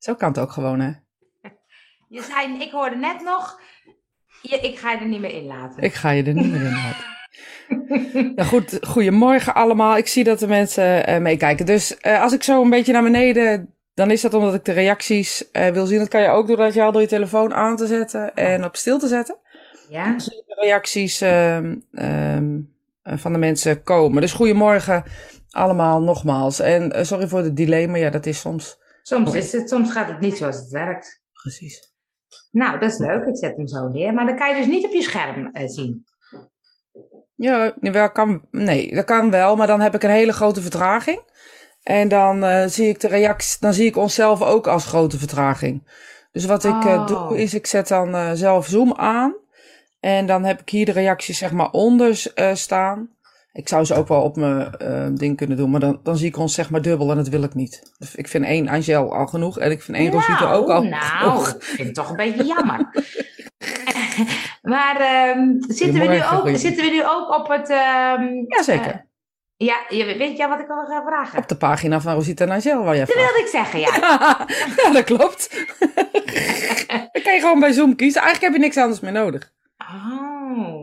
Zo 0.00 0.14
kan 0.14 0.28
het 0.28 0.38
ook 0.38 0.52
gewoon, 0.52 0.80
hè? 0.80 0.90
Je 2.08 2.22
zei, 2.22 2.62
ik 2.62 2.70
hoorde 2.70 2.96
net 2.96 3.22
nog, 3.22 3.60
je, 4.42 4.56
ik 4.56 4.78
ga 4.78 4.92
je 4.92 4.98
er 4.98 5.06
niet 5.06 5.20
meer 5.20 5.34
in 5.34 5.46
laten. 5.46 5.82
Ik 5.82 5.94
ga 5.94 6.10
je 6.10 6.22
er 6.22 6.34
niet 6.34 6.50
meer 6.50 6.62
in 6.62 6.72
laten. 6.72 7.04
nou 8.36 8.48
goed, 8.48 8.78
goedemorgen 8.82 9.54
allemaal. 9.54 9.96
Ik 9.96 10.06
zie 10.06 10.24
dat 10.24 10.38
de 10.38 10.46
mensen 10.46 11.10
uh, 11.10 11.18
meekijken. 11.18 11.66
Dus 11.66 11.96
uh, 12.02 12.22
als 12.22 12.32
ik 12.32 12.42
zo 12.42 12.62
een 12.62 12.70
beetje 12.70 12.92
naar 12.92 13.02
beneden, 13.02 13.74
dan 13.94 14.10
is 14.10 14.20
dat 14.20 14.34
omdat 14.34 14.54
ik 14.54 14.64
de 14.64 14.72
reacties 14.72 15.44
uh, 15.52 15.68
wil 15.68 15.86
zien. 15.86 15.98
Dat 15.98 16.08
kan 16.08 16.22
je 16.22 16.28
ook 16.28 16.46
doen 16.46 16.56
dat 16.56 16.74
je 16.74 16.82
al 16.82 16.92
door 16.92 17.00
je 17.00 17.06
telefoon 17.06 17.54
aan 17.54 17.76
te 17.76 17.86
zetten 17.86 18.34
en 18.34 18.64
op 18.64 18.76
stil 18.76 18.98
te 18.98 19.08
zetten. 19.08 19.36
Ja. 19.88 20.04
Dan 20.04 20.20
zie 20.20 20.36
je 20.36 20.42
de 20.46 20.60
reacties 20.60 21.20
um, 21.20 21.84
um, 21.90 22.74
van 23.02 23.32
de 23.32 23.38
mensen 23.38 23.82
komen. 23.82 24.20
Dus 24.20 24.32
goedemorgen 24.32 25.04
allemaal 25.50 26.02
nogmaals. 26.02 26.60
En 26.60 27.06
sorry 27.06 27.28
voor 27.28 27.42
de 27.42 27.52
delay, 27.52 27.86
maar 27.86 27.98
ja, 27.98 28.10
dat 28.10 28.26
is 28.26 28.40
soms... 28.40 28.78
Soms, 29.02 29.34
is 29.34 29.52
het, 29.52 29.68
soms 29.68 29.92
gaat 29.92 30.08
het 30.08 30.20
niet 30.20 30.36
zoals 30.36 30.56
het 30.56 30.70
werkt. 30.70 31.22
Precies. 31.32 31.92
Nou, 32.50 32.78
dat 32.78 32.90
is 32.90 32.98
leuk. 32.98 33.24
Ik 33.26 33.36
zet 33.36 33.56
hem 33.56 33.68
zo 33.68 33.88
neer. 33.88 34.14
Maar 34.14 34.26
dan 34.26 34.36
kan 34.36 34.48
je 34.48 34.54
dus 34.54 34.66
niet 34.66 34.84
op 34.84 34.92
je 34.92 35.02
scherm 35.02 35.50
uh, 35.52 35.68
zien. 35.68 36.04
Ja, 37.34 37.74
wel 37.80 38.10
kan, 38.10 38.46
nee, 38.50 38.94
dat 38.94 39.04
kan 39.04 39.30
wel. 39.30 39.56
Maar 39.56 39.66
dan 39.66 39.80
heb 39.80 39.94
ik 39.94 40.02
een 40.02 40.10
hele 40.10 40.32
grote 40.32 40.60
vertraging. 40.60 41.22
En 41.82 42.08
dan 42.08 42.44
uh, 42.44 42.64
zie 42.66 42.88
ik 42.88 43.00
de 43.00 43.08
reactie, 43.08 43.56
dan 43.60 43.74
zie 43.74 43.86
ik 43.86 43.96
onszelf 43.96 44.42
ook 44.42 44.66
als 44.66 44.86
grote 44.86 45.18
vertraging. 45.18 45.88
Dus 46.32 46.44
wat 46.44 46.64
ik 46.64 46.84
uh, 46.84 47.06
doe, 47.06 47.38
is 47.38 47.54
ik 47.54 47.66
zet 47.66 47.88
dan 47.88 48.14
uh, 48.14 48.30
zelf 48.34 48.66
Zoom 48.66 48.94
aan. 48.94 49.34
En 50.00 50.26
dan 50.26 50.44
heb 50.44 50.60
ik 50.60 50.68
hier 50.68 50.84
de 50.84 50.92
reacties 50.92 51.38
zeg 51.38 51.52
maar 51.52 51.70
onder 51.70 52.32
staan. 52.52 53.10
Ik 53.52 53.68
zou 53.68 53.84
ze 53.84 53.94
ook 53.94 54.08
wel 54.08 54.22
op 54.22 54.36
mijn 54.36 54.74
uh, 54.82 55.06
ding 55.12 55.36
kunnen 55.36 55.56
doen, 55.56 55.70
maar 55.70 55.80
dan, 55.80 56.00
dan 56.02 56.16
zie 56.16 56.28
ik 56.28 56.36
ons 56.36 56.54
zeg 56.54 56.70
maar 56.70 56.82
dubbel 56.82 57.10
en 57.10 57.16
dat 57.16 57.28
wil 57.28 57.42
ik 57.42 57.54
niet. 57.54 57.92
Dus 57.98 58.14
ik 58.14 58.28
vind 58.28 58.44
één 58.44 58.68
Angel 58.68 59.14
al 59.14 59.26
genoeg 59.26 59.58
en 59.58 59.70
ik 59.70 59.82
vind 59.82 59.96
één 59.96 60.10
nou, 60.10 60.22
Rosita 60.26 60.52
ook 60.52 60.68
al 60.68 60.82
nou, 60.98 61.00
genoeg. 61.00 61.48
ik 61.48 61.62
vind 61.62 61.86
het 61.86 61.94
toch 61.94 62.10
een 62.10 62.16
beetje 62.16 62.44
jammer. 62.44 62.90
maar 64.72 65.26
um, 65.36 65.64
zitten, 65.68 66.00
we 66.00 66.06
nu 66.06 66.22
ook, 66.32 66.58
zitten 66.58 66.84
we 66.84 66.90
nu 66.90 67.04
ook 67.04 67.38
op 67.38 67.48
het... 67.48 67.70
Um, 67.70 68.44
Jazeker. 68.46 68.92
Uh, 68.94 69.00
ja, 69.66 69.76
je, 69.88 70.04
weet 70.04 70.36
je 70.36 70.48
wat 70.48 70.60
ik 70.60 70.66
wil 70.66 70.84
gaan 70.86 71.04
vragen? 71.06 71.38
Op 71.38 71.48
de 71.48 71.56
pagina 71.56 72.00
van 72.00 72.14
Rosita 72.14 72.44
en 72.44 72.50
Angel 72.50 72.84
waar 72.84 72.96
jij 72.96 73.04
Dat 73.04 73.14
wilde 73.14 73.40
ik 73.40 73.46
zeggen, 73.46 73.80
ja. 73.80 73.96
ja, 74.76 74.92
dat 74.92 75.04
klopt. 75.04 75.66
dan 77.12 77.22
kan 77.22 77.34
je 77.34 77.40
gewoon 77.40 77.60
bij 77.60 77.72
Zoom 77.72 77.96
kiezen. 77.96 78.22
Eigenlijk 78.22 78.52
heb 78.52 78.60
je 78.62 78.66
niks 78.66 78.82
anders 78.82 79.00
meer 79.00 79.12
nodig. 79.12 79.52
Oh, 79.78 80.19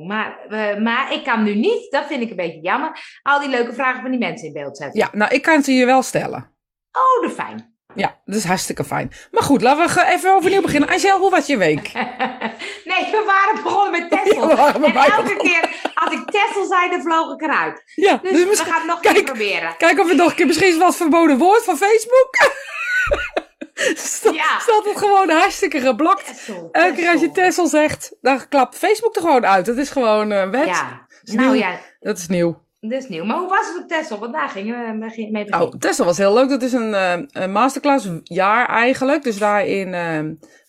maar, 0.07 0.37
uh, 0.49 0.77
maar 0.77 1.13
ik 1.13 1.23
kan 1.23 1.43
nu 1.43 1.55
niet, 1.55 1.91
dat 1.91 2.05
vind 2.07 2.21
ik 2.21 2.29
een 2.29 2.35
beetje 2.35 2.61
jammer, 2.61 3.19
al 3.23 3.39
die 3.39 3.49
leuke 3.49 3.73
vragen 3.73 4.01
van 4.01 4.11
die 4.11 4.19
mensen 4.19 4.47
in 4.47 4.53
beeld 4.53 4.77
zetten. 4.77 4.99
Ja, 4.99 5.09
nou, 5.11 5.33
ik 5.33 5.41
kan 5.41 5.63
ze 5.63 5.71
je 5.71 5.85
wel 5.85 6.01
stellen. 6.01 6.55
Oh, 6.91 7.27
dat 7.27 7.33
fijn. 7.33 7.75
Ja, 7.95 8.21
dat 8.25 8.35
is 8.35 8.43
hartstikke 8.43 8.83
fijn. 8.83 9.11
Maar 9.31 9.43
goed, 9.43 9.61
laten 9.61 9.95
we 9.95 10.11
even 10.13 10.33
overnieuw 10.33 10.61
beginnen. 10.61 10.89
Angel, 10.89 11.19
hoe 11.19 11.29
was 11.29 11.45
je 11.45 11.57
week? 11.57 11.91
nee, 12.91 13.05
we 13.11 13.23
waren 13.25 13.63
begonnen 13.63 13.91
met 13.91 14.09
Tessel. 14.23 14.49
Ja, 14.49 14.75
en 14.75 14.83
elke 14.83 15.35
keer 15.35 15.91
als 15.93 16.13
ik 16.13 16.29
Tessel 16.29 16.65
zei, 16.65 16.89
dan 16.89 17.01
vloog 17.01 17.33
ik 17.33 17.41
eruit. 17.41 17.83
Ja, 17.95 18.19
dus, 18.21 18.31
dus 18.31 18.59
we 18.59 18.65
gaan 18.65 18.77
het 18.77 18.85
nog 18.85 18.99
kijk, 18.99 19.17
een 19.17 19.23
keer 19.23 19.33
proberen. 19.33 19.77
Kijk 19.77 19.99
of 19.99 20.07
het 20.07 20.17
nog 20.17 20.29
een 20.29 20.35
keer 20.35 20.45
misschien 20.45 20.67
is 20.67 20.77
wat 20.77 20.95
verboden 20.95 21.37
woord 21.37 21.63
van 21.63 21.77
Facebook. 21.77 22.29
Staat, 23.95 24.35
Ja. 24.35 24.59
staat 24.59 24.85
het 24.85 24.97
gewoon 24.97 25.29
hartstikke. 25.29 25.95
Tessel, 26.25 26.69
Elke 26.71 26.95
keer 26.95 27.11
als 27.11 27.21
je 27.21 27.31
Tessel 27.31 27.67
zegt, 27.67 28.15
dan 28.21 28.47
klapt 28.49 28.77
Facebook 28.77 29.15
er 29.15 29.21
gewoon 29.21 29.45
uit. 29.45 29.65
Dat 29.65 29.77
is 29.77 29.89
gewoon 29.89 30.31
uh, 30.31 30.49
wet. 30.49 30.65
Ja, 30.65 31.07
nou 31.23 31.51
nieuw. 31.51 31.53
ja, 31.59 31.79
Dat 31.99 32.17
is 32.17 32.27
nieuw. 32.27 32.61
dat 32.79 33.01
is 33.01 33.07
nieuw. 33.07 33.23
Maar 33.23 33.37
hoe 33.37 33.49
was 33.49 33.67
het 33.73 33.83
op 33.83 33.87
Tessel? 33.89 34.19
Want 34.19 34.33
daar 34.33 34.49
gingen 34.49 34.85
we 34.85 34.91
mee 34.97 35.09
beginnen. 35.09 35.49
Nou, 35.49 35.77
Tessel 35.77 36.05
was 36.05 36.17
heel 36.17 36.33
leuk. 36.33 36.49
Dat 36.49 36.61
is 36.61 36.73
een, 36.73 36.89
uh, 36.89 37.13
een 37.31 37.51
masterclass 37.51 38.07
jaar 38.23 38.67
eigenlijk. 38.69 39.23
Dus 39.23 39.37
daarin, 39.37 39.87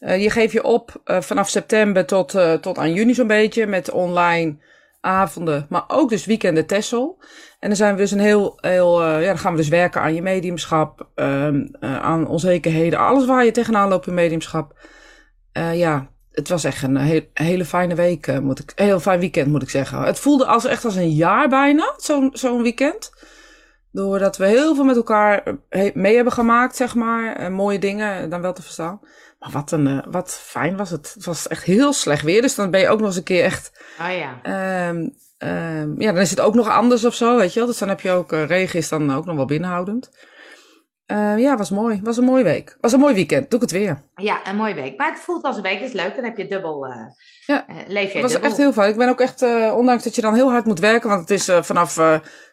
uh, 0.00 0.22
je 0.22 0.30
geeft 0.30 0.52
je 0.52 0.62
op 0.62 1.00
vanaf 1.04 1.48
september 1.48 2.06
tot, 2.06 2.34
tot 2.60 2.78
aan 2.78 2.92
juni 2.92 3.14
zo'n 3.14 3.26
beetje. 3.26 3.66
Met 3.66 3.90
online 3.90 4.56
avonden, 5.00 5.66
maar 5.68 5.84
ook 5.88 6.08
dus 6.08 6.26
weekenden 6.26 6.66
Tessel. 6.66 7.22
En 7.58 7.68
dan 7.68 7.76
zijn 7.76 7.94
we 7.94 8.00
dus 8.00 8.10
een 8.10 8.18
heel, 8.18 8.58
heel 8.60 9.04
ja, 9.04 9.26
dan 9.26 9.38
gaan 9.38 9.52
we 9.52 9.58
dus 9.58 9.68
werken 9.68 10.00
aan 10.00 10.14
je 10.14 10.22
mediumschap, 10.22 11.08
um, 11.14 11.70
aan 11.80 12.26
onzekerheden. 12.26 12.98
Alles 12.98 13.26
waar 13.26 13.44
je 13.44 13.50
tegenaan 13.50 13.88
loopt 13.88 14.06
in 14.06 14.14
mediumschap. 14.14 14.78
ja, 15.72 16.10
het 16.32 16.48
was 16.48 16.64
echt 16.64 16.82
een 16.82 16.96
heel, 16.96 17.22
hele 17.32 17.64
fijne 17.64 17.94
week, 17.94 18.40
moet 18.40 18.58
ik, 18.58 18.72
een 18.74 18.84
heel 18.84 19.00
fijn 19.00 19.20
weekend 19.20 19.48
moet 19.48 19.62
ik 19.62 19.70
zeggen. 19.70 20.02
Het 20.02 20.18
voelde 20.18 20.46
als 20.46 20.64
echt 20.64 20.84
als 20.84 20.96
een 20.96 21.12
jaar 21.12 21.48
bijna, 21.48 21.94
zo'n 21.96 22.30
zo'n 22.32 22.62
weekend. 22.62 23.10
Doordat 23.92 24.36
we 24.36 24.46
heel 24.46 24.74
veel 24.74 24.84
met 24.84 24.96
elkaar 24.96 25.42
mee 25.94 26.14
hebben 26.14 26.32
gemaakt, 26.32 26.76
zeg 26.76 26.94
maar. 26.94 27.40
Uh, 27.40 27.48
mooie 27.48 27.78
dingen 27.78 28.30
dan 28.30 28.40
wel 28.40 28.52
te 28.52 28.62
verstaan. 28.62 29.00
Maar 29.38 29.50
wat, 29.50 29.72
een, 29.72 29.86
uh, 29.86 29.98
wat 30.10 30.40
fijn 30.42 30.76
was 30.76 30.90
het. 30.90 31.12
Het 31.14 31.24
was 31.24 31.48
echt 31.48 31.62
heel 31.62 31.92
slecht 31.92 32.22
weer. 32.22 32.42
Dus 32.42 32.54
dan 32.54 32.70
ben 32.70 32.80
je 32.80 32.88
ook 32.88 32.98
nog 32.98 33.06
eens 33.06 33.16
een 33.16 33.22
keer 33.22 33.44
echt... 33.44 33.70
Oh 34.00 34.16
ja. 34.16 34.88
Um, 34.88 35.14
um, 35.38 36.00
ja, 36.00 36.12
dan 36.12 36.20
is 36.20 36.30
het 36.30 36.40
ook 36.40 36.54
nog 36.54 36.68
anders 36.68 37.04
of 37.04 37.14
zo, 37.14 37.36
weet 37.36 37.52
je 37.52 37.58
wel. 37.58 37.68
Dus 37.68 37.78
dan 37.78 37.88
heb 37.88 38.00
je 38.00 38.10
ook... 38.10 38.32
regen 38.32 38.78
is 38.78 38.88
dan 38.88 39.14
ook 39.14 39.24
nog 39.24 39.36
wel 39.36 39.44
binnenhoudend. 39.44 40.10
Uh, 41.12 41.38
ja, 41.38 41.56
was 41.56 41.70
mooi. 41.70 42.00
Was 42.02 42.16
een 42.16 42.24
mooie 42.24 42.44
week. 42.44 42.76
Was 42.80 42.92
een 42.92 43.00
mooi 43.00 43.14
weekend. 43.14 43.50
Doe 43.50 43.60
ik 43.60 43.70
het 43.70 43.78
weer. 43.78 44.02
Ja, 44.14 44.48
een 44.48 44.56
mooie 44.56 44.74
week. 44.74 44.98
Maar 44.98 45.10
het 45.10 45.20
voelt 45.20 45.42
als 45.42 45.56
een 45.56 45.62
week. 45.62 45.78
Dat 45.78 45.88
is 45.88 45.94
leuk. 45.94 46.14
Dan 46.14 46.24
heb 46.24 46.36
je 46.36 46.46
dubbel... 46.46 46.86
Uh, 46.86 46.92
ja. 47.46 47.64
uh, 47.68 47.76
leef 47.86 48.06
je 48.06 48.12
Het 48.12 48.22
was 48.22 48.30
dubbel. 48.32 48.48
echt 48.48 48.58
heel 48.58 48.72
fijn. 48.72 48.90
Ik 48.90 48.96
ben 48.96 49.08
ook 49.08 49.20
echt... 49.20 49.42
Ondanks 49.72 50.04
dat 50.04 50.14
je 50.14 50.20
dan 50.20 50.34
heel 50.34 50.50
hard 50.50 50.64
moet 50.64 50.78
werken. 50.78 51.08
Want 51.08 51.20
het 51.20 51.30
is 51.30 51.50
vanaf... 51.60 51.90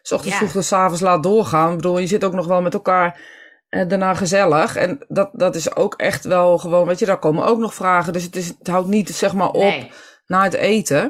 s 0.02 0.12
ochtends 0.12 0.24
Ja. 0.26 0.36
vroeg 0.36 0.50
tot 0.50 0.64
s 0.64 0.72
avonds 0.72 1.00
laat 1.00 1.22
doorgaan. 1.22 1.70
Ik 1.70 1.76
bedoel, 1.76 1.98
je 1.98 2.06
zit 2.06 2.24
ook 2.24 2.32
nog 2.32 2.46
wel 2.46 2.62
met 2.62 2.74
elkaar... 2.74 3.20
daarna 3.68 4.14
gezellig. 4.14 4.76
En 4.76 5.04
dat, 5.08 5.30
dat 5.32 5.54
is 5.54 5.76
ook 5.76 5.94
echt 5.94 6.24
wel 6.24 6.58
gewoon... 6.58 6.86
Weet 6.86 6.98
je, 6.98 7.06
daar 7.06 7.18
komen 7.18 7.44
ook 7.46 7.58
nog 7.58 7.74
vragen. 7.74 8.12
Dus 8.12 8.22
het, 8.22 8.36
is, 8.36 8.48
het 8.58 8.66
houdt 8.68 8.88
niet, 8.88 9.08
zeg 9.10 9.34
maar, 9.34 9.50
op 9.50 9.62
Nee. 9.62 9.90
na 10.26 10.42
het 10.42 10.54
eten. 10.54 11.02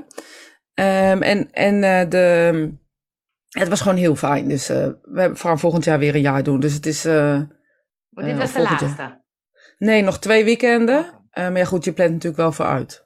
Um, 0.74 1.22
en 1.22 1.50
en 1.52 2.08
de... 2.08 2.84
Het 3.58 3.68
was 3.68 3.80
gewoon 3.80 3.96
heel 3.96 4.16
fijn. 4.16 4.48
Dus 4.48 4.70
uh, 4.70 4.88
we 5.02 5.30
gaan 5.34 5.58
volgend 5.58 5.84
jaar 5.84 5.98
weer 5.98 6.14
een 6.14 6.20
jaar 6.20 6.42
doen. 6.42 6.60
Dus 6.60 6.72
het 6.72 6.86
is... 6.86 7.06
Uh, 7.06 7.40
Maar 8.08 8.24
dit 8.24 8.32
Eh, 8.32 8.38
was 8.38 8.52
de 8.52 8.60
jaar. 8.60 8.70
laatste. 8.70 9.22
nee, 9.78 10.02
nog 10.02 10.18
twee 10.18 10.44
weekenden. 10.44 11.04
Uh, 11.04 11.12
maar 11.32 11.56
ja, 11.56 11.64
goed, 11.64 11.84
je 11.84 11.92
plant 11.92 12.10
natuurlijk 12.10 12.36
wel 12.42 12.52
vooruit. 12.52 13.04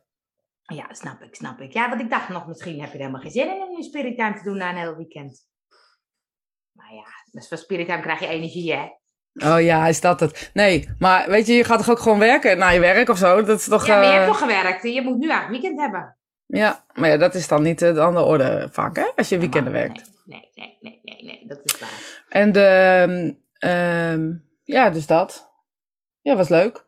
Ja, 0.62 0.86
snap 0.90 1.22
ik, 1.22 1.34
snap 1.34 1.60
ik. 1.60 1.72
Ja, 1.72 1.88
want 1.88 2.00
ik 2.00 2.10
dacht 2.10 2.28
nog, 2.28 2.46
misschien 2.46 2.80
heb 2.80 2.86
je 2.88 2.94
er 2.94 2.98
helemaal 2.98 3.20
geen 3.20 3.30
zin 3.30 3.46
in 3.54 3.62
om 3.62 3.76
je 3.76 3.82
spirit 3.82 4.16
time 4.16 4.34
te 4.36 4.42
doen 4.42 4.56
na 4.56 4.70
een 4.70 4.76
heel 4.76 4.96
weekend. 4.96 5.46
Maar 6.72 6.92
ja, 6.94 7.04
dus 7.30 7.48
van 7.48 7.58
spirit 7.58 7.86
time 7.86 8.00
krijg 8.02 8.20
je 8.20 8.26
energie, 8.26 8.72
hè? 8.74 8.88
Oh 9.52 9.60
ja, 9.62 9.86
is 9.86 10.00
dat 10.00 10.20
het? 10.20 10.50
Nee, 10.54 10.88
maar 10.98 11.28
weet 11.30 11.46
je, 11.46 11.52
je 11.52 11.64
gaat 11.64 11.78
toch 11.78 11.90
ook 11.90 11.98
gewoon 11.98 12.18
werken 12.18 12.58
na 12.58 12.68
je 12.68 12.80
werk 12.80 13.08
of 13.08 13.18
zo? 13.18 13.42
Dat 13.42 13.58
is 13.58 13.64
toch... 13.68 13.86
Ja, 13.86 13.94
maar 13.94 14.04
je 14.04 14.10
eh, 14.10 14.14
hebt 14.16 14.26
toch 14.26 14.38
gewerkt. 14.38 14.82
Je 14.82 15.02
moet 15.02 15.18
nu 15.18 15.28
eigenlijk 15.30 15.62
weekend 15.62 15.80
hebben. 15.80 16.18
Ja, 16.50 16.84
maar 16.92 17.08
ja, 17.08 17.16
dat 17.16 17.34
is 17.34 17.48
dan 17.48 17.62
niet 17.62 17.82
uh, 17.82 17.94
de 17.94 18.00
andere 18.00 18.24
orde 18.24 18.68
vaak, 18.70 18.96
hè? 18.96 19.10
Als 19.16 19.28
je 19.28 19.38
weekenden 19.38 19.72
werkt. 19.72 20.10
Nee, 20.24 20.50
nee, 20.54 20.78
nee, 20.80 21.00
nee, 21.02 21.24
nee, 21.24 21.44
dat 21.46 21.60
is 21.64 21.78
waar. 21.78 22.22
En 22.28 22.52
de... 22.52 23.36
Um, 24.14 24.48
ja, 24.64 24.90
dus 24.90 25.06
dat. 25.06 25.52
Ja, 26.20 26.36
was 26.36 26.48
leuk. 26.48 26.84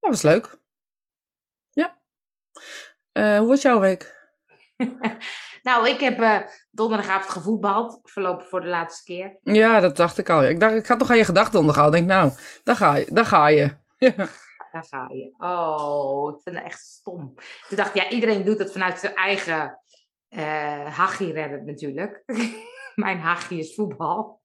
Ja, 0.00 0.08
was 0.08 0.22
leuk. 0.22 0.58
Ja. 1.70 1.98
Uh, 3.12 3.38
hoe 3.38 3.48
was 3.48 3.62
jouw 3.62 3.80
week? 3.80 4.18
nou, 5.62 5.88
ik 5.88 6.00
heb 6.00 6.20
uh, 6.20 6.38
donderdagavond 6.70 7.30
gevoetbald. 7.30 8.00
Verlopen 8.02 8.46
voor 8.46 8.60
de 8.60 8.68
laatste 8.68 9.04
keer. 9.04 9.38
Ja, 9.42 9.80
dat 9.80 9.96
dacht 9.96 10.18
ik 10.18 10.28
al. 10.28 10.44
Ik 10.44 10.60
dacht, 10.60 10.74
ik 10.74 10.86
ga 10.86 10.96
toch 10.96 11.10
aan 11.10 11.16
je 11.16 11.24
gedachten 11.24 11.58
onderhouden. 11.58 12.00
Ik 12.00 12.06
denk, 12.06 12.20
nou, 12.20 12.32
daar 12.64 12.76
ga 12.76 12.96
je. 12.96 13.06
Daar 13.10 13.26
ga 13.26 13.46
je. 13.48 13.70
Daar 14.72 14.84
ga 14.84 15.10
je. 15.12 15.34
Oh, 15.38 16.34
ik 16.36 16.42
vind 16.42 16.56
het 16.56 16.64
echt 16.64 16.80
stom. 16.80 17.34
Toen 17.68 17.76
dacht 17.76 17.94
ik, 17.94 18.02
ja, 18.02 18.10
iedereen 18.10 18.44
doet 18.44 18.58
het 18.58 18.72
vanuit 18.72 18.98
zijn 18.98 19.14
eigen 19.14 19.80
uh, 20.30 20.96
hachie 20.96 21.32
redden 21.32 21.64
natuurlijk. 21.64 22.22
Mijn 22.94 23.18
hachie 23.18 23.58
is 23.58 23.74
voetbal. 23.74 24.40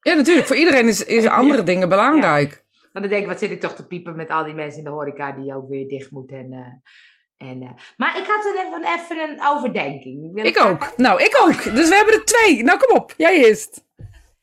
Ja, 0.00 0.14
natuurlijk. 0.14 0.46
Voor 0.46 0.56
iedereen 0.56 0.88
is, 0.88 1.04
is 1.04 1.26
andere 1.40 1.62
dingen 1.62 1.88
belangrijk. 1.88 2.50
Ja. 2.50 2.88
Maar 2.92 3.02
dan 3.02 3.10
denk 3.10 3.22
ik, 3.22 3.28
wat 3.28 3.38
zit 3.38 3.50
ik 3.50 3.60
toch 3.60 3.74
te 3.74 3.86
piepen 3.86 4.16
met 4.16 4.30
al 4.30 4.44
die 4.44 4.54
mensen 4.54 4.78
in 4.78 4.84
de 4.84 4.90
horeca 4.90 5.32
die 5.32 5.54
ook 5.54 5.68
weer 5.68 5.88
dicht 5.88 6.10
moeten. 6.10 6.38
En, 6.38 6.52
uh, 6.52 7.48
en, 7.48 7.62
uh. 7.62 7.70
Maar 7.96 8.18
ik 8.18 8.26
had 8.26 8.44
er 8.44 8.66
even, 8.66 8.84
even 8.84 9.30
een 9.30 9.46
overdenking. 9.46 10.32
Wil 10.32 10.44
ik 10.44 10.60
ook. 10.60 10.96
Nou, 10.96 11.22
ik 11.22 11.38
ook. 11.42 11.74
Dus 11.74 11.88
we 11.88 11.94
hebben 11.94 12.14
er 12.14 12.24
twee. 12.24 12.62
Nou, 12.62 12.78
kom 12.78 12.96
op. 12.96 13.14
Jij 13.16 13.44
eerst. 13.44 13.84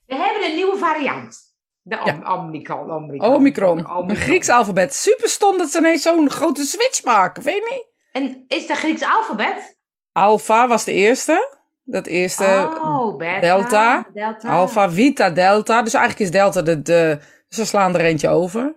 We 0.06 0.16
hebben 0.16 0.50
een 0.50 0.56
nieuwe 0.56 0.78
variant. 0.78 1.49
De 1.81 2.00
om 2.00 2.06
Ja. 2.06 2.34
Omicron. 2.36 2.92
Omicron. 2.92 3.70
Omicron. 3.92 4.16
Grieks 4.16 4.50
alfabet. 4.50 4.94
Super 4.96 5.30
stom 5.30 5.58
dat 5.58 5.70
ze 5.70 5.78
ineens 5.78 6.02
zo'n 6.02 6.30
grote 6.30 6.64
switch 6.64 7.04
maken. 7.04 7.44
Weet 7.44 7.56
je 7.56 7.68
niet? 7.72 7.88
En 8.24 8.44
is 8.48 8.68
dat 8.68 8.78
Grieks 8.78 9.04
alfabet? 9.04 9.78
Alpha 10.12 10.68
was 10.68 10.84
de 10.84 10.94
eerste. 10.94 11.58
Dat 11.84 12.06
eerste. 12.06 12.44
Oh, 12.81 13.18
beta, 13.18 13.40
delta. 13.40 14.06
delta. 14.14 14.50
Alpha, 14.50 14.90
Vita, 14.90 15.30
Delta. 15.30 15.81
Dus 15.81 15.94
eigenlijk 15.94 16.26
is 16.26 16.31
Delta 16.31 16.62
de, 16.62 16.81
de... 16.81 17.20
Ze 17.48 17.66
slaan 17.66 17.94
er 17.96 18.02
eentje 18.02 18.30
over. 18.30 18.75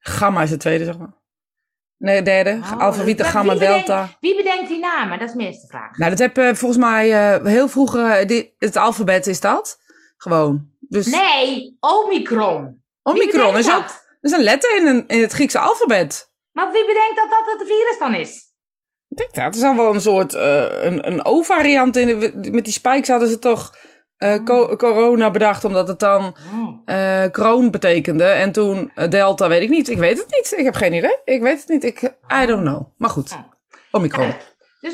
Gamma 0.00 0.42
is 0.42 0.50
de 0.50 0.56
tweede, 0.56 0.84
zeg 0.84 0.98
maar. 0.98 1.12
Nee, 1.98 2.16
de 2.16 2.22
derde. 2.22 2.50
Oh, 2.62 2.78
Alpha, 2.78 3.02
Vita, 3.02 3.22
maar 3.22 3.32
Gamma, 3.32 3.52
bedenkt- 3.52 3.86
Delta. 3.86 4.08
Wie 4.20 4.36
bedenkt 4.36 4.68
die 4.68 4.78
namen? 4.78 5.18
Dat 5.18 5.28
is 5.28 5.34
mijn 5.34 5.48
eerste 5.48 5.66
vraag. 5.66 5.96
Nou, 5.96 6.10
dat 6.10 6.18
heb 6.18 6.38
eh, 6.38 6.44
volgens 6.54 6.80
mij 6.80 7.34
eh, 7.34 7.44
heel 7.46 7.68
vroeger... 7.68 8.10
eh, 8.10 8.26
die- 8.26 8.54
het 8.58 8.76
alfabet 8.76 9.26
is 9.26 9.40
dat. 9.40 9.78
Gewoon. 10.16 10.70
Dus 10.92 11.06
Nee, 11.06 11.76
Omicron. 11.80 12.82
Omicron 13.02 13.56
is 13.56 13.66
dat? 13.66 13.76
ook... 13.76 13.86
Dat 14.20 14.30
is 14.30 14.32
een 14.32 14.44
letter 14.44 14.76
in, 14.76 14.86
een, 14.86 15.04
in 15.06 15.20
het 15.20 15.32
Griekse 15.32 15.58
alfabet. 15.58 16.32
Maar 16.52 16.72
wie 16.72 16.86
bedenkt 16.86 17.16
dat 17.16 17.30
dat 17.30 17.58
het 17.58 17.68
virus 17.68 17.98
dan 17.98 18.14
is? 18.14 18.50
Ik 19.08 19.16
denk 19.16 19.34
dat. 19.34 19.44
Het 19.44 19.54
is 19.54 19.62
al 19.62 19.76
wel 19.76 19.94
een 19.94 20.00
soort, 20.00 20.34
uh, 20.34 20.84
een, 20.84 21.06
een 21.06 21.24
O-variant. 21.24 21.96
In 21.96 22.06
de, 22.06 22.50
met 22.50 22.64
die 22.64 22.72
spikes 22.72 23.08
hadden 23.08 23.28
ze 23.28 23.38
toch 23.38 23.76
uh, 24.18 24.44
co 24.44 24.76
corona 24.76 25.30
bedacht, 25.30 25.64
omdat 25.64 25.88
het 25.88 25.98
dan 25.98 26.36
uh, 26.86 27.24
kroon 27.30 27.70
betekende. 27.70 28.24
En 28.24 28.52
toen 28.52 28.92
Delta, 29.08 29.48
weet 29.48 29.62
ik 29.62 29.68
niet. 29.68 29.88
Ik 29.88 29.98
weet 29.98 30.18
het 30.18 30.30
niet. 30.30 30.54
Ik 30.56 30.64
heb 30.64 30.74
geen 30.74 30.92
idee. 30.92 31.16
Ik 31.24 31.42
weet 31.42 31.60
het 31.60 31.68
niet. 31.68 31.84
Ik, 31.84 32.02
I 32.42 32.46
don't 32.46 32.66
know. 32.66 32.82
Maar 32.96 33.10
goed. 33.10 33.36
Omicron. 33.90 34.34
Dus 34.80 34.92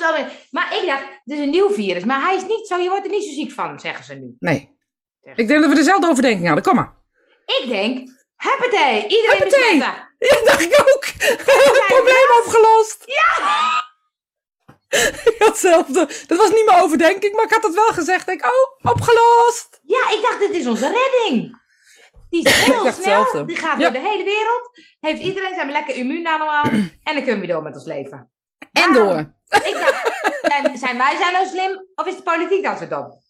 maar 0.50 0.76
ik 0.80 0.86
dacht, 0.86 1.02
het 1.24 1.34
is 1.34 1.38
een 1.38 1.50
nieuw 1.50 1.70
virus. 1.70 2.04
Maar 2.04 2.20
hij 2.20 2.36
is 2.36 2.46
niet 2.46 2.66
zo, 2.66 2.76
je 2.76 2.88
wordt 2.88 3.04
er 3.04 3.10
niet 3.10 3.24
zo 3.24 3.32
ziek 3.32 3.52
van, 3.52 3.80
zeggen 3.80 4.04
ze 4.04 4.14
nu. 4.14 4.36
Nee. 4.38 4.76
Ik 5.22 5.48
denk 5.48 5.60
dat 5.60 5.68
we 5.68 5.74
dezelfde 5.74 6.08
overdenking 6.08 6.46
hadden. 6.46 6.64
Kom 6.64 6.74
maar. 6.74 6.94
Ik 7.44 7.64
denk, 7.68 8.08
Happy 8.36 8.64
Iedereen 9.08 9.38
besmetten. 9.38 10.06
Ja, 10.18 10.44
dacht 10.44 10.60
ik 10.60 10.80
ook. 10.80 11.04
Probleem 11.94 12.28
opgelost. 12.44 13.02
Ja. 13.04 13.86
Hetzelfde. 15.46 16.08
Dat 16.26 16.38
was 16.38 16.50
niet 16.50 16.64
mijn 16.64 16.82
overdenking, 16.82 17.34
maar 17.34 17.44
ik 17.44 17.52
had 17.52 17.62
het 17.62 17.74
wel 17.74 17.92
gezegd. 17.92 18.28
Ik, 18.28 18.44
oh, 18.44 18.92
opgelost. 18.92 19.80
Ja, 19.82 20.10
ik 20.10 20.18
dacht, 20.22 20.38
dit 20.38 20.50
is 20.50 20.66
onze 20.66 20.84
redding. 20.84 21.60
Die 22.30 22.44
is 22.44 22.54
heel 22.64 22.74
snel. 22.74 22.84
Hetzelfde. 22.84 23.44
Die 23.44 23.56
gaat 23.56 23.80
door 23.80 23.92
de 23.92 23.98
hele 23.98 24.24
wereld. 24.24 24.70
Heeft 25.00 25.22
iedereen 25.22 25.54
zijn 25.54 25.70
lekker 25.70 25.94
immuun 25.94 26.26
allemaal. 26.26 26.64
en 27.08 27.14
dan 27.14 27.22
kunnen 27.22 27.40
we 27.40 27.46
door 27.46 27.62
met 27.62 27.74
ons 27.74 27.84
leven. 27.84 28.30
En 28.72 28.92
door. 28.92 29.36
Ik 29.48 29.74
dacht, 29.74 30.12
en 30.42 30.78
zijn 30.78 30.96
wij 30.96 31.16
zijn 31.16 31.32
nou 31.32 31.46
slim 31.46 31.86
of 31.94 32.06
is 32.06 32.16
de 32.16 32.22
politiek 32.22 32.62
dan 32.62 32.78
zo 32.78 32.88
dom? 32.88 33.26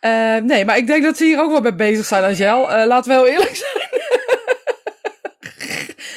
Uh, 0.00 0.36
nee, 0.36 0.64
maar 0.64 0.76
ik 0.76 0.86
denk 0.86 1.02
dat 1.02 1.16
ze 1.16 1.24
hier 1.24 1.40
ook 1.40 1.50
wel 1.50 1.60
mee 1.60 1.74
bezig 1.74 2.06
zijn, 2.06 2.24
Angel. 2.24 2.62
Uh, 2.62 2.86
laten 2.86 3.10
we 3.10 3.16
heel 3.16 3.26
eerlijk 3.26 3.56
zijn. 3.64 3.88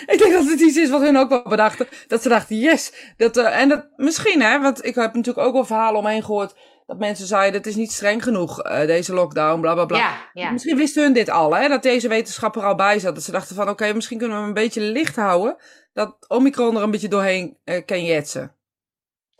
ik 0.07 0.19
denk 0.19 0.33
dat 0.33 0.45
het 0.45 0.59
iets 0.59 0.77
is 0.77 0.89
wat 0.89 1.01
hun 1.01 1.17
ook 1.17 1.29
wel 1.29 1.43
bedachten. 1.43 1.87
Dat 2.07 2.21
ze 2.21 2.29
dachten, 2.29 2.59
yes. 2.59 2.93
Dat, 3.17 3.37
uh, 3.37 3.59
en 3.59 3.69
dat 3.69 3.85
misschien, 3.95 4.41
hè, 4.41 4.61
want 4.61 4.85
ik 4.85 4.95
heb 4.95 5.13
natuurlijk 5.13 5.47
ook 5.47 5.53
wel 5.53 5.65
verhalen 5.65 5.99
omheen 5.99 6.23
gehoord. 6.23 6.55
Dat 6.85 6.99
mensen 6.99 7.27
zeiden, 7.27 7.53
het 7.53 7.67
is 7.67 7.75
niet 7.75 7.91
streng 7.91 8.23
genoeg, 8.23 8.61
deze 8.61 9.13
lockdown, 9.13 9.61
bla 9.61 9.73
bla 9.73 9.85
bla. 9.85 9.97
Ja, 9.97 10.29
ja. 10.33 10.51
Misschien 10.51 10.77
wisten 10.77 11.03
hun 11.03 11.13
dit 11.13 11.29
al, 11.29 11.55
hè, 11.55 11.67
dat 11.67 11.83
deze 11.83 12.07
wetenschapper 12.07 12.61
er 12.61 12.67
al 12.67 12.75
bij 12.75 12.99
zat. 12.99 13.15
Dat 13.15 13.23
ze 13.23 13.31
dachten 13.31 13.55
van, 13.55 13.63
oké, 13.63 13.71
okay, 13.71 13.93
misschien 13.93 14.17
kunnen 14.17 14.35
we 14.35 14.41
hem 14.43 14.55
een 14.55 14.63
beetje 14.63 14.81
licht 14.81 15.15
houden. 15.15 15.55
Dat 15.93 16.15
Omicron 16.27 16.75
er 16.75 16.83
een 16.83 16.91
beetje 16.91 17.07
doorheen 17.07 17.57
kan 17.85 18.03
jetsen. 18.03 18.55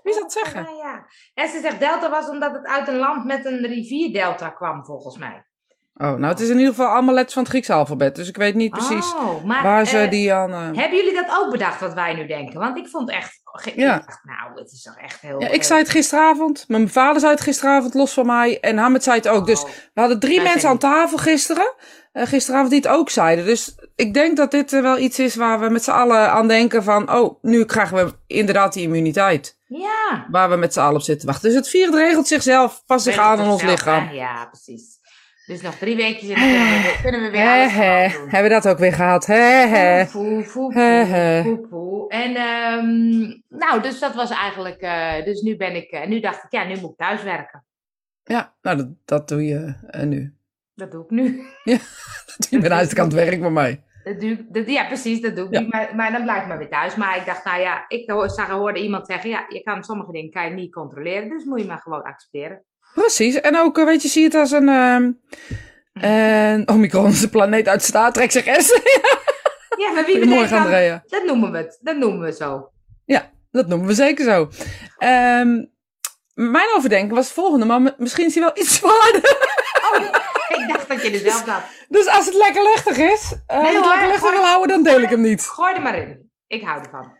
Wie 0.04 0.14
zou 0.14 0.26
dat 0.26 0.34
zeggen? 0.34 0.64
Ja, 0.64 0.84
ja. 0.84 1.06
En 1.34 1.50
ze 1.50 1.60
zegt 1.60 1.80
delta 1.80 2.10
was 2.10 2.30
omdat 2.30 2.54
het 2.54 2.66
uit 2.66 2.88
een 2.88 2.98
land 2.98 3.26
met 3.26 3.46
een 3.46 3.66
rivierdelta 3.66 4.50
kwam, 4.50 4.86
volgens 4.86 5.18
mij. 5.18 5.46
Oh, 5.96 6.08
nou 6.12 6.26
het 6.26 6.40
is 6.40 6.50
in 6.50 6.58
ieder 6.58 6.74
geval 6.74 6.88
allemaal 6.92 7.14
letters 7.14 7.34
van 7.34 7.42
het 7.44 7.52
Griekse 7.52 7.74
alfabet. 7.74 8.16
Dus 8.16 8.28
ik 8.28 8.38
weet 8.38 8.56
niet 8.56 8.72
precies 8.72 9.14
oh, 9.14 9.44
maar, 9.44 9.64
waar 9.64 9.86
ze 9.86 10.04
uh, 10.04 10.10
die 10.10 10.34
aan... 10.34 10.50
Uh... 10.52 10.58
Hebben 10.58 10.98
jullie 10.98 11.14
dat 11.14 11.38
ook 11.38 11.52
bedacht, 11.52 11.80
wat 11.80 11.94
wij 11.94 12.14
nu 12.14 12.28
denken? 12.28 12.60
Want 12.60 12.78
ik 12.78 12.88
vond 12.88 13.10
echt... 13.10 13.42
Ja. 13.76 14.04
Dacht, 14.06 14.20
nou, 14.24 14.60
het 14.60 14.72
is 14.72 14.82
toch 14.82 14.98
echt 14.98 15.22
heel... 15.22 15.42
Ja, 15.42 15.48
ik 15.48 15.64
zei 15.64 15.80
het 15.80 15.90
gisteravond. 15.90 16.66
Mijn 16.68 16.90
vader 16.90 17.20
zei 17.20 17.32
het 17.34 17.42
gisteravond, 17.42 17.94
los 17.94 18.14
van 18.14 18.26
mij. 18.26 18.60
En 18.60 18.78
Hamid 18.78 19.04
zei 19.04 19.16
het 19.18 19.28
ook. 19.28 19.46
Dus 19.46 19.64
Oh. 19.64 19.70
we 19.94 20.00
hadden 20.00 20.20
drie 20.20 20.42
mensen 20.42 20.70
aan 20.70 20.78
tafel 20.78 21.18
gisteren. 21.18 21.74
eh, 22.12 22.26
gisteravond 22.28 22.70
die 22.70 22.80
het 22.80 22.88
ook 22.88 23.10
zeiden. 23.10 23.46
Dus 23.46 23.76
ik 23.96 24.14
denk 24.14 24.38
dat 24.38 24.52
dit 24.52 24.74
eh, 24.74 24.82
wel 24.82 24.98
iets 24.98 25.20
is 25.20 25.36
waar 25.36 25.60
we 25.60 25.70
met 25.70 25.84
z'n 25.84 25.92
allen 25.92 26.32
aan 26.32 26.48
denken 26.48 26.84
van... 26.84 27.12
Oh, 27.14 27.38
nu 27.44 27.66
krijgen 27.66 28.06
we 28.06 28.14
inderdaad 28.28 28.74
die 28.74 28.84
immuniteit. 28.84 29.58
Ja. 29.68 30.26
Waar 30.32 30.50
we 30.50 30.56
met 30.56 30.74
z'n 30.74 30.80
allen 30.80 30.96
op 30.96 31.02
zitten 31.02 31.28
wachten. 31.28 31.50
Dus 31.50 31.58
het 31.58 31.70
vieren 31.70 31.96
regelt 31.96 32.28
zichzelf. 32.28 32.84
Pas 32.86 33.04
zich 33.04 33.18
aan 33.18 33.40
aan 33.40 33.50
ons 33.50 33.62
lichaam. 33.64 34.08
hè? 34.08 34.14
Ja, 34.14 34.46
precies. 34.46 35.02
Dus 35.46 35.62
nog 35.62 35.76
drie 35.76 35.96
weekjes 35.96 36.30
en 36.30 36.36
dan 36.36 36.48
kunnen 36.50 36.72
we, 36.72 36.82
weer- 36.82 37.02
kunnen 37.02 37.22
we 37.22 37.30
weer 37.38 37.48
alles 37.50 38.14
doen. 38.14 38.30
Hebben 38.30 38.44
we 38.52 38.62
dat 38.62 38.68
ook 38.68 38.78
weer 38.78 38.94
gehad? 38.94 39.26
Hè. 39.26 40.06
Poe, 40.12 40.44
poe, 40.54 41.68
poe. 41.70 42.10
En 42.10 42.32
nou, 43.50 43.82
dus 43.82 44.00
dat 44.00 44.16
was 44.16 44.30
eigenlijk. 44.30 44.82
eh, 44.82 45.24
dus 45.26 45.42
nu 45.42 45.56
ben 45.56 45.76
ik. 45.76 45.92
eh, 45.92 46.08
nu 46.08 46.20
dacht 46.20 46.44
ik, 46.44 46.52
ja, 46.52 46.64
nu 46.64 46.80
moet 46.80 46.92
ik 46.92 46.98
thuis 46.98 47.24
werken. 47.24 47.66
Ja, 48.24 48.54
nou 48.62 48.78
dat, 48.78 48.88
dat 49.06 49.28
doe 49.28 49.46
je 49.46 49.76
eh, 49.88 50.04
nu. 50.04 50.34
Dat 50.76 50.92
doe 50.92 51.04
ik 51.04 51.10
nu. 51.10 51.46
Ik 52.50 52.62
ben 52.62 52.74
uit 52.74 52.90
de 52.90 52.96
kant 52.96 53.14
werk 53.14 53.40
bij 53.42 53.50
mij. 53.50 53.84
Dat 54.04 54.20
doe 54.20 54.30
ik, 54.32 54.54
dat, 54.54 54.68
ja, 54.70 54.86
precies, 54.86 55.22
dat 55.22 55.36
doe 55.36 55.46
ik 55.48 55.54
Ja. 55.54 55.60
nu. 55.60 55.68
Maar, 55.68 55.96
maar 55.96 56.12
dan 56.12 56.24
blijf 56.24 56.42
ik 56.42 56.48
maar 56.48 56.58
weer 56.58 56.70
thuis. 56.70 56.96
Maar 56.96 57.18
ik 57.18 57.26
dacht, 57.26 57.46
nou 57.46 57.62
ja, 57.62 57.86
ik 57.88 58.12
zag, 58.26 58.50
hoorde 58.50 58.82
iemand 58.84 59.06
zeggen, 59.08 59.30
ja, 59.30 59.46
je 59.50 59.64
kan 59.64 59.84
sommige 59.84 60.12
dingen 60.12 60.32
kan 60.32 60.46
je 60.46 60.52
niet 60.52 60.74
controleren. 60.74 61.30
Dus 61.30 61.44
moet 61.44 61.60
je 61.62 61.68
maar 61.68 61.78
gewoon 61.82 62.04
accepteren. 62.04 62.64
Precies. 62.94 63.42
En 63.42 63.58
ook, 63.58 63.78
eh, 63.78 63.86
weet 63.86 64.02
je, 64.02 64.08
zie 64.08 64.22
je 64.22 64.28
het 64.28 64.38
als 64.38 64.52
een... 64.52 64.68
een 65.94 66.70
Omicron 66.70 67.08
is 67.08 67.20
de 67.20 67.30
planeet 67.30 67.68
uit 67.68 67.84
Star 67.84 68.12
Trek, 68.14 68.32
zeg 68.32 68.62
S. 68.62 68.70
Ja, 69.78 69.92
maar 69.92 70.06
wie 70.06 70.20
bedenkt 70.20 70.50
dan- 70.50 70.60
Andrea. 70.62 71.04
Dat 71.08 71.24
noemen 71.26 71.52
we 71.52 71.58
het. 71.58 71.78
Dat 71.82 71.96
noemen 71.98 72.20
we 72.20 72.32
zo. 72.32 72.72
Dat 73.52 73.68
noemen 73.68 73.88
we 73.88 73.94
zeker 73.94 74.26
zo. 74.26 74.50
Ehm, 74.98 75.66
mijn 76.34 76.68
overdenking 76.76 77.14
was 77.14 77.26
het 77.26 77.34
volgende, 77.34 77.66
maar 77.66 77.94
misschien 77.98 78.26
is 78.26 78.34
hij 78.36 78.44
wel 78.44 78.58
iets 78.58 78.76
zwaarder. 78.76 79.22
Oh, 79.94 80.60
ik 80.60 80.68
dacht 80.68 80.88
dat 80.88 81.02
je 81.02 81.18
zelf 81.18 81.46
had. 81.46 81.62
Dus 81.90 82.08
als 82.08 82.26
het 82.26 82.34
lekker 82.36 82.64
luchtig 82.64 82.98
is, 82.98 83.34
als 83.48 83.62
Nee, 83.62 83.72
je 83.72 83.78
het 83.78 83.86
lekker 83.88 84.08
luchtig 84.08 84.32
wil 84.32 84.44
houden, 84.44 84.68
dan 84.68 84.84
deel 84.84 85.02
ik 85.02 85.10
hem 85.10 85.22
niet. 85.22 85.42
Gooi 85.42 85.74
er 85.74 85.82
maar 85.82 85.96
in. 85.98 86.32
Ik 86.48 86.64
hou 86.64 86.84
ervan. 86.84 87.18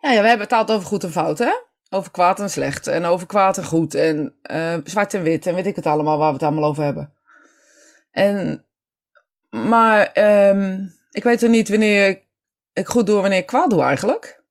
Ja, 0.00 0.10
ja, 0.10 0.20
we 0.22 0.28
hebben 0.28 0.46
het 0.46 0.52
altijd 0.56 0.78
over 0.78 0.88
goed 0.90 1.04
en 1.04 1.10
fout, 1.12 1.38
hè? 1.38 1.52
Over 1.96 2.10
kwaad 2.10 2.40
en 2.40 2.50
slecht. 2.50 2.86
En 2.86 3.04
over 3.04 3.26
kwaad 3.26 3.58
en 3.58 3.64
goed. 3.64 3.94
En 3.94 4.34
eh, 4.42 4.76
zwart 4.84 5.14
en 5.14 5.22
wit. 5.22 5.46
En 5.46 5.54
weet 5.54 5.66
ik 5.66 5.76
het 5.76 5.86
allemaal, 5.86 6.18
waar 6.18 6.28
we 6.28 6.34
het 6.34 6.42
allemaal 6.42 6.68
over 6.68 6.84
hebben. 6.84 7.12
En, 8.10 8.64
maar 9.50 10.12
ehm, 10.12 10.84
ik 11.10 11.22
weet 11.22 11.42
er 11.42 11.48
niet 11.48 11.68
wanneer 11.68 12.22
ik 12.72 12.86
goed 12.86 13.06
doe 13.06 13.14
en 13.14 13.20
wanneer 13.20 13.38
ik 13.38 13.46
kwaad 13.46 13.70
doe 13.70 13.82
eigenlijk. 13.82 14.42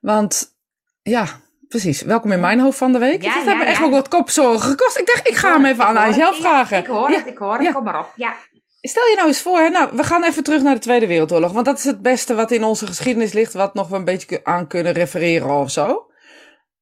Want, 0.00 0.56
ja, 1.02 1.26
precies. 1.68 2.02
Welkom 2.02 2.32
in 2.32 2.40
mijn 2.40 2.60
hoofd 2.60 2.78
van 2.78 2.92
de 2.92 2.98
week. 2.98 3.22
Ja, 3.22 3.34
dat 3.34 3.44
ja, 3.44 3.54
me 3.54 3.64
echt 3.64 3.82
ook 3.82 3.90
wat 3.90 4.08
kopzorgen 4.08 4.68
gekost. 4.70 4.98
Ik 4.98 5.06
dacht, 5.06 5.28
ik 5.28 5.36
ga 5.36 5.52
hem 5.52 5.64
even 5.64 5.84
aan 5.84 6.14
zelf 6.14 6.36
vragen. 6.36 6.78
Ik 6.78 6.86
hoor 6.86 7.08
het, 7.08 7.26
ik 7.26 7.38
hoor 7.38 7.58
het. 7.58 7.72
Kom 7.72 7.84
maar 7.84 7.98
op. 7.98 8.12
Ja. 8.16 8.34
Stel 8.88 9.06
je 9.06 9.14
nou 9.16 9.28
eens 9.28 9.42
voor, 9.42 9.58
hè, 9.58 9.68
nou, 9.68 9.96
we 9.96 10.04
gaan 10.04 10.24
even 10.24 10.42
terug 10.42 10.62
naar 10.62 10.74
de 10.74 10.80
Tweede 10.80 11.06
Wereldoorlog. 11.06 11.52
Want 11.52 11.66
dat 11.66 11.78
is 11.78 11.84
het 11.84 12.02
beste 12.02 12.34
wat 12.34 12.50
in 12.50 12.64
onze 12.64 12.86
geschiedenis 12.86 13.32
ligt, 13.32 13.52
wat 13.52 13.74
nog 13.74 13.88
wel 13.88 13.98
een 13.98 14.04
beetje 14.04 14.44
aan 14.44 14.66
kunnen 14.66 14.92
refereren 14.92 15.50
of 15.50 15.70
zo. 15.70 16.10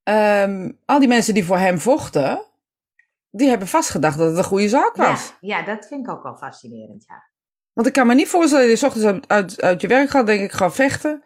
Ehm, 0.03 0.71
al 0.85 0.99
die 0.99 1.07
mensen 1.07 1.33
die 1.33 1.45
voor 1.45 1.57
hem 1.57 1.79
vochten, 1.79 2.45
die 3.31 3.49
hebben 3.49 3.67
vastgedacht 3.67 4.17
dat 4.17 4.27
het 4.27 4.37
een 4.37 4.43
goede 4.43 4.69
zaak 4.69 4.95
was. 4.95 5.33
Ja, 5.39 5.57
ja, 5.57 5.65
dat 5.65 5.87
vind 5.87 6.07
ik 6.07 6.13
ook 6.13 6.23
wel 6.23 6.35
fascinerend, 6.35 7.03
ja. 7.07 7.23
Want 7.73 7.87
ik 7.87 7.93
kan 7.93 8.07
me 8.07 8.13
niet 8.13 8.27
voorstellen 8.27 8.69
dat 8.69 8.79
je 8.79 8.85
ochtends 8.85 9.07
uit, 9.07 9.27
uit, 9.27 9.61
uit 9.61 9.81
je 9.81 9.87
werk 9.87 10.09
gaat, 10.09 10.25
denk 10.25 10.39
ik, 10.39 10.45
ik 10.45 10.57
ga 10.57 10.71
vechten. 10.71 11.23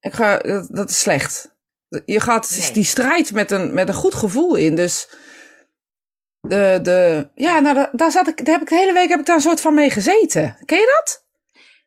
Ik 0.00 0.12
ga, 0.12 0.38
dat, 0.38 0.68
dat 0.70 0.90
is 0.90 1.00
slecht. 1.00 1.56
Je 2.04 2.20
gaat 2.20 2.56
Nee. 2.58 2.72
die 2.72 2.84
strijd 2.84 3.32
met 3.32 3.50
een, 3.50 3.74
met 3.74 3.88
een 3.88 3.94
goed 3.94 4.14
gevoel 4.14 4.54
in. 4.54 4.74
Dus 4.74 5.08
de, 6.48 6.78
de, 6.82 7.28
ja, 7.34 7.60
nou, 7.60 7.86
daar, 7.92 8.10
zat 8.10 8.28
ik, 8.28 8.44
daar 8.44 8.54
heb 8.54 8.62
ik 8.62 8.68
de 8.68 8.76
hele 8.76 8.92
week 8.92 9.08
heb 9.08 9.20
ik 9.20 9.26
daar 9.26 9.36
een 9.36 9.42
soort 9.42 9.60
van 9.60 9.74
mee 9.74 9.90
gezeten. 9.90 10.56
Ken 10.64 10.78
je 10.78 11.00
dat? 11.02 11.22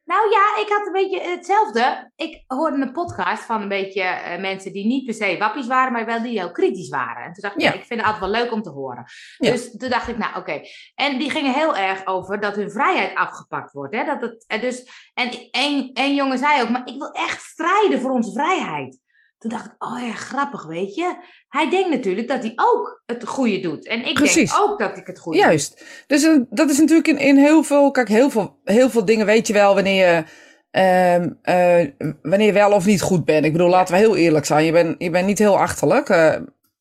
Nou 0.06 0.30
ja, 0.30 0.62
ik 0.62 0.70
had 0.70 0.86
een 0.86 0.92
beetje 0.92 1.30
hetzelfde. 1.30 2.12
Ik 2.16 2.44
hoorde 2.48 2.82
een 2.82 2.92
podcast 2.92 3.44
van 3.44 3.62
een 3.62 3.68
beetje 3.68 4.02
eh, 4.02 4.42
mensen 4.42 4.74
die 4.74 4.86
niet 4.86 5.06
per 5.06 5.14
se 5.14 5.38
wappies 5.38 5.68
waren, 5.68 5.92
maar 5.92 6.06
wel 6.06 6.22
die 6.22 6.40
heel 6.40 6.52
kritisch 6.52 6.90
waren. 6.90 7.24
En 7.24 7.34
toen 7.34 7.42
dacht 7.42 7.56
ik, 7.56 7.62
Ja. 7.62 7.74
ik 7.74 7.86
vind 7.86 8.00
het 8.00 8.10
altijd 8.10 8.32
wel 8.32 8.42
leuk 8.42 8.52
om 8.52 8.62
te 8.62 8.70
horen. 8.70 9.06
Ja. 9.38 9.52
Dus 9.52 9.78
toen 9.78 9.90
dacht 9.90 10.08
ik, 10.08 10.18
nou 10.18 10.38
oké. 10.38 10.62
En 10.96 11.18
die 11.18 11.30
gingen 11.30 11.54
heel 11.54 11.76
erg 11.76 12.06
over 12.06 12.40
dat 12.40 12.56
hun 12.56 12.72
vrijheid 12.72 13.16
afgepakt 13.16 13.74
wordt. 13.74 13.96
Hè? 13.96 14.06
Dat 14.06 14.22
het, 14.22 14.44
en 14.48 14.62
dus, 14.62 14.90
en 15.14 15.30
één, 15.52 15.92
één 15.94 16.16
jongen 16.16 16.38
zei 16.38 16.62
ook, 16.62 16.70
maar 16.70 16.88
ik 16.88 16.98
wil 16.98 17.12
echt 17.12 17.42
strijden 17.42 18.02
voor 18.02 18.12
onze 18.12 18.32
vrijheid. 18.32 19.00
Toen 19.38 19.50
dacht 19.50 19.66
ik, 19.66 19.74
oh 19.78 20.00
ja, 20.00 20.14
grappig, 20.14 20.66
weet 20.66 20.96
je. 20.96 21.16
Hij 21.50 21.70
denkt 21.70 21.90
natuurlijk 21.90 22.28
dat 22.28 22.42
hij 22.42 22.52
ook 22.56 23.02
het 23.06 23.28
goede 23.28 23.60
doet. 23.60 23.88
En 23.88 24.06
ik 24.06 24.14
Precies. 24.14 24.52
denk 24.52 24.70
ook 24.70 24.80
dat 24.80 24.98
ik 24.98 25.08
het 25.08 25.20
goede 25.20 25.38
doe. 25.38 25.48
Juist. 25.48 25.84
Dus 26.08 26.24
eh, 26.24 26.40
dat 26.50 26.70
is 26.70 26.78
natuurlijk 26.78 27.08
in, 27.08 27.18
in 27.18 27.38
heel 27.38 27.64
veel, 27.64 27.92
kijk, 27.92 28.08
heel 28.08 28.30
veel, 28.30 28.60
heel 28.64 28.90
veel 28.90 29.06
dingen 29.06 29.26
weet 29.26 29.48
je 29.48 29.54
wel 29.54 29.74
wanneer 29.74 30.08
je, 30.08 30.24
ehm, 30.72 31.30
eh, 31.42 32.14
wanneer 32.22 32.48
je 32.48 32.54
wel 32.54 32.72
of 32.72 32.86
niet 32.86 33.02
goed 33.02 33.26
bent. 33.26 33.46
Ik 33.46 33.52
bedoel, 33.52 33.70
laten 33.70 33.94
we 33.94 34.00
heel 34.00 34.16
eerlijk 34.16 34.46
zijn. 34.46 34.66
Je 34.66 34.72
bent, 34.72 34.96
je 34.98 35.10
bent 35.10 35.28
niet 35.28 35.40
heel 35.40 35.58
achterlijk. 35.58 36.10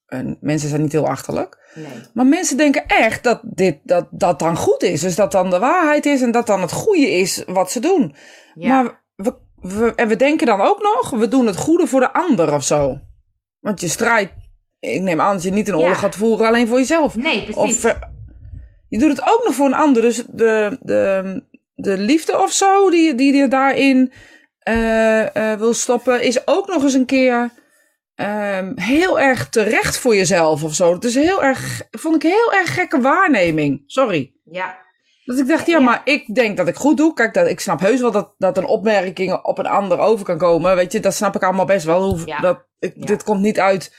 en 0.06 0.38
mensen 0.40 0.68
zijn 0.68 0.82
niet 0.82 0.92
heel 0.92 1.08
achterlijk. 1.08 1.58
Nee. 1.75 1.86
Maar 2.14 2.26
mensen 2.26 2.56
denken 2.56 2.86
echt 2.86 3.25
dat 3.25 3.40
dit, 3.44 3.78
dat, 3.82 4.06
dat 4.10 4.38
dan 4.38 4.56
goed 4.56 4.82
is. 4.82 5.00
Dus 5.00 5.14
dat 5.14 5.32
dan 5.32 5.50
de 5.50 5.58
waarheid 5.58 6.06
is 6.06 6.22
en 6.22 6.30
dat 6.30 6.46
dan 6.46 6.60
het 6.60 6.72
goede 6.72 7.10
is 7.10 7.42
wat 7.46 7.70
ze 7.70 7.80
doen. 7.80 8.14
Ja. 8.54 8.82
Maar 8.82 9.04
we, 9.16 9.34
we, 9.66 9.92
en 9.94 10.08
we 10.08 10.16
denken 10.16 10.46
dan 10.46 10.61
ook 10.61 10.82
nog, 10.82 11.11
we 11.11 11.28
doen 11.28 11.46
het 11.46 11.56
goede 11.56 11.87
voor 11.87 12.00
de 12.00 12.12
ander 12.12 12.52
of 12.54 12.64
zo. 12.64 12.99
Want 13.61 13.80
je 13.80 13.88
strijdt, 13.88 14.32
ik 14.78 15.00
neem 15.00 15.20
aan 15.20 15.32
dat 15.35 15.42
je 15.42 15.50
niet 15.50 15.68
een 15.68 15.76
Ja. 15.76 15.82
oorlog 15.82 15.99
gaat 15.99 16.16
voeren 16.16 16.46
alleen 16.46 16.68
voor 16.68 16.78
jezelf. 16.78 17.16
nee, 17.16 17.44
precies. 17.44 17.85
Of 17.85 17.99
je 18.88 18.99
doet 18.99 19.11
het 19.11 19.23
ook 19.23 19.42
nog 19.44 19.54
voor 19.54 19.66
een 19.66 19.75
ander. 19.75 20.02
Dus 20.02 20.25
de, 20.30 20.78
de, 20.80 21.42
de 21.75 21.99
liefde 21.99 22.38
of 22.38 22.52
zo 22.52 22.90
die, 22.90 23.14
die 23.14 23.35
je 23.35 23.49
daarin 23.49 24.12
eh, 24.58 25.52
eh, 25.52 25.58
wil 25.58 25.75
stoppen, 25.75 26.23
is 26.23 26.46
ook 26.46 26.66
nog 26.66 26.82
eens 26.82 26.94
een 26.94 27.06
keer 27.06 27.50
ehm, 28.14 28.73
heel 28.75 29.20
erg 29.20 29.49
terecht 29.49 29.99
voor 29.99 30.16
jezelf 30.16 30.64
of 30.64 30.75
zo. 30.75 30.92
Het 30.92 31.04
is 31.04 31.14
heel 31.14 31.42
erg, 31.42 31.82
vond 31.90 32.14
ik 32.14 32.23
een 32.23 32.30
heel 32.30 32.52
erg 32.52 32.75
gekke 32.75 33.00
waarneming. 33.00 33.82
Sorry. 33.87 34.32
Ja. 34.44 34.85
Dat 35.26 35.38
ik 35.38 35.47
dacht, 35.49 35.66
ja, 35.66 35.78
maar 35.80 36.00
ik 36.04 36.35
denk 36.35 36.56
dat 36.56 36.68
ik 36.68 36.75
goed 36.76 36.97
doe. 36.97 37.12
Kijk, 37.12 37.35
dat, 37.35 37.47
ik 37.49 37.61
snap 37.61 37.80
heus 37.80 38.00
wel 38.00 38.11
dat, 38.11 38.35
dat 38.38 38.56
een 38.59 38.64
opmerking 38.66 39.33
op 39.42 39.59
een 39.59 39.66
ander 39.66 39.99
over 39.99 40.25
kan 40.25 40.38
komen. 40.38 40.76
Weet 40.76 40.92
je, 40.92 41.00
dat 41.00 41.14
snap 41.14 41.35
ik 41.35 41.42
allemaal 41.42 41.64
best 41.64 41.85
wel. 41.85 42.02
Hoe, 42.02 42.26
Ja. 42.26 42.40
dat, 42.40 42.66
ik, 42.78 42.92
Ja. 42.97 43.04
Dit 43.06 43.23
komt 43.23 43.40
niet 43.40 43.61
uit, 43.61 43.95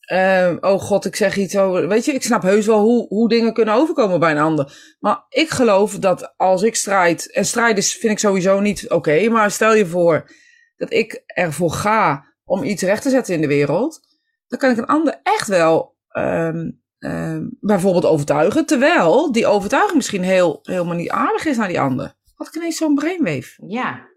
eh, 0.00 0.52
oh 0.60 0.80
god, 0.80 1.04
ik 1.04 1.16
zeg 1.16 1.36
iets 1.36 1.56
over... 1.56 1.88
Weet 1.88 2.04
je, 2.04 2.12
ik 2.12 2.22
snap 2.22 2.42
heus 2.42 2.66
wel 2.66 2.80
hoe, 2.80 3.06
hoe 3.08 3.28
dingen 3.28 3.52
kunnen 3.52 3.74
overkomen 3.74 4.20
bij 4.20 4.30
een 4.30 4.38
ander. 4.38 4.96
Maar 5.00 5.24
ik 5.28 5.50
geloof 5.50 5.98
dat 5.98 6.34
als 6.36 6.62
ik 6.62 6.76
strijd... 6.76 7.32
En 7.32 7.44
strijden 7.44 7.76
is- 7.76 7.96
vind 7.96 8.12
ik 8.12 8.18
sowieso 8.18 8.60
niet 8.60 8.90
oké. 8.90 9.28
maar 9.28 9.50
stel 9.50 9.74
je 9.74 9.86
voor 9.86 10.30
dat 10.76 10.92
ik 10.92 11.22
ervoor 11.26 11.70
ga 11.70 12.24
om 12.44 12.62
iets 12.62 12.82
recht 12.82 13.02
te 13.02 13.10
zetten 13.10 13.34
in 13.34 13.40
de 13.40 13.46
wereld. 13.46 14.00
Dan 14.48 14.58
kan 14.58 14.70
ik 14.70 14.76
een 14.76 14.86
ander 14.86 15.20
echt 15.22 15.48
wel... 15.48 15.96
ehm, 16.08 16.70
ehm, 17.02 17.46
bijvoorbeeld 17.60 18.06
overtuigen. 18.06 18.66
Terwijl 18.66 19.32
die 19.32 19.46
overtuiging 19.46 19.94
misschien 19.96 20.22
heel, 20.22 20.58
helemaal 20.62 20.96
niet 20.96 21.10
aardig 21.10 21.44
is 21.44 21.56
naar 21.56 21.68
die 21.68 21.80
ander. 21.80 22.14
Had 22.34 22.46
ik 22.46 22.54
ineens 22.54 22.76
zo'n 22.76 22.94
brainwave. 22.94 23.62
Ja. 23.66 24.10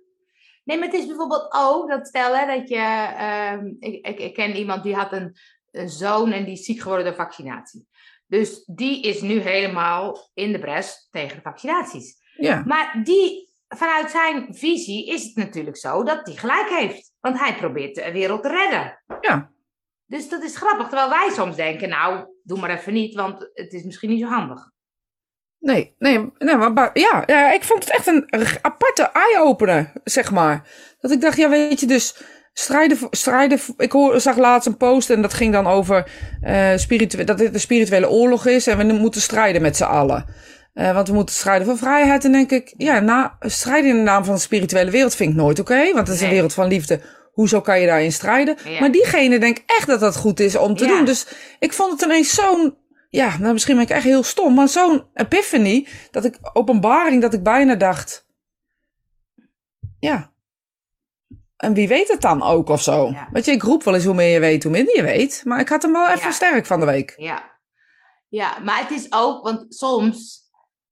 Nee, 0.63 0.77
maar 0.77 0.87
het 0.87 0.95
is 0.97 1.05
bijvoorbeeld 1.07 1.55
ook 1.57 1.89
dat 1.89 2.07
stel 2.07 2.35
hè, 2.35 2.57
dat 2.59 2.69
je. 2.69 2.75
ehm, 3.17 3.65
ik, 3.79 4.05
ik, 4.07 4.19
ik 4.19 4.33
ken 4.33 4.55
iemand 4.55 4.83
die 4.83 4.95
had 4.95 5.11
een, 5.11 5.35
een 5.71 5.89
zoon 5.89 6.31
en 6.31 6.43
die 6.45 6.53
is 6.53 6.65
ziek 6.65 6.81
geworden 6.81 7.05
door 7.05 7.15
vaccinatie. 7.15 7.87
Dus 8.27 8.63
die 8.65 9.01
is 9.01 9.21
nu 9.21 9.39
helemaal 9.39 10.29
in 10.33 10.51
de 10.51 10.59
bres 10.59 11.07
tegen 11.11 11.35
de 11.35 11.41
vaccinaties. 11.41 12.17
Ja, 12.37 12.63
Maar 12.65 13.01
die, 13.03 13.49
vanuit 13.67 14.11
zijn 14.11 14.47
visie 14.55 15.07
is 15.07 15.23
het 15.23 15.35
natuurlijk 15.35 15.77
zo 15.77 16.03
dat 16.03 16.19
hij 16.25 16.35
gelijk 16.35 16.69
heeft. 16.69 17.13
Want 17.19 17.39
hij 17.39 17.55
probeert 17.55 17.95
de 17.95 18.11
wereld 18.11 18.43
te 18.43 18.49
redden. 18.49 19.03
ja. 19.21 19.53
Dus 20.05 20.29
dat 20.29 20.43
is 20.43 20.57
grappig. 20.57 20.87
Terwijl 20.87 21.09
wij 21.09 21.29
soms 21.33 21.55
denken, 21.55 21.89
nou, 21.89 22.25
doe 22.43 22.59
maar 22.59 22.69
even 22.69 22.93
niet, 22.93 23.15
want 23.15 23.49
het 23.53 23.73
is 23.73 23.83
misschien 23.83 24.09
niet 24.09 24.21
zo 24.21 24.27
handig. 24.27 24.73
Nee, 25.59 25.95
nee, 25.97 26.31
nee 26.37 26.55
maar 26.55 26.89
ja, 26.93 27.23
ja, 27.25 27.53
ik 27.53 27.63
vond 27.63 27.83
het 27.83 27.93
echt 27.93 28.07
een 28.07 28.27
aparte 28.61 29.03
eye-opener, 29.13 29.91
zeg 30.03 30.31
maar. 30.31 30.67
Dat 30.99 31.11
ik 31.11 31.21
dacht, 31.21 31.37
ja, 31.37 31.49
weet 31.49 31.79
je, 31.79 31.85
dus 31.85 32.15
strijden, 32.53 32.97
voor- 32.97 33.07
strijden. 33.11 33.59
Ik 33.77 33.91
hoor, 33.91 34.19
zag 34.19 34.37
laatst 34.37 34.67
een 34.67 34.77
post 34.77 35.09
en 35.09 35.21
dat 35.21 35.33
ging 35.33 35.53
dan 35.53 35.67
over 35.67 36.11
spiritu- 36.75 37.23
dat 37.23 37.37
dit 37.37 37.53
een 37.53 37.59
spirituele 37.59 38.09
oorlog 38.09 38.45
is 38.45 38.67
en 38.67 38.77
we 38.77 38.93
moeten 38.93 39.21
strijden 39.21 39.61
met 39.61 39.77
z'n 39.77 39.83
allen. 39.83 40.25
Eh, 40.73 40.93
want 40.93 41.07
we 41.07 41.13
moeten 41.13 41.35
strijden 41.35 41.67
voor 41.67 41.77
vrijheid. 41.77 42.25
En 42.25 42.31
denk 42.31 42.51
ik, 42.51 42.73
ja, 42.77 42.99
na, 42.99 43.35
strijden 43.39 43.89
in 43.89 43.95
de 43.95 44.01
naam 44.01 44.25
van 44.25 44.35
de 44.35 44.41
spirituele 44.41 44.91
wereld 44.91 45.15
vind 45.15 45.29
ik 45.29 45.35
nooit 45.35 45.59
oké. 45.59 45.93
want 45.93 46.07
het 46.07 46.15
is 46.15 46.21
een 46.21 46.29
wereld 46.29 46.53
van 46.53 46.67
liefde. 46.67 47.01
Hoezo 47.35 47.61
kan 47.61 47.79
je 47.79 47.87
daarin 47.87 48.11
strijden? 48.11 48.57
Ja. 48.65 48.79
Maar 48.79 48.91
diegene 48.91 49.39
denkt 49.39 49.63
echt 49.65 49.87
dat 49.87 49.99
dat 49.99 50.15
goed 50.15 50.39
is 50.39 50.55
om 50.55 50.75
te 50.75 50.85
Ja. 50.85 50.89
doen. 50.89 51.05
Dus 51.05 51.27
ik 51.59 51.73
vond 51.73 51.91
het 51.91 52.01
ineens 52.01 52.33
zo'n, 52.33 52.77
ja, 53.09 53.37
nou 53.37 53.53
misschien 53.53 53.75
ben 53.75 53.83
ik 53.83 53.89
echt 53.89 54.03
heel 54.03 54.23
stom, 54.23 54.53
maar 54.53 54.67
zo'n 54.67 55.03
epiphany, 55.13 55.87
dat 56.11 56.25
ik, 56.25 56.37
openbaring, 56.53 57.21
dat 57.21 57.33
ik 57.33 57.43
bijna 57.43 57.75
dacht, 57.75 58.25
ja. 59.99 60.33
En 61.57 61.73
wie 61.73 61.87
weet 61.87 62.07
het 62.07 62.21
dan 62.21 62.43
ook 62.43 62.69
of 62.69 62.81
zo? 62.81 63.09
Ja. 63.09 63.29
Weet 63.31 63.45
je, 63.45 63.51
ik 63.51 63.61
roep 63.63 63.83
wel 63.83 63.93
eens 63.95 64.03
hoe 64.05 64.13
meer 64.13 64.33
je 64.33 64.39
weet, 64.39 64.63
hoe 64.63 64.71
minder 64.71 64.95
je 64.95 65.03
weet. 65.03 65.41
Maar 65.45 65.59
ik 65.59 65.69
had 65.69 65.81
hem 65.81 65.91
wel 65.91 66.09
even 66.09 66.33
sterk 66.33 66.65
van 66.65 66.79
de 66.79 66.85
week. 66.85 67.13
Ja. 67.17 67.51
ja, 68.29 68.59
maar 68.59 68.79
het 68.79 68.91
is 68.91 69.07
ook, 69.09 69.43
want 69.43 69.75
soms 69.75 70.44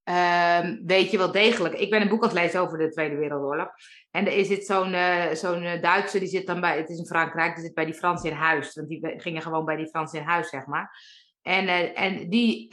ehm, 0.03 0.77
weet 0.85 1.11
je 1.11 1.17
wel 1.17 1.31
degelijk. 1.31 1.73
Ik 1.73 1.89
ben 1.89 2.01
een 2.01 2.09
boek 2.09 2.23
aan 2.23 2.29
het 2.29 2.37
lezen 2.37 2.61
over 2.61 2.77
de 2.77 2.89
Tweede 2.89 3.15
Wereldoorlog. 3.15 3.67
En 4.11 4.31
er 4.31 4.45
zit 4.45 4.65
zo'n 4.65 4.93
eh, 4.93 5.33
zo'n 5.33 5.63
eh, 5.63 5.81
Duitser, 5.81 6.19
die 6.19 6.29
zit 6.29 6.47
dan 6.47 6.61
bij, 6.61 6.77
het 6.77 6.89
is 6.89 6.97
in 6.97 7.05
Frankrijk, 7.05 7.55
die 7.55 7.63
zit 7.63 7.73
bij 7.73 7.85
die 7.85 7.93
Fransen 7.93 8.29
in 8.29 8.35
huis. 8.35 8.75
Want 8.75 8.87
die 8.87 9.13
gingen 9.17 9.41
gewoon 9.41 9.65
bij 9.65 9.75
die 9.75 9.87
Fransen 9.87 10.19
in 10.19 10.25
huis, 10.25 10.49
zeg 10.49 10.65
maar. 10.65 10.97
En, 11.41 11.67
eh, 11.67 12.01
en 12.01 12.29
die 12.29 12.69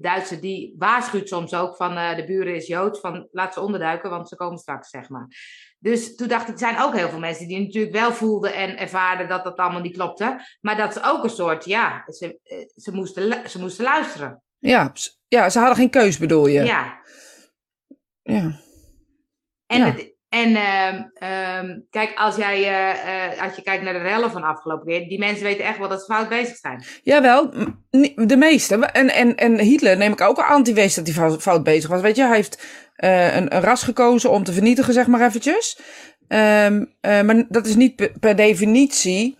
Duitser, 0.00 0.40
die 0.40 0.74
waarschuwt 0.78 1.28
soms 1.28 1.54
ook 1.54 1.76
van 1.76 1.94
de 1.94 2.24
buren 2.26 2.54
is 2.54 2.66
Joods, 2.66 3.00
van 3.00 3.28
laat 3.32 3.54
ze 3.54 3.60
onderduiken, 3.60 4.10
want 4.10 4.28
ze 4.28 4.36
komen 4.36 4.58
straks, 4.58 4.90
zeg 4.90 5.08
maar. 5.08 5.28
Dus 5.78 6.16
toen 6.16 6.28
dacht 6.28 6.48
ik, 6.48 6.52
er 6.52 6.58
zijn 6.58 6.80
ook 6.80 6.94
heel 6.94 7.08
veel 7.08 7.18
mensen 7.18 7.48
die 7.48 7.60
natuurlijk 7.60 7.94
wel 7.94 8.12
voelden 8.12 8.54
en 8.54 8.78
ervaarden 8.78 9.28
dat 9.28 9.44
dat 9.44 9.56
allemaal 9.56 9.80
niet 9.80 9.96
klopte. 9.96 10.40
Maar 10.60 10.76
dat 10.76 10.92
ze 10.92 11.02
ook 11.02 11.24
een 11.24 11.30
soort, 11.30 11.64
ja, 11.64 12.04
ze, 12.06 12.38
ze, 12.76 12.92
moesten, 12.92 13.50
ze 13.50 13.58
moesten 13.58 13.84
luisteren. 13.84 14.42
Ja, 14.60 14.92
ja, 15.28 15.50
ze 15.50 15.58
hadden 15.58 15.76
geen 15.76 15.90
keus, 15.90 16.18
bedoel 16.18 16.46
je? 16.46 16.62
Ja. 16.62 17.00
Ja. 18.22 18.60
En, 19.66 19.78
Ja. 19.78 19.84
het- 19.84 20.14
en 20.28 20.56
ehm, 20.56 21.02
ehm, 21.14 21.78
kijk, 21.90 22.12
als, 22.14 22.36
jij, 22.36 22.56
eh, 22.56 23.32
eh, 23.32 23.42
als 23.42 23.56
je 23.56 23.62
kijkt 23.62 23.82
naar 23.84 23.92
de 23.92 23.98
rellen 23.98 24.30
van 24.30 24.42
afgelopen 24.42 24.86
keer, 24.86 25.08
die 25.08 25.18
mensen 25.18 25.44
weten 25.44 25.64
echt 25.64 25.78
wel 25.78 25.88
dat 25.88 26.00
ze 26.04 26.12
fout 26.12 26.28
bezig 26.28 26.56
zijn. 26.56 26.84
Jawel, 27.02 27.50
de 28.14 28.36
meeste. 28.36 28.74
En, 28.86 29.08
en, 29.10 29.36
en 29.36 29.58
Hitler 29.58 29.96
neem 29.96 30.12
ik 30.12 30.20
ook 30.20 30.36
al 30.38 30.44
aan, 30.44 30.62
die 30.62 30.74
wees 30.74 30.94
dat 30.94 31.06
hij 31.08 31.38
fout, 31.38 31.62
bezig 31.64 31.90
was. 31.90 32.00
Weet 32.00 32.16
je, 32.16 32.22
hij 32.22 32.36
heeft 32.36 32.66
eh, 32.94 33.36
een, 33.36 33.54
een 33.54 33.62
ras 33.62 33.82
gekozen 33.82 34.30
om 34.30 34.44
te 34.44 34.52
vernietigen, 34.52 34.92
zeg 34.92 35.06
maar 35.06 35.26
eventjes. 35.26 35.78
Ehm, 36.28 36.84
eh, 37.00 37.22
maar 37.22 37.46
dat 37.48 37.66
is 37.66 37.76
niet 37.76 38.18
per, 38.20 38.36
definitie 38.36 39.36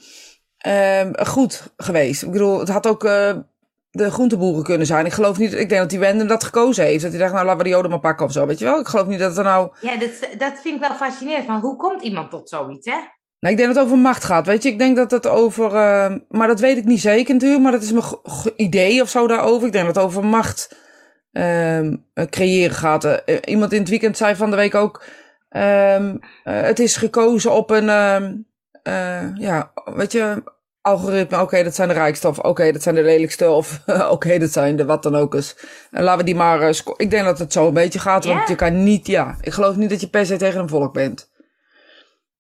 goed 1.12 1.72
geweest. 1.76 2.22
Ik 2.22 2.30
bedoel, 2.30 2.58
het 2.58 2.68
had 2.68 2.86
ook 2.86 3.04
de 3.90 4.10
groenteboeren 4.10 4.64
kunnen 4.64 4.86
zijn. 4.86 5.06
Ik 5.06 5.12
geloof 5.12 5.38
niet, 5.38 5.52
ik 5.52 5.68
denk 5.68 5.80
dat 5.80 5.90
die 5.90 5.98
Wende 5.98 6.24
dat 6.24 6.44
gekozen 6.44 6.84
heeft. 6.84 7.02
Dat 7.02 7.10
hij 7.10 7.20
dacht, 7.20 7.32
nou 7.32 7.44
laten 7.44 7.58
we 7.58 7.64
de 7.64 7.70
joden 7.70 7.90
maar 7.90 8.00
pakken 8.00 8.26
of 8.26 8.32
zo, 8.32 8.46
weet 8.46 8.58
je 8.58 8.64
wel. 8.64 8.80
Ik 8.80 8.86
geloof 8.86 9.06
niet 9.06 9.18
dat 9.18 9.38
er 9.38 9.44
nou... 9.44 9.70
Ja, 9.80 9.96
dat, 9.96 10.10
dat 10.38 10.60
vind 10.62 10.74
ik 10.74 10.80
wel 10.80 10.96
fascinerend. 10.96 11.46
Van 11.46 11.60
hoe 11.60 11.76
komt 11.76 12.02
iemand 12.02 12.30
tot 12.30 12.48
zoiets, 12.48 12.86
hè? 12.86 12.96
Nou, 13.40 13.54
ik 13.54 13.60
denk 13.60 13.74
dat 13.74 13.76
het 13.76 13.84
over 13.84 13.98
macht 13.98 14.24
gaat, 14.24 14.46
weet 14.46 14.62
je. 14.62 14.68
Ik 14.68 14.78
denk 14.78 14.96
dat 14.96 15.10
het 15.10 15.26
over... 15.26 15.74
ehm, 15.74 16.18
maar 16.28 16.46
dat 16.48 16.60
weet 16.60 16.76
ik 16.76 16.84
niet 16.84 17.00
zeker 17.00 17.34
natuurlijk, 17.34 17.62
maar 17.62 17.72
dat 17.72 17.82
is 17.82 17.92
mijn 17.92 18.04
idee 18.56 19.02
of 19.02 19.08
zo 19.08 19.26
daarover. 19.26 19.66
Ik 19.66 19.72
denk 19.72 19.86
dat 19.86 19.94
het 19.94 20.04
over 20.04 20.24
macht 20.24 20.76
ehm, 21.32 21.96
eh, 22.14 22.24
creëren 22.24 22.76
gaat. 22.76 23.04
Eh, 23.04 23.16
eh, 23.24 23.40
iemand 23.44 23.72
in 23.72 23.80
het 23.80 23.88
weekend 23.88 24.16
zei 24.16 24.34
van 24.36 24.50
de 24.50 24.56
week 24.56 24.74
ook... 24.74 25.04
ehm, 25.48 26.16
eh, 26.44 26.60
het 26.60 26.78
is 26.78 26.96
gekozen 26.96 27.52
op 27.52 27.70
een... 27.70 27.86
ja, 29.34 29.72
weet 29.84 30.12
je... 30.12 30.42
Algoritme, 30.82 31.40
oké, 31.40 31.62
dat 31.62 31.74
zijn 31.74 31.88
de 31.88 31.94
rijkste. 31.94 32.28
Of 32.28 32.38
oké, 32.38 32.72
dat 32.72 32.82
zijn 32.82 32.94
de 32.94 33.02
lelijkste. 33.02 33.50
Of 33.50 33.80
oké, 34.10 34.38
dat 34.38 34.50
zijn 34.52 34.76
de 34.76 34.84
wat 34.84 35.02
dan 35.02 35.16
ook 35.16 35.34
eens. 35.34 35.56
En 35.90 36.02
laten 36.02 36.18
we 36.18 36.24
die 36.24 36.34
maar... 36.34 36.74
sco- 36.74 36.94
ik 36.96 37.10
denk 37.10 37.24
dat 37.24 37.38
het 37.38 37.52
zo 37.52 37.66
een 37.68 37.74
beetje 37.74 37.98
gaat. 37.98 38.24
Want 38.24 38.48
je 38.48 38.54
kan 38.54 38.82
niet... 38.82 39.06
Ja, 39.06 39.36
ik 39.40 39.52
geloof 39.52 39.76
niet 39.76 39.90
dat 39.90 40.00
je 40.00 40.08
per 40.08 40.26
se 40.26 40.36
tegen 40.36 40.60
een 40.60 40.68
volk 40.68 40.92
bent. 40.92 41.30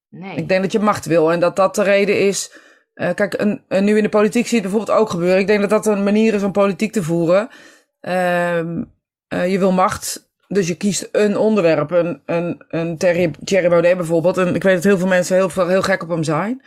Nee. 0.08 0.36
Ik 0.36 0.48
denk 0.48 0.62
dat 0.62 0.72
je 0.72 0.78
macht 0.78 1.06
wil 1.06 1.32
en 1.32 1.40
dat 1.40 1.56
dat 1.56 1.74
de 1.74 1.82
reden 1.82 2.18
is. 2.26 2.52
eh, 2.94 3.14
kijk, 3.14 3.34
een, 3.40 3.64
een- 3.68 3.84
nu 3.84 3.96
in 3.96 4.02
de 4.02 4.08
politiek 4.08 4.46
zie 4.46 4.56
je 4.56 4.62
het 4.62 4.70
bijvoorbeeld 4.72 4.98
ook 4.98 5.10
gebeuren. 5.10 5.38
Ik 5.38 5.46
denk 5.46 5.60
dat 5.60 5.70
dat 5.70 5.86
een 5.86 6.04
manier 6.04 6.34
is 6.34 6.42
om 6.42 6.52
politiek 6.52 6.92
te 6.92 7.02
voeren. 7.02 7.48
Ehm, 8.00 8.82
eh, 9.28 9.50
je 9.52 9.58
wil 9.58 9.72
macht, 9.72 10.30
dus 10.48 10.68
je 10.68 10.74
kiest 10.76 11.08
een 11.12 11.36
onderwerp. 11.36 11.90
Een, 11.90 12.22
een, 12.26 12.64
een 12.68 12.98
Thierry, 12.98 13.30
Thierry 13.44 13.68
Baudet 13.68 13.96
bijvoorbeeld. 13.96 14.36
En 14.38 14.54
ik 14.54 14.62
weet 14.62 14.74
dat 14.74 14.84
heel 14.84 14.98
veel 14.98 15.06
mensen 15.08 15.36
heel, 15.36 15.48
veel, 15.48 15.68
heel 15.68 15.82
gek 15.82 16.02
op 16.02 16.08
hem 16.08 16.22
zijn. 16.24 16.62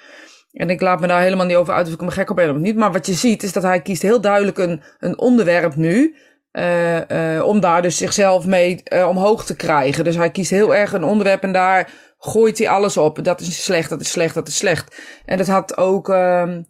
En 0.53 0.69
ik 0.69 0.81
laat 0.81 0.99
me 0.99 1.07
daar 1.07 1.21
helemaal 1.21 1.45
niet 1.45 1.55
over 1.55 1.73
uit 1.73 1.87
of 1.87 1.93
ik 1.93 1.99
hem 1.99 2.09
gek 2.09 2.29
op 2.29 2.35
ben 2.35 2.49
of 2.49 2.57
niet. 2.57 2.75
Maar 2.75 2.91
wat 2.91 3.05
je 3.05 3.13
ziet 3.13 3.43
is 3.43 3.53
dat 3.53 3.63
hij 3.63 3.81
kiest 3.81 4.01
heel 4.01 4.21
duidelijk 4.21 4.57
een, 4.57 4.81
een 4.99 5.19
onderwerp 5.19 5.75
nu. 5.75 6.15
eh, 6.51 7.35
eh, 7.37 7.45
om 7.45 7.59
daar 7.59 7.81
dus 7.81 7.97
zichzelf 7.97 8.45
mee 8.45 8.81
eh, 8.83 9.07
omhoog 9.07 9.45
te 9.45 9.55
krijgen. 9.55 10.03
Dus 10.03 10.15
hij 10.15 10.31
kiest 10.31 10.49
heel 10.49 10.75
erg 10.75 10.93
een 10.93 11.03
onderwerp 11.03 11.43
en 11.43 11.51
daar 11.53 11.89
gooit 12.17 12.57
hij 12.57 12.69
alles 12.69 12.97
op. 12.97 13.23
Dat 13.23 13.39
is 13.41 13.63
slecht, 13.63 13.89
dat 13.89 14.01
is 14.01 14.11
slecht, 14.11 14.33
dat 14.33 14.47
is 14.47 14.57
slecht. 14.57 15.01
En 15.25 15.37
dat 15.37 15.47
had 15.47 15.77
ook 15.77 16.09
ehm, 16.09 16.61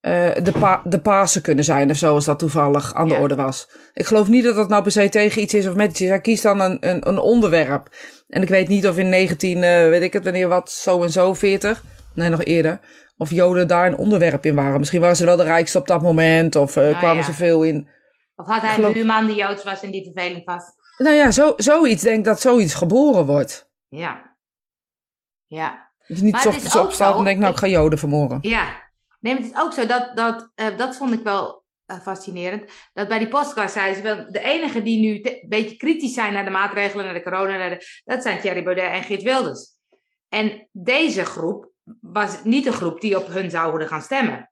eh, 0.00 0.30
de, 0.42 0.52
pa 0.58 0.82
de 0.84 1.00
Pasen 1.00 1.42
kunnen 1.42 1.64
zijn 1.64 1.90
of 1.90 1.96
zo, 1.96 2.14
als 2.14 2.24
dat 2.24 2.38
toevallig 2.38 2.94
aan 2.94 3.08
de 3.08 3.14
Ja. 3.14 3.20
orde 3.20 3.34
was. 3.34 3.68
Ik 3.92 4.06
geloof 4.06 4.28
niet 4.28 4.44
dat 4.44 4.54
dat 4.56 4.68
nou 4.68 4.82
per 4.82 4.92
se 4.92 5.08
tegen 5.08 5.42
iets 5.42 5.54
is 5.54 5.66
of 5.66 5.74
met 5.74 5.90
iets 5.90 6.00
is. 6.00 6.08
Hij 6.08 6.20
kiest 6.20 6.42
dan 6.42 6.60
een, 6.60 6.76
een, 6.80 7.08
een 7.08 7.18
onderwerp. 7.18 7.88
En 8.28 8.42
ik 8.42 8.48
weet 8.48 8.68
niet 8.68 8.88
of 8.88 8.98
in 8.98 9.08
19, 9.08 9.62
eh, 9.62 9.88
weet 9.88 10.02
ik 10.02 10.12
het, 10.12 10.24
wanneer 10.24 10.48
wat, 10.48 10.70
zo 10.70 11.02
en 11.02 11.10
zo, 11.10 11.34
40, 11.34 11.82
nee, 12.14 12.28
nog 12.28 12.44
eerder, 12.44 12.80
of 13.16 13.30
Joden 13.30 13.68
daar 13.68 13.86
een 13.86 13.96
onderwerp 13.96 14.44
in 14.44 14.54
waren. 14.54 14.78
Misschien 14.78 15.00
waren 15.00 15.16
ze 15.16 15.24
wel 15.24 15.36
de 15.36 15.42
rijkste 15.42 15.78
op 15.78 15.86
dat 15.86 16.02
moment, 16.02 16.56
of 16.56 16.76
eh, 16.76 16.82
Nou 16.82 16.96
kwamen 16.96 17.16
ja. 17.16 17.22
ze 17.22 17.32
veel 17.32 17.62
in. 17.62 17.88
Of 18.36 18.46
had 18.46 18.60
hij 18.62 18.84
een 18.84 18.92
buurman 18.92 19.26
die 19.26 19.36
Joods 19.36 19.64
was 19.64 19.82
en 19.82 19.90
die 19.90 20.12
vervelend 20.12 20.44
was? 20.44 20.64
Nou 20.98 21.14
ja, 21.14 21.30
zo, 21.30 21.52
zoiets, 21.56 22.02
denk 22.02 22.24
dat 22.24 22.40
zoiets 22.40 22.74
geboren 22.74 23.26
wordt. 23.26 23.70
Ja. 23.88 24.36
Ja. 25.46 25.92
Je 26.06 26.22
niet 26.22 26.32
Maar 26.32 26.40
zo 26.42 26.48
het 26.48 26.56
is 26.56 26.64
ochtends 26.64 26.76
ook 26.76 26.84
opstaat 26.84 27.18
en 27.18 27.24
denkt, 27.24 27.40
nou, 27.40 27.52
ik- 27.52 27.58
ga 27.58 27.66
Joden 27.66 27.98
vermoorden. 27.98 28.38
Ja. 28.42 28.82
Nee, 29.20 29.34
maar 29.34 29.42
het 29.42 29.52
is 29.52 29.60
ook 29.60 29.72
zo, 29.72 29.86
dat, 29.86 30.16
dat, 30.16 30.50
eh, 30.54 30.76
dat 30.76 30.96
vond 30.96 31.12
ik 31.12 31.22
wel 31.22 31.64
eh, 31.86 32.00
fascinerend. 32.00 32.70
Dat 32.92 33.08
bij 33.08 33.18
die 33.18 33.28
podcast 33.28 33.72
zeiden 33.74 33.96
ze 33.96 34.02
wel, 34.02 34.32
de 34.32 34.40
enige 34.40 34.82
die 34.82 35.00
nu 35.00 35.20
een 35.22 35.46
beetje 35.48 35.76
kritisch 35.76 36.14
zijn 36.14 36.32
naar 36.32 36.44
de 36.44 36.50
maatregelen, 36.50 37.04
naar 37.04 37.14
de 37.14 37.22
corona, 37.22 37.56
naar 37.56 37.70
de, 37.70 37.86
dat 38.04 38.22
zijn 38.22 38.40
Thierry 38.40 38.62
Baudet 38.62 38.90
en 38.90 39.02
Geert 39.02 39.22
Wilders. 39.22 39.72
En 40.28 40.68
deze 40.72 41.24
groep 41.24 41.72
was 42.00 42.44
niet 42.44 42.66
een 42.66 42.72
groep 42.72 43.00
die 43.00 43.16
op 43.18 43.26
hun 43.26 43.50
zouden 43.50 43.88
gaan 43.88 44.02
stemmen. 44.02 44.50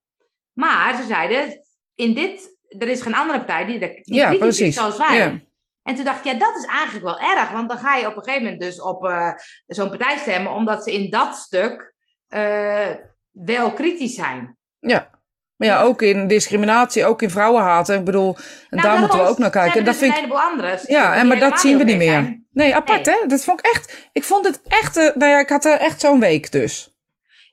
Maar 0.52 0.96
ze 0.96 1.02
zeiden, 1.06 1.64
in 1.94 2.14
dit, 2.14 2.56
er 2.68 2.88
is 2.88 3.02
geen 3.02 3.14
andere 3.14 3.38
partij 3.38 3.64
die, 3.64 3.78
de, 3.78 3.86
die 4.02 4.14
Ja, 4.14 4.26
kritisch 4.28 4.38
precies. 4.46 4.66
is 4.68 4.74
zoals 4.74 4.96
wij. 4.96 5.16
Ja. 5.16 5.40
En 5.82 5.94
toen 5.94 6.04
dacht 6.04 6.18
ik, 6.18 6.32
ja, 6.32 6.38
dat 6.38 6.56
is 6.56 6.64
eigenlijk 6.64 7.04
wel 7.04 7.18
erg. 7.20 7.50
Want 7.50 7.68
dan 7.68 7.78
ga 7.78 7.96
je 7.96 8.06
op 8.06 8.16
een 8.16 8.22
gegeven 8.22 8.42
moment 8.42 8.60
dus 8.62 8.80
op 8.82 9.04
eh, 9.04 9.30
zo'n 9.66 9.88
partij 9.88 10.16
stemmen, 10.18 10.52
omdat 10.52 10.84
ze 10.84 10.92
in 10.92 11.10
dat 11.10 11.34
stuk 11.36 11.94
eh, 12.28 12.90
wel 13.30 13.72
kritisch 13.72 14.14
zijn. 14.14 14.56
Ja. 14.78 15.10
Maar 15.56 15.68
ja, 15.70 15.82
ook 15.82 16.02
in 16.02 16.26
discriminatie, 16.26 17.04
ook 17.06 17.22
in 17.22 17.30
vrouwenhaten. 17.30 17.98
Ik 17.98 18.04
bedoel, 18.04 18.36
en 18.36 18.42
Nou, 18.76 18.82
daar 18.88 18.98
moeten 18.98 19.18
we 19.18 19.24
ook 19.26 19.38
naar 19.38 19.50
kijken. 19.50 19.78
er 19.78 19.84
Dat 19.84 19.94
dus 19.94 20.02
vind 20.02 20.10
een 20.16 20.22
ik, 20.22 20.24
heleboel 20.24 20.50
anderen. 20.50 20.78
ja, 20.86 21.14
en 21.14 21.26
maar 21.26 21.38
dat 21.38 21.60
zien 21.60 21.78
we 21.78 21.84
niet 21.84 21.96
meer. 21.96 22.10
zijn. 22.10 22.46
Nee, 22.52 22.74
apart 22.74 23.06
Nee. 23.06 23.14
hè? 23.20 23.26
Dat 23.26 23.44
vond 23.44 23.58
ik 23.58 23.66
echt, 23.74 24.08
ik 24.12 24.24
vond 24.24 24.46
het 24.46 24.60
echt, 24.68 25.12
ja, 25.18 25.38
ik 25.38 25.48
had 25.48 25.64
er 25.64 25.78
echt 25.78 26.00
zo'n 26.00 26.20
week 26.20 26.52
dus. 26.52 26.91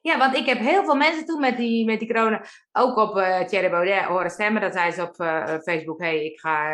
Ja, 0.01 0.17
want 0.17 0.35
ik 0.35 0.45
heb 0.45 0.59
heel 0.59 0.83
veel 0.83 0.95
mensen 0.95 1.25
toen 1.25 1.39
met 1.39 1.57
die, 1.57 1.85
met 1.85 1.99
die 1.99 2.13
corona 2.13 2.41
ook 2.71 2.97
op 2.97 3.17
eh 3.17 3.39
Thierry 3.45 3.69
Baudet 3.69 4.03
horen 4.03 4.29
stemmen. 4.29 4.61
Dat 4.61 4.73
zei 4.73 4.91
ze 4.91 5.01
op 5.01 5.19
eh, 5.19 5.43
Facebook, 5.63 5.99
hey, 6.01 6.25
ik 6.25 6.39
ga, 6.39 6.67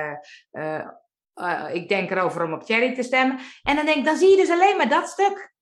eh, 0.51 0.75
eh, 0.75 0.85
eh, 1.33 1.75
ik 1.75 1.89
denk 1.89 2.11
erover 2.11 2.43
om 2.43 2.53
op 2.53 2.63
Thierry 2.63 2.95
te 2.95 3.03
stemmen. 3.03 3.37
En 3.63 3.75
dan 3.75 3.85
denk 3.85 3.97
ik, 3.97 4.05
dan 4.05 4.17
zie 4.17 4.29
je 4.29 4.35
dus 4.35 4.49
alleen 4.49 4.77
maar 4.77 4.89
dat 4.89 5.07
stuk. 5.09 5.53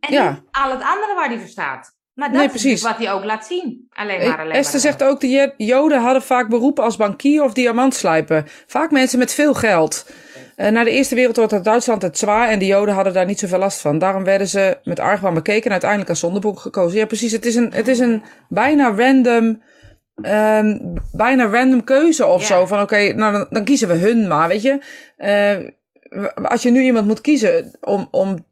En 0.00 0.12
Ja. 0.12 0.30
niet 0.30 0.40
al 0.50 0.70
het 0.70 0.82
andere 0.82 1.14
waar 1.14 1.28
die 1.28 1.38
voor 1.38 1.48
staat. 1.48 1.98
Maar 2.14 2.28
dat 2.28 2.36
Nee, 2.36 2.46
is 2.46 2.50
precies. 2.50 2.82
wat 2.82 2.96
hij 2.96 3.12
ook 3.12 3.24
laat 3.24 3.46
zien. 3.46 3.86
Alleen 3.90 4.20
Eh, 4.20 4.28
maar, 4.28 4.38
alleen 4.38 4.52
Esther 4.52 4.72
maar. 4.72 4.90
zegt 4.90 5.02
ook, 5.10 5.20
de 5.20 5.54
Joden 5.56 6.00
hadden 6.00 6.22
vaak 6.22 6.48
beroepen 6.48 6.84
als 6.84 6.96
bankier 6.96 7.42
of 7.42 7.52
diamantslijper. 7.52 8.64
Vaak 8.66 8.90
mensen 8.90 9.18
met 9.18 9.34
veel 9.34 9.54
geld. 9.54 10.10
Eh, 10.60 10.70
na 10.70 10.84
de 10.84 10.90
Eerste 10.90 11.14
Wereldoorlog 11.14 11.52
had 11.52 11.64
Duitsland 11.64 12.02
het 12.02 12.18
zwaar 12.18 12.48
en 12.48 12.58
de 12.58 12.66
Joden 12.66 12.94
hadden 12.94 13.12
daar 13.12 13.26
niet 13.26 13.38
zoveel 13.38 13.58
last 13.58 13.80
van. 13.80 13.98
Daarom 13.98 14.24
werden 14.24 14.48
ze 14.48 14.78
met 14.84 15.00
argwaan 15.00 15.34
bekeken 15.34 15.64
en 15.64 15.70
uiteindelijk 15.70 16.10
als 16.10 16.20
zondeboek 16.20 16.60
gekozen. 16.60 16.98
Ja, 16.98 17.06
precies. 17.06 17.32
Het 17.32 17.46
is 17.46 17.54
een, 17.54 17.72
het 17.72 17.88
is 17.88 17.98
een 17.98 18.22
bijna 18.48 18.94
random, 18.94 19.62
ehm, 20.22 20.78
bijna 21.12 21.46
random 21.46 21.84
keuze 21.84 22.26
of 22.26 22.44
zo. 22.44 22.66
Van 22.66 22.80
oké, 22.80 23.12
nou 23.12 23.32
dan, 23.32 23.46
dan 23.50 23.64
kiezen 23.64 23.88
we 23.88 23.94
hun 23.94 24.28
maar, 24.28 24.48
weet 24.48 24.62
je. 24.62 24.78
Eh, 25.16 25.56
als 26.34 26.62
je 26.62 26.70
nu 26.70 26.82
iemand 26.82 27.06
moet 27.06 27.20
kiezen 27.20 27.70
om, 27.80 28.08
om 28.10 28.46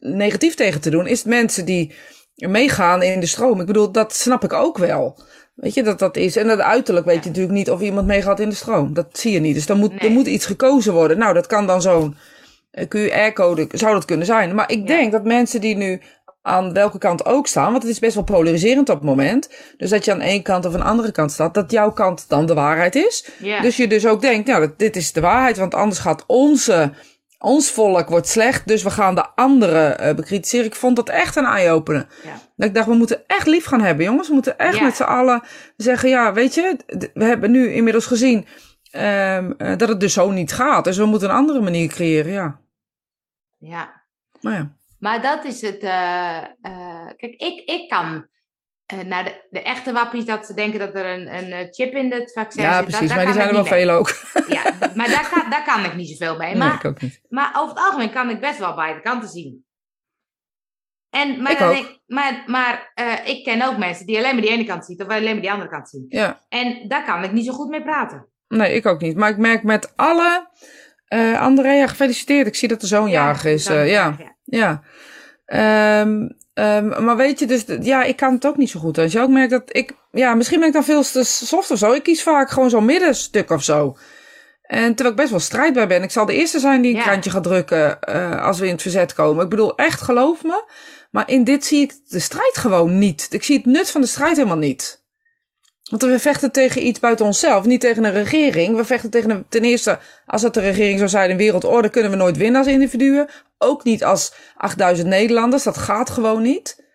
negatief 0.00 0.54
tegen 0.54 0.80
te 0.80 0.90
doen, 0.90 1.06
is 1.06 1.18
het 1.18 1.28
mensen 1.28 1.64
die 1.64 1.94
meegaan 2.34 3.02
in 3.02 3.20
de 3.20 3.26
stroom. 3.26 3.60
Ik 3.60 3.66
bedoel, 3.66 3.92
dat 3.92 4.14
snap 4.14 4.44
ik 4.44 4.52
ook 4.52 4.78
wel. 4.78 5.18
Weet 5.60 5.74
je, 5.74 5.82
dat 5.82 5.98
dat 5.98 6.16
is. 6.16 6.36
En 6.36 6.46
dat 6.46 6.60
uiterlijk 6.60 7.06
weet 7.06 7.22
je 7.22 7.28
natuurlijk 7.28 7.54
niet 7.54 7.70
of 7.70 7.80
iemand 7.80 8.06
meegaat 8.06 8.40
in 8.40 8.48
de 8.48 8.54
stroom. 8.54 8.94
Dat 8.94 9.06
zie 9.12 9.32
je 9.32 9.40
niet. 9.40 9.54
Dus 9.54 9.66
dan 9.66 9.78
moet, 9.78 9.92
er 10.02 10.10
moet 10.10 10.26
iets 10.26 10.46
gekozen 10.46 10.92
worden. 10.92 11.18
Nou, 11.18 11.34
dat 11.34 11.46
kan 11.46 11.66
dan 11.66 11.82
zo'n 11.82 12.16
eh, 12.70 12.84
QR-code, 12.86 13.66
zou 13.70 13.92
dat 13.94 14.04
kunnen 14.04 14.26
zijn. 14.26 14.54
Maar 14.54 14.70
ik 14.70 14.78
Ja. 14.78 14.84
denk 14.86 15.12
dat 15.12 15.24
mensen 15.24 15.60
die 15.60 15.76
nu 15.76 16.00
aan 16.42 16.72
welke 16.72 16.98
kant 16.98 17.26
ook 17.26 17.46
staan, 17.46 17.70
want 17.70 17.82
het 17.82 17.92
is 17.92 17.98
best 17.98 18.14
wel 18.14 18.24
polariserend 18.24 18.88
op 18.88 18.96
het 18.96 19.04
moment. 19.04 19.48
Dus 19.76 19.90
dat 19.90 20.04
je 20.04 20.12
aan 20.12 20.20
één 20.20 20.42
kant 20.42 20.66
of 20.66 20.72
aan 20.74 20.80
de 20.80 20.86
andere 20.86 21.12
kant 21.12 21.32
staat, 21.32 21.54
dat 21.54 21.70
jouw 21.70 21.92
kant 21.92 22.24
dan 22.28 22.46
de 22.46 22.54
waarheid 22.54 22.94
is. 22.94 23.28
Ja. 23.38 23.60
Dus 23.60 23.76
je 23.76 23.86
dus 23.88 24.06
ook 24.06 24.20
denkt, 24.20 24.48
nou, 24.48 24.70
dit 24.76 24.96
is 24.96 25.12
de 25.12 25.20
waarheid, 25.20 25.56
want 25.56 25.74
anders 25.74 26.00
gaat 26.00 26.24
onze, 26.26 26.92
ons 27.38 27.70
volk 27.70 28.08
wordt 28.08 28.28
slecht, 28.28 28.68
dus 28.68 28.82
we 28.82 28.90
gaan 28.90 29.14
de 29.14 29.26
anderen 29.34 29.98
eh 29.98 30.14
bekritiseren. 30.14 30.66
Ik 30.66 30.74
vond 30.74 30.96
dat 30.96 31.08
echt 31.08 31.36
een 31.36 31.44
eye-opener. 31.44 32.06
Ja. 32.24 32.32
Dat 32.56 32.68
ik 32.68 32.74
dacht, 32.74 32.86
we 32.86 32.94
moeten 32.94 33.26
echt 33.26 33.46
lief 33.46 33.64
gaan 33.64 33.80
hebben, 33.80 34.04
jongens. 34.04 34.28
We 34.28 34.34
moeten 34.34 34.58
echt 34.58 34.76
Ja. 34.76 34.82
met 34.84 34.96
z'n 34.96 35.02
allen 35.02 35.42
zeggen, 35.76 36.08
ja, 36.08 36.32
weet 36.32 36.54
je, 36.54 36.76
we 37.14 37.24
hebben 37.24 37.50
nu 37.50 37.72
inmiddels 37.72 38.06
gezien 38.06 38.46
ehm, 38.90 39.52
eh, 39.58 39.76
dat 39.76 39.88
het 39.88 40.00
dus 40.00 40.12
zo 40.12 40.30
niet 40.30 40.52
gaat. 40.52 40.84
Dus 40.84 40.96
we 40.96 41.04
moeten 41.04 41.28
een 41.28 41.34
andere 41.36 41.60
manier 41.60 41.88
creëren, 41.88 42.32
ja. 42.32 42.60
ja. 43.58 44.02
Maar 44.40 44.52
ja. 44.54 44.76
Maar 44.98 45.22
dat 45.22 45.44
is 45.44 45.60
het. 45.60 45.78
eh, 45.82 46.44
kijk, 47.16 47.34
ik, 47.36 47.62
ik 47.70 47.88
kan. 47.88 48.26
Eh 48.88 48.98
naar 48.98 49.24
de, 49.24 49.46
de 49.50 49.62
echte 49.62 49.92
wappies, 49.92 50.24
dat 50.24 50.46
ze 50.46 50.54
denken 50.54 50.78
dat 50.78 50.94
er 50.94 51.06
een, 51.06 51.34
een 51.34 51.52
eh, 51.52 51.66
chip 51.70 51.92
in 51.94 52.12
het 52.12 52.32
vaccin 52.32 52.62
Ja, 52.62 52.76
zit. 52.76 52.84
precies. 52.84 53.06
dat, 53.08 53.16
maar 53.16 53.24
die 53.24 53.34
zijn 53.34 53.48
er 53.48 53.54
wel 53.54 53.64
veel 53.64 53.90
ook. 53.90 54.08
Ja, 54.56 54.62
maar 54.94 55.08
daar 55.08 55.28
kan, 55.30 55.50
daar 55.50 55.64
kan 55.64 55.84
ik 55.84 55.94
niet 55.94 56.08
zoveel 56.08 56.36
mee. 56.36 56.48
Nee, 56.48 56.58
Maar, 56.58 56.74
ik 56.74 56.84
ook 56.84 57.00
niet. 57.00 57.20
maar 57.28 57.52
over 57.56 57.74
het 57.74 57.84
algemeen 57.84 58.10
kan 58.12 58.30
ik 58.30 58.40
best 58.40 58.58
wel 58.58 58.74
beide 58.74 59.00
kanten 59.00 59.28
zien. 59.28 59.66
En, 61.10 61.42
maar 61.42 61.52
Ik 61.52 61.58
dan 61.58 61.86
maar 62.06 62.42
maar 62.46 62.90
eh, 62.94 63.12
ik 63.24 63.44
ken 63.44 63.62
ook 63.62 63.76
mensen 63.78 64.06
die 64.06 64.16
alleen 64.18 64.32
maar 64.32 64.42
die 64.42 64.50
ene 64.50 64.64
kant 64.64 64.84
zien, 64.84 65.00
of 65.02 65.08
alleen 65.08 65.32
maar 65.32 65.40
die 65.40 65.50
andere 65.52 65.70
kant 65.70 65.88
zien. 65.88 66.04
Ja. 66.08 66.44
En 66.48 66.88
daar 66.88 67.04
kan 67.04 67.24
ik 67.24 67.32
niet 67.32 67.46
zo 67.46 67.52
goed 67.52 67.68
mee 67.68 67.82
praten. 67.82 68.26
Nee, 68.48 68.74
ik 68.74 68.86
ook 68.86 69.00
niet. 69.00 69.16
Maar 69.16 69.30
ik 69.30 69.36
merk 69.36 69.62
met 69.62 69.92
alle... 69.96 70.48
eh 71.06 71.40
Andrea, 71.40 71.86
gefeliciteerd. 71.86 72.46
Ik 72.46 72.54
zie 72.54 72.68
dat 72.68 72.82
er 72.82 72.88
zo'n 72.88 73.08
jarig 73.10 73.44
is. 73.44 73.64
dat 73.64 73.76
eh, 73.76 73.84
is 73.84 73.90
ja. 73.90 74.16
ja. 74.18 74.36
Ja. 74.44 74.82
Ehm, 75.44 76.28
ehm, 76.58 77.04
maar 77.04 77.16
weet 77.16 77.38
je, 77.38 77.46
dus 77.46 77.64
ja, 77.80 78.02
ik 78.02 78.16
kan 78.16 78.32
het 78.34 78.46
ook 78.46 78.56
niet 78.56 78.70
zo 78.70 78.80
goed. 78.80 78.98
Als 78.98 79.12
je 79.12 79.20
ook 79.20 79.28
merkt 79.28 79.50
dat 79.50 79.62
ik, 79.66 79.92
ja, 80.10 80.34
misschien 80.34 80.58
ben 80.58 80.68
ik 80.68 80.74
dan 80.74 80.84
veel 80.84 81.02
te 81.02 81.24
soft 81.24 81.70
of 81.70 81.78
zo. 81.78 81.92
Ik 81.92 82.02
kies 82.02 82.22
vaak 82.22 82.50
gewoon 82.50 82.70
zo'n 82.70 82.84
middenstuk 82.84 83.50
of 83.50 83.62
zo. 83.62 83.96
En 84.62 84.86
terwijl 84.94 85.10
ik 85.10 85.16
best 85.16 85.30
wel 85.30 85.40
strijdbaar 85.40 85.86
ben. 85.86 86.02
Ik 86.02 86.10
zal 86.10 86.26
de 86.26 86.34
eerste 86.34 86.58
zijn 86.58 86.82
die 86.82 86.90
een 86.90 86.96
Ja. 86.98 87.02
krantje 87.04 87.30
gaat 87.30 87.42
drukken 87.42 88.00
eh, 88.00 88.44
als 88.44 88.58
we 88.58 88.66
in 88.66 88.72
het 88.72 88.82
verzet 88.82 89.14
komen. 89.14 89.44
Ik 89.44 89.50
bedoel, 89.50 89.76
echt, 89.76 90.00
geloof 90.00 90.42
me. 90.44 90.64
Maar 91.10 91.30
in 91.30 91.44
dit 91.44 91.64
zie 91.64 91.80
ik 91.80 91.92
de 92.08 92.18
strijd 92.18 92.56
gewoon 92.58 92.98
niet. 92.98 93.26
Ik 93.30 93.42
zie 93.42 93.56
het 93.56 93.66
nut 93.66 93.90
van 93.90 94.00
de 94.00 94.06
strijd 94.06 94.36
helemaal 94.36 94.56
niet. 94.56 95.02
Want 95.88 96.02
we 96.02 96.18
vechten 96.18 96.52
tegen 96.52 96.86
iets 96.86 97.00
buiten 97.00 97.26
onszelf, 97.26 97.64
niet 97.64 97.80
tegen 97.80 98.04
een 98.04 98.12
regering. 98.12 98.76
We 98.76 98.84
vechten 98.84 99.10
tegen 99.10 99.30
een, 99.30 99.48
ten 99.48 99.64
eerste, 99.64 99.98
als 100.26 100.42
het 100.42 100.54
de 100.54 100.60
regering 100.60 100.98
zou 100.98 101.10
zijn, 101.10 101.30
een 101.30 101.36
wereldorde, 101.36 101.90
kunnen 101.90 102.10
we 102.10 102.16
nooit 102.16 102.36
winnen 102.36 102.60
als 102.60 102.70
individuen. 102.70 103.28
Ook 103.58 103.84
niet 103.84 104.04
als 104.04 104.34
8000 104.54 105.08
Nederlanders, 105.08 105.62
dat 105.62 105.78
gaat 105.78 106.10
gewoon 106.10 106.42
niet. 106.42 106.86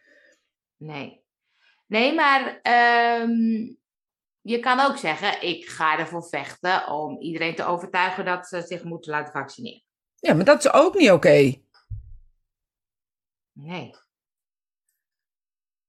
Nee. 0.78 1.24
Nee, 1.88 2.14
maar 2.14 2.60
ehm, 2.62 3.32
je 4.42 4.60
kan 4.60 4.80
ook 4.80 4.98
zeggen, 4.98 5.42
ik 5.42 5.66
ga 5.66 5.98
ervoor 5.98 6.24
vechten 6.24 6.88
om 6.88 7.22
iedereen 7.22 7.56
te 7.56 7.66
overtuigen 7.66 8.26
dat 8.26 8.48
ze 8.48 8.62
zich 8.62 8.84
moeten 8.84 9.12
laten 9.12 9.32
vaccineren. 9.32 9.84
Ja, 10.16 10.34
maar 10.34 10.46
dat 10.46 10.66
is 10.66 10.74
ook 10.74 10.96
niet 10.96 11.12
oké. 11.12 11.62
Nee. 13.52 13.96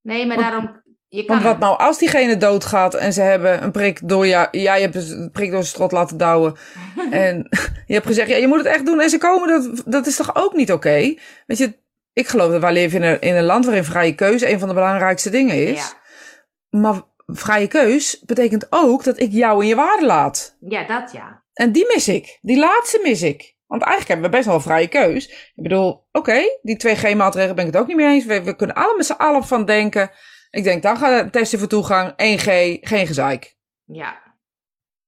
Nee, 0.00 0.26
maar 0.26 0.36
daarom, 0.36 0.82
je 1.14 1.24
kan... 1.24 1.42
Want 1.42 1.48
wat 1.48 1.58
nou 1.58 1.78
als 1.78 1.98
diegene 1.98 2.36
doodgaat 2.36 2.94
en 2.94 3.12
ze 3.12 3.20
hebben 3.20 3.62
een 3.62 3.70
prik 3.70 4.08
door 4.08 4.26
jou, 4.26 4.48
jij 4.50 4.80
hebt 4.80 4.94
een 4.94 5.30
prik 5.32 5.50
door 5.50 5.62
zijn 5.62 5.74
strot 5.74 5.92
laten 5.92 6.16
douwen. 6.16 6.54
en 7.10 7.48
je 7.86 7.94
hebt 7.94 8.06
gezegd, 8.06 8.28
ja, 8.28 8.36
je 8.36 8.46
moet 8.46 8.58
het 8.58 8.66
echt 8.66 8.86
doen 8.86 9.00
en 9.00 9.10
ze 9.10 9.18
komen, 9.18 9.48
dat, 9.48 9.82
dat 9.86 10.06
is 10.06 10.16
toch 10.16 10.34
ook 10.34 10.54
niet 10.54 10.72
oké? 10.72 11.14
Weet 11.46 11.58
je, 11.58 11.78
ik 12.12 12.28
geloof 12.28 12.50
dat 12.50 12.60
wij 12.60 12.72
leven 12.72 13.02
in 13.02 13.10
een, 13.10 13.20
in 13.20 13.34
een 13.34 13.44
land 13.44 13.64
waarin 13.64 13.84
vrije 13.84 14.14
keuze 14.14 14.50
een 14.50 14.58
van 14.58 14.68
de 14.68 14.74
belangrijkste 14.74 15.30
dingen 15.30 15.66
is. 15.66 15.78
Ja. 15.78 16.02
Maar 16.80 17.02
vrije 17.26 17.68
keus 17.68 18.22
betekent 18.26 18.66
ook 18.70 19.04
dat 19.04 19.20
ik 19.20 19.32
jou 19.32 19.62
in 19.62 19.68
je 19.68 19.74
waarde 19.74 20.06
laat. 20.06 20.56
ja, 20.60 20.86
dat 20.86 21.12
ja. 21.12 21.42
En 21.52 21.72
die 21.72 21.86
mis 21.94 22.08
ik. 22.08 22.38
Die 22.42 22.58
laatste 22.58 23.00
mis 23.02 23.22
ik. 23.22 23.56
Want 23.66 23.82
eigenlijk 23.82 24.12
hebben 24.12 24.30
we 24.30 24.36
best 24.36 24.46
wel 24.48 24.54
een 24.54 24.70
vrije 24.70 24.88
keus. 24.88 25.28
Ik 25.28 25.62
bedoel, 25.62 26.06
oké, 26.12 26.42
die 26.62 26.76
2G-maatregelen 26.86 27.54
ben 27.54 27.66
ik 27.66 27.72
het 27.72 27.76
ook 27.76 27.86
niet 27.86 27.96
mee 27.96 28.06
eens. 28.06 28.24
We, 28.24 28.42
we 28.42 28.56
kunnen 28.56 28.76
alle 28.76 28.96
met 28.96 29.06
z'n 29.06 29.12
allen 29.12 29.44
van 29.44 29.64
denken. 29.64 30.10
Ik 30.54 30.64
denk, 30.64 30.82
dan 30.82 30.96
gaat 30.96 31.22
het 31.22 31.32
testen 31.32 31.58
voor 31.58 31.68
toegang. 31.68 32.10
1G, 32.10 32.78
geen 32.88 33.06
gezeik. 33.06 33.56
Ja, 33.84 34.22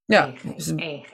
Ja, 0.05 0.27
1G. 0.27 0.55
dus 0.55 0.67
1G. 0.75 1.11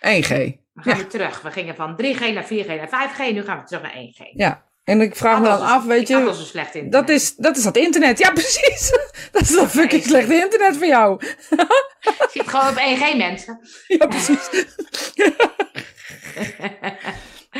1G. 0.00 0.28
We 0.28 0.82
gaan 0.82 0.92
Ja. 0.92 0.96
weer 0.96 1.08
terug. 1.08 1.42
We 1.42 1.50
gingen 1.50 1.74
van 1.74 1.96
3G 1.96 2.32
naar 2.32 2.44
4G 2.46 2.66
naar 2.66 2.88
5G. 2.88 3.32
Nu 3.32 3.42
gaan 3.44 3.58
we 3.60 3.64
terug 3.66 3.82
naar 3.82 3.94
1G. 3.96 4.30
Ja. 4.32 4.64
En 4.84 5.00
ik 5.00 5.16
vraag 5.16 5.38
me 5.40 5.44
dan 5.46 5.60
af, 5.60 5.84
weet 5.84 6.08
Dat 6.08 6.18
je, 6.18 6.24
was 6.24 6.38
een 6.38 6.44
slecht 6.44 6.74
internet. 6.74 6.92
dat 6.92 7.08
is, 7.16 7.34
dat 7.36 7.56
is 7.56 7.62
dat 7.62 7.76
internet. 7.76 8.18
Ja, 8.18 8.30
precies. 8.42 8.90
Dat 9.32 9.42
is 9.42 9.50
dat 9.54 9.70
fucking 9.70 10.02
slechte 10.02 10.34
internet 10.34 10.76
voor 10.76 10.86
jou. 10.86 11.24
Je 11.50 12.28
zit 12.32 12.48
gewoon 12.48 12.68
op 12.68 12.76
1G, 12.76 13.16
mensen. 13.16 13.60
Ja, 13.86 14.06
precies. 14.06 14.48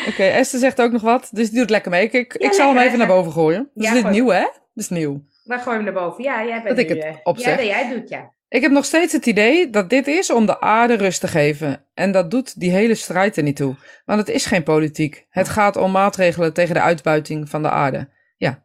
Oké, 0.08 0.22
Esther 0.24 0.60
zegt 0.60 0.80
ook 0.80 0.92
nog 0.92 1.02
wat. 1.02 1.28
Dus 1.32 1.50
die 1.50 1.58
doet 1.58 1.70
lekker 1.70 1.90
mee. 1.90 2.02
Ik, 2.04 2.12
ik, 2.12 2.34
ik 2.34 2.52
zal 2.52 2.74
hem 2.74 2.78
even 2.86 2.98
naar 2.98 3.06
boven 3.06 3.32
gooien. 3.32 3.70
Dus 3.74 3.84
Ja, 3.84 3.88
dit 3.92 3.98
is 3.98 4.02
gooi. 4.08 4.14
nieuw, 4.14 4.28
hè? 4.28 4.40
Dat 4.42 4.50
is 4.74 4.88
nieuw. 4.88 5.24
Waar 5.46 5.58
gooi 5.58 5.78
je 5.78 5.84
hem 5.84 5.94
naar 5.94 6.02
boven? 6.02 6.24
Ja, 6.24 6.44
jij 6.44 6.62
bent 6.62 6.76
Dat 6.76 6.78
ik 6.78 6.88
het 6.88 7.04
eh, 7.04 7.14
opzeg. 7.22 7.50
Ja, 7.50 7.56
dat 7.56 7.66
jij 7.66 7.88
doet, 7.88 8.08
ja. 8.08 8.34
Ik 8.48 8.62
heb 8.62 8.70
nog 8.70 8.84
steeds 8.84 9.12
het 9.12 9.26
idee 9.26 9.70
dat 9.70 9.90
dit 9.90 10.06
is 10.06 10.30
om 10.30 10.46
de 10.46 10.60
aarde 10.60 10.94
rust 10.94 11.20
te 11.20 11.28
geven. 11.28 11.84
En 11.94 12.12
dat 12.12 12.30
doet 12.30 12.60
die 12.60 12.70
hele 12.70 12.94
strijd 12.94 13.36
er 13.36 13.42
niet 13.42 13.56
toe. 13.56 13.74
Want 14.04 14.18
het 14.18 14.28
is 14.28 14.46
geen 14.46 14.62
politiek. 14.62 15.26
Het 15.30 15.48
gaat 15.48 15.76
om 15.76 15.90
maatregelen 15.90 16.52
tegen 16.52 16.74
de 16.74 16.80
uitbuiting 16.80 17.48
van 17.48 17.62
de 17.62 17.70
aarde. 17.70 18.08
Ja. 18.36 18.64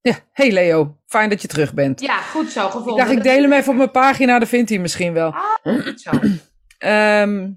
Ja, 0.00 0.14
hey 0.32 0.52
Leo. 0.52 0.96
Fijn 1.06 1.28
dat 1.28 1.42
je 1.42 1.48
terug 1.48 1.74
bent. 1.74 2.00
Ja, 2.00 2.20
goed 2.20 2.50
zo 2.50 2.66
gevonden. 2.66 2.92
ik 2.92 2.98
dacht, 2.98 3.10
ik 3.10 3.22
deel 3.22 3.42
hem 3.42 3.52
even 3.52 3.70
op 3.70 3.76
mijn 3.76 3.90
pagina, 3.90 4.38
dan 4.38 4.48
vindt 4.48 4.70
hij 4.70 4.78
misschien 4.78 5.12
wel. 5.12 5.34
Ah, 5.34 5.82
goed 5.84 6.00
zo. 6.00 6.10
Ehm, 6.78 7.50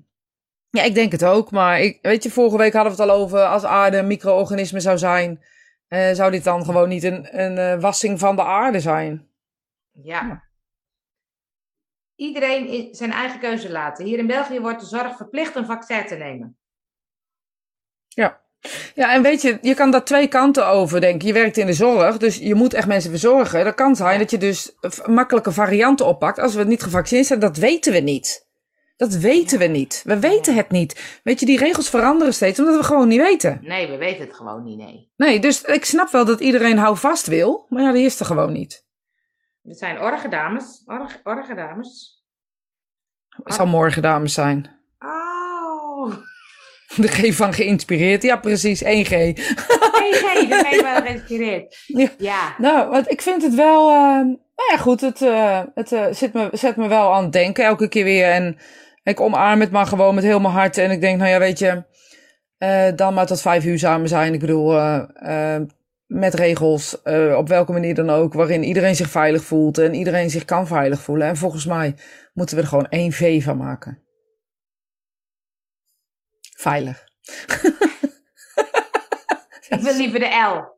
ja, 0.69 0.83
ik 0.83 0.95
denk 0.95 1.11
het 1.11 1.25
ook. 1.25 1.51
Maar 1.51 1.81
ik, 1.81 1.99
weet 2.01 2.23
je, 2.23 2.31
vorige 2.31 2.57
week 2.57 2.73
hadden 2.73 2.95
we 2.95 3.01
het 3.01 3.11
al 3.11 3.17
over 3.17 3.45
als 3.45 3.63
aarde 3.63 3.97
een 3.97 4.07
micro-organisme 4.07 4.79
zou 4.79 4.97
zijn. 4.97 5.41
Eh, 5.87 6.13
zou 6.13 6.31
dit 6.31 6.43
dan 6.43 6.65
gewoon 6.65 6.89
niet 6.89 7.03
een, 7.03 7.39
een 7.41 7.57
eh, 7.57 7.81
wassing 7.81 8.19
van 8.19 8.35
de 8.35 8.43
aarde 8.43 8.79
zijn? 8.79 9.27
Ja. 9.91 10.43
Iedereen 12.15 12.73
i- 12.73 12.95
zijn 12.95 13.11
eigen 13.11 13.39
keuze 13.39 13.71
laten. 13.71 14.05
Hier 14.05 14.19
in 14.19 14.27
België 14.27 14.59
wordt 14.59 14.79
de 14.79 14.85
zorg 14.85 15.15
verplicht 15.15 15.55
een 15.55 15.65
vaccin 15.65 16.05
te 16.05 16.15
nemen. 16.15 16.57
Ja, 18.95 19.13
en 19.13 19.21
weet 19.21 19.41
je, 19.41 19.57
je 19.61 19.73
kan 19.73 19.91
daar 19.91 20.03
twee 20.03 20.27
kanten 20.27 20.67
over 20.67 21.01
denken. 21.01 21.27
Je 21.27 21.33
werkt 21.33 21.57
in 21.57 21.65
de 21.65 21.73
zorg, 21.73 22.17
dus 22.17 22.37
je 22.37 22.55
moet 22.55 22.73
echt 22.73 22.87
mensen 22.87 23.09
verzorgen. 23.09 23.63
Dat 23.65 23.75
kan 23.75 23.95
zijn 23.95 24.19
dat 24.19 24.31
je 24.31 24.37
dus 24.37 24.75
makkelijke 25.05 25.51
varianten 25.51 26.05
oppakt. 26.05 26.39
Als 26.39 26.55
we 26.55 26.63
niet 26.63 26.83
gevaccineerd 26.83 27.27
zijn, 27.27 27.39
dat 27.39 27.57
weten 27.57 27.93
we 27.93 27.99
niet. 27.99 28.46
Dat 28.97 29.13
weten 29.13 29.59
we 29.59 29.65
niet. 29.65 30.01
We 30.05 30.19
weten 30.19 30.55
het 30.55 30.69
niet. 30.71 31.19
Weet 31.23 31.39
je, 31.39 31.45
die 31.45 31.57
regels 31.57 31.89
veranderen 31.89 32.33
steeds, 32.33 32.59
omdat 32.59 32.75
we 32.77 32.83
gewoon 32.83 33.07
niet 33.07 33.21
weten. 33.21 33.59
Nee, 33.61 33.87
we 33.87 33.97
weten 33.97 34.25
het 34.25 34.35
gewoon 34.35 34.63
niet, 34.63 34.77
nee. 34.77 35.11
Nee, 35.15 35.39
dus 35.39 35.61
ik 35.61 35.85
snap 35.85 36.09
wel 36.09 36.25
dat 36.25 36.39
iedereen 36.39 36.77
houvast 36.77 37.27
wil, 37.27 37.65
maar 37.69 37.83
ja, 37.83 37.91
die 37.91 38.05
is 38.05 38.19
er 38.19 38.25
gewoon 38.25 38.51
niet. 38.51 38.85
Het 39.63 39.77
zijn 39.77 39.99
orgedames. 40.01 40.81
Org, 40.85 41.19
orgedames. 41.23 42.21
Het 43.43 43.53
zal 43.53 43.65
morgen 43.67 44.01
dames 44.01 44.33
zijn. 44.33 44.75
Oh. 44.99 46.13
De 46.95 47.07
G 47.07 47.35
van 47.35 47.53
geïnspireerd. 47.53 48.21
Ja, 48.23 48.37
precies. 48.37 48.83
1G. 48.83 48.87
1G, 48.87 50.49
daar 50.49 50.61
ben 50.61 50.75
je 50.75 50.79
wel 50.83 51.01
geïnspireerd. 51.01 51.83
Ja. 51.85 52.09
Ja. 52.17 52.55
Nou, 52.57 52.89
want 52.89 53.11
ik 53.11 53.21
vind 53.21 53.41
het 53.41 53.53
wel. 53.55 53.89
eh, 53.89 53.95
nou 54.55 54.71
ja, 54.71 54.77
goed. 54.77 55.01
Het, 55.01 55.21
eh, 55.21 55.61
het 55.75 55.91
eh, 55.91 56.05
zit 56.11 56.33
me, 56.33 56.49
zet 56.51 56.75
me 56.75 56.87
wel 56.87 57.13
aan 57.13 57.23
het 57.23 57.31
denken 57.33 57.65
elke 57.65 57.87
keer 57.87 58.03
weer. 58.03 58.29
En 58.31 58.57
ik 59.09 59.19
omarm 59.19 59.59
het 59.59 59.71
maar 59.71 59.85
gewoon 59.85 60.15
met 60.15 60.23
heel 60.23 60.39
mijn 60.39 60.53
hart. 60.53 60.77
En 60.77 60.91
ik 60.91 61.01
denk, 61.01 61.17
nou 61.17 61.29
ja, 61.29 61.39
weet 61.39 61.59
je. 61.59 61.83
eh, 62.57 62.87
dan 62.95 63.13
maar 63.13 63.25
tot 63.25 63.41
vijf 63.41 63.65
uur 63.65 63.79
samen 63.79 64.07
zijn. 64.07 64.33
Ik 64.33 64.39
bedoel, 64.39 64.77
eh, 64.77 65.55
eh, 65.55 65.61
met 66.05 66.33
regels. 66.33 67.01
op 67.35 67.47
welke 67.47 67.71
manier 67.71 67.95
dan 67.95 68.09
ook. 68.09 68.33
Waarin 68.33 68.63
iedereen 68.63 68.95
zich 68.95 69.09
veilig 69.09 69.43
voelt. 69.43 69.77
En 69.77 69.93
iedereen 69.93 70.29
zich 70.29 70.45
kan 70.45 70.67
veilig 70.67 71.01
voelen. 71.01 71.27
En 71.27 71.37
volgens 71.37 71.65
mij 71.65 71.95
moeten 72.33 72.55
we 72.55 72.61
er 72.61 72.67
gewoon 72.67 72.87
één 72.89 73.11
V 73.11 73.43
van 73.43 73.57
maken. 73.57 74.01
Veilig. 76.57 77.03
Ik 79.69 79.79
wil 79.81 79.95
liever 79.95 80.19
de 80.19 80.25
L. 80.27 80.75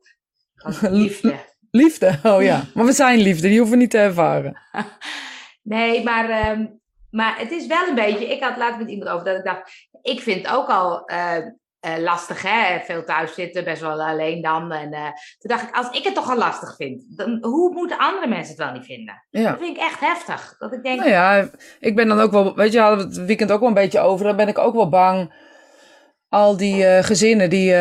Liefde. 1.00 1.34
Liefde, 1.70 2.18
oh 2.22 2.42
ja. 2.42 2.64
Maar 2.74 2.84
we 2.84 2.92
zijn 2.92 3.18
liefde, 3.18 3.48
die 3.48 3.58
hoeven 3.58 3.76
we 3.76 3.82
niet 3.82 3.90
te 3.90 3.98
ervaren. 3.98 4.60
Nee, 5.62 6.02
maar, 6.04 6.30
ehm, 6.30 6.66
maar 7.10 7.38
het 7.38 7.50
is 7.50 7.66
wel 7.66 7.88
een 7.88 7.94
beetje. 7.94 8.32
Ik 8.32 8.42
had 8.42 8.56
laatst 8.56 8.78
met 8.78 8.88
iemand 8.88 9.10
over 9.10 9.24
dat 9.24 9.36
ik 9.36 9.44
dacht. 9.44 9.88
Ik 10.02 10.20
vind 10.20 10.46
het 10.46 10.56
ook 10.56 10.68
al 10.68 11.04
eh, 11.04 11.36
eh, 11.80 11.98
lastig, 11.98 12.42
hè? 12.42 12.80
Veel 12.80 13.04
thuis 13.04 13.34
zitten, 13.34 13.64
best 13.64 13.80
wel 13.80 14.02
alleen 14.02 14.42
dan. 14.42 14.72
En 14.72 14.92
eh, 14.92 15.04
toen 15.38 15.50
dacht 15.50 15.62
ik, 15.62 15.74
als 15.74 15.90
ik 15.90 16.04
het 16.04 16.14
toch 16.14 16.30
al 16.30 16.36
lastig 16.36 16.76
vind, 16.76 17.16
dan, 17.16 17.38
hoe 17.40 17.74
moeten 17.74 17.98
andere 17.98 18.26
mensen 18.26 18.54
het 18.56 18.64
wel 18.64 18.72
niet 18.72 18.84
vinden? 18.84 19.24
Ja. 19.30 19.50
Dat 19.50 19.58
vind 19.58 19.76
ik 19.76 19.82
echt 19.82 20.00
heftig. 20.00 20.54
Dat 20.58 20.72
ik 20.72 20.82
denk, 20.82 20.98
Nou 20.98 21.10
ja, 21.10 21.48
ik 21.78 21.96
ben 21.96 22.08
dan 22.08 22.20
ook 22.20 22.30
wel, 22.30 22.54
weet 22.54 22.72
je, 22.72 22.80
hadden 22.80 22.98
we 22.98 23.16
het 23.16 23.26
weekend 23.26 23.52
ook 23.52 23.60
wel 23.60 23.68
een 23.68 23.74
beetje 23.74 24.00
over. 24.00 24.26
Dan 24.26 24.36
ben 24.36 24.48
ik 24.48 24.58
ook 24.58 24.74
wel 24.74 24.88
bang. 24.88 25.48
Al 26.28 26.56
die 26.56 27.02
gezinnen 27.02 27.50
die 27.50 27.74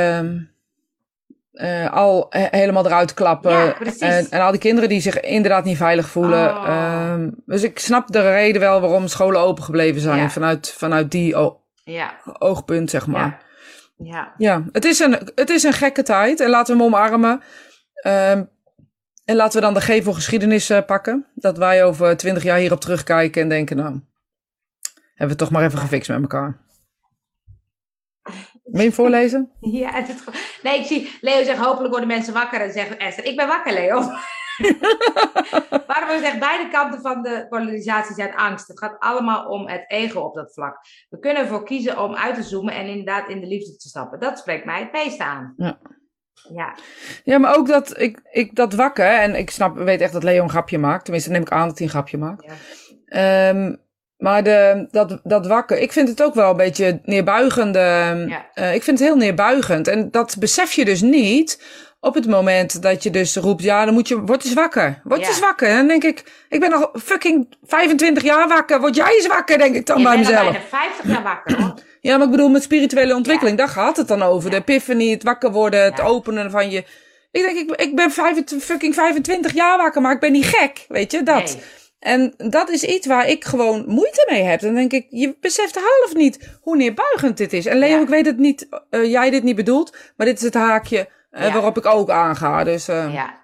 eh, 1.60 1.93
al 1.93 2.26
he- 2.30 2.48
helemaal 2.52 2.86
eruit 2.86 3.13
klappen. 3.13 3.52
Ja, 3.52 3.78
en, 4.00 4.28
en 4.30 4.41
al 4.41 4.52
die 4.52 4.60
kinderen 4.60 4.89
die 4.89 5.02
zich 5.02 5.19
inderdaad 5.19 5.63
niet 5.63 5.78
veilig 5.78 6.10
voelen. 6.10 6.50
Oh. 6.58 6.67
Ehm, 6.67 7.30
dus 7.45 7.63
ik 7.63 7.80
snap 7.80 8.08
de 8.12 8.22
reden 8.32 8.62
wel 8.62 8.82
waarom 8.82 9.08
scholen 9.08 9.41
open 9.41 9.63
gebleven 9.63 10.02
zijn. 10.02 10.17
Ja. 10.19 10.30
Vanuit, 10.30 10.72
vanuit 10.78 11.12
die 11.12 11.36
ja, 11.84 12.13
oogpunt, 12.39 12.89
zeg 12.89 13.08
maar. 13.08 13.41
ja, 13.98 14.08
ja. 14.08 14.34
Ja, 14.38 14.63
het 14.72 14.86
is 14.86 15.00
een, 15.00 15.17
het 15.36 15.50
is 15.50 15.63
een 15.63 15.74
gekke 15.74 16.04
tijd 16.04 16.39
en 16.39 16.50
laten 16.50 16.78
we 16.78 16.84
hem 16.84 16.93
omarmen. 16.93 17.41
Ehm, 17.93 18.43
en 19.26 19.36
laten 19.36 19.60
we 19.60 19.65
dan 19.65 19.74
de 19.74 19.82
G 19.82 20.04
voor 20.04 20.13
geschiedenis 20.13 20.69
eh, 20.69 20.86
pakken. 20.86 21.26
Dat 21.36 21.58
wij 21.58 21.84
over 21.84 22.17
twintig 22.17 22.43
jaar 22.43 22.58
hierop 22.58 22.82
terugkijken 22.82 23.41
en 23.41 23.50
denken, 23.50 23.78
nou, 23.78 23.89
hebben 23.89 24.02
we 25.15 25.26
het 25.26 25.38
toch 25.38 25.52
maar 25.52 25.63
even 25.63 25.80
gefixt 25.80 26.10
met 26.10 26.22
elkaar. 26.22 26.58
Wil 28.72 28.84
je 28.84 28.92
voorlezen? 28.92 29.52
Ja, 29.60 29.94
het 29.94 30.24
nee, 30.64 30.80
ik 30.80 30.86
zie 30.86 31.18
Leo 31.22 31.44
zegt 31.44 31.60
hopelijk 31.60 31.90
worden 31.90 32.08
mensen 32.08 32.34
wakker 32.34 32.62
en 32.62 32.72
zegt 32.72 32.98
Esther, 32.98 33.26
ik 33.26 33.36
ben 33.36 33.48
wakker 33.48 33.74
Leo. 33.74 33.96
Waarom 35.88 36.20
zegt 36.20 36.40
beide 36.40 36.70
kanten 36.72 37.02
van 37.02 37.22
de 37.22 37.46
polarisatie 37.50 38.16
zijn 38.16 38.36
angst. 38.36 38.68
Het 38.68 38.80
gaat 38.80 39.00
allemaal 39.00 39.46
om 39.48 39.68
het 39.68 39.84
ego 39.88 40.20
op 40.20 40.36
dat 40.36 40.54
vlak. 40.54 40.78
We 41.10 41.20
kunnen 41.20 41.42
ervoor 41.42 41.64
kiezen 41.66 42.00
om 42.00 42.16
uit 42.16 42.36
te 42.36 42.44
zoomen 42.44 42.74
en 42.74 42.88
inderdaad 42.88 43.30
in 43.30 43.40
de 43.40 43.48
liefde 43.48 43.76
te 43.76 43.88
stappen. 43.88 44.20
Dat 44.20 44.40
spreekt 44.40 44.66
mij 44.66 44.80
het 44.80 44.92
meeste 44.92 45.24
aan. 45.24 45.54
Ja. 45.58 45.80
Ja, 46.54 46.76
Ja, 47.24 47.38
maar 47.38 47.58
ook 47.58 47.68
dat, 47.68 48.00
ik, 48.00 48.20
ik, 48.32 48.56
dat 48.56 48.74
wakker, 48.74 49.06
en 49.06 49.36
ik 49.36 49.50
snap, 49.50 49.78
weet 49.78 50.02
echt 50.02 50.14
dat 50.14 50.24
Leo 50.24 50.44
een 50.44 50.50
grapje 50.50 50.78
maakt. 50.78 51.04
Tenminste, 51.04 51.32
neem 51.32 51.42
ik 51.42 51.52
aan 51.52 51.68
dat 51.68 51.78
hij 51.78 51.88
een 51.88 51.94
grapje 51.94 52.18
maakt. 52.18 52.44
Ja. 52.44 52.54
Ehm, 53.50 53.76
maar 54.20 54.44
de, 54.44 54.88
dat, 54.92 55.20
dat 55.24 55.48
wakker, 55.48 55.78
ik 55.78 55.92
vind 55.92 56.08
het 56.08 56.24
ook 56.24 56.34
wel 56.34 56.50
een 56.52 56.58
beetje 56.58 57.00
neerbuigende. 57.04 57.80
Ja. 58.28 58.46
eh, 58.54 58.74
ik 58.74 58.84
vind 58.84 59.00
het 59.00 59.08
heel 59.08 59.18
neerbuigend. 59.18 59.88
En 59.88 60.12
dat 60.12 60.36
besef 60.40 60.72
je 60.74 60.86
dus 60.86 61.02
niet 61.02 61.64
op 62.00 62.14
het 62.14 62.28
moment 62.28 62.82
dat 62.82 63.04
je 63.04 63.10
dus 63.10 63.36
roept, 63.36 63.64
ja, 63.64 63.86
dan 63.86 63.94
moet 63.94 64.08
je, 64.08 64.22
word 64.22 64.46
eens 64.46 64.54
wakker. 64.54 65.02
Word 65.04 65.22
Ja. 65.22 65.28
eens 65.28 65.40
wakker. 65.40 65.68
En 65.68 65.76
dan 65.76 65.88
denk 65.88 66.04
ik, 66.04 66.24
ik 66.50 66.60
ben 66.60 66.74
al 66.74 66.90
fucking 67.04 67.56
25 67.64 68.24
jaar 68.24 68.48
wakker. 68.48 68.80
Word 68.80 68.96
jij 68.96 69.16
eens 69.16 69.28
wakker, 69.28 69.58
denk 69.58 69.76
ik 69.76 69.86
dan 69.86 69.98
je 69.98 70.04
bij 70.04 70.18
mezelf. 70.18 70.44
bijna 70.52 70.60
50 70.70 71.12
jaar 71.12 71.24
wakker 71.24 71.62
hoor. 71.62 71.74
Ja, 72.02 72.16
maar 72.18 72.26
ik 72.26 72.32
bedoel 72.32 72.50
met 72.50 72.64
spirituele 72.64 73.16
ontwikkeling, 73.16 73.58
daar 73.58 73.68
gaat 73.68 73.98
het 73.98 74.08
dan 74.08 74.22
over. 74.22 74.50
De 74.50 74.56
epiphany, 74.56 75.10
het 75.12 75.24
wakker 75.24 75.52
worden, 75.52 75.84
het 75.84 76.02
openen 76.02 76.52
van 76.52 76.70
je... 76.72 76.78
Ik 77.32 77.42
denk, 77.42 77.58
ik, 77.58 77.82
ik 77.82 77.96
ben 77.96 78.12
25, 78.12 78.68
fucking 78.68 78.94
25 78.94 79.54
jaar 79.54 79.78
wakker, 79.78 80.02
maar 80.02 80.12
ik 80.14 80.20
ben 80.20 80.32
niet 80.32 80.46
gek, 80.46 80.86
weet 80.88 81.12
je, 81.12 81.24
dat. 81.24 81.44
Nee. 81.44 81.64
En 82.00 82.34
dat 82.38 82.70
is 82.70 82.84
iets 82.84 83.08
waar 83.08 83.28
ik 83.28 83.46
gewoon 83.46 83.84
moeite 83.88 84.28
mee 84.32 84.44
heb. 84.44 84.60
Dan 84.60 84.74
denk 84.74 84.92
ik, 84.92 85.06
je 85.10 85.38
beseft 85.42 85.76
half 85.76 86.14
niet 86.14 86.58
hoe 86.62 86.76
neerbuigend 86.78 87.38
dit 87.38 87.54
is. 87.54 87.66
En 87.66 87.78
Leo, 87.78 87.96
Ja. 87.96 88.02
ik 88.02 88.08
weet 88.08 88.26
het 88.26 88.38
niet, 88.38 88.68
eh, 88.90 89.12
jij 89.12 89.30
dit 89.30 89.44
niet 89.44 89.56
bedoelt, 89.56 89.98
maar 90.18 90.26
dit 90.28 90.38
is 90.38 90.44
het 90.44 90.54
haakje 90.54 91.10
eh, 91.30 91.44
Ja. 91.46 91.54
waarop 91.54 91.78
ik 91.78 91.86
ook 91.86 92.10
aanga. 92.10 92.64
Dus 92.64 92.88
eh, 92.88 93.14
Ja. 93.14 93.38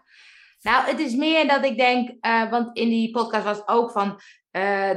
Nou, 0.62 0.86
het 0.86 1.00
is 1.00 1.15
meer 1.15 1.48
dat 1.48 1.65
ik 1.65 1.78
denk, 1.78 2.10
want 2.50 2.78
in 2.78 2.89
die 2.89 3.12
podcast 3.12 3.44
was 3.46 3.68
ook 3.68 3.91
van 3.91 4.20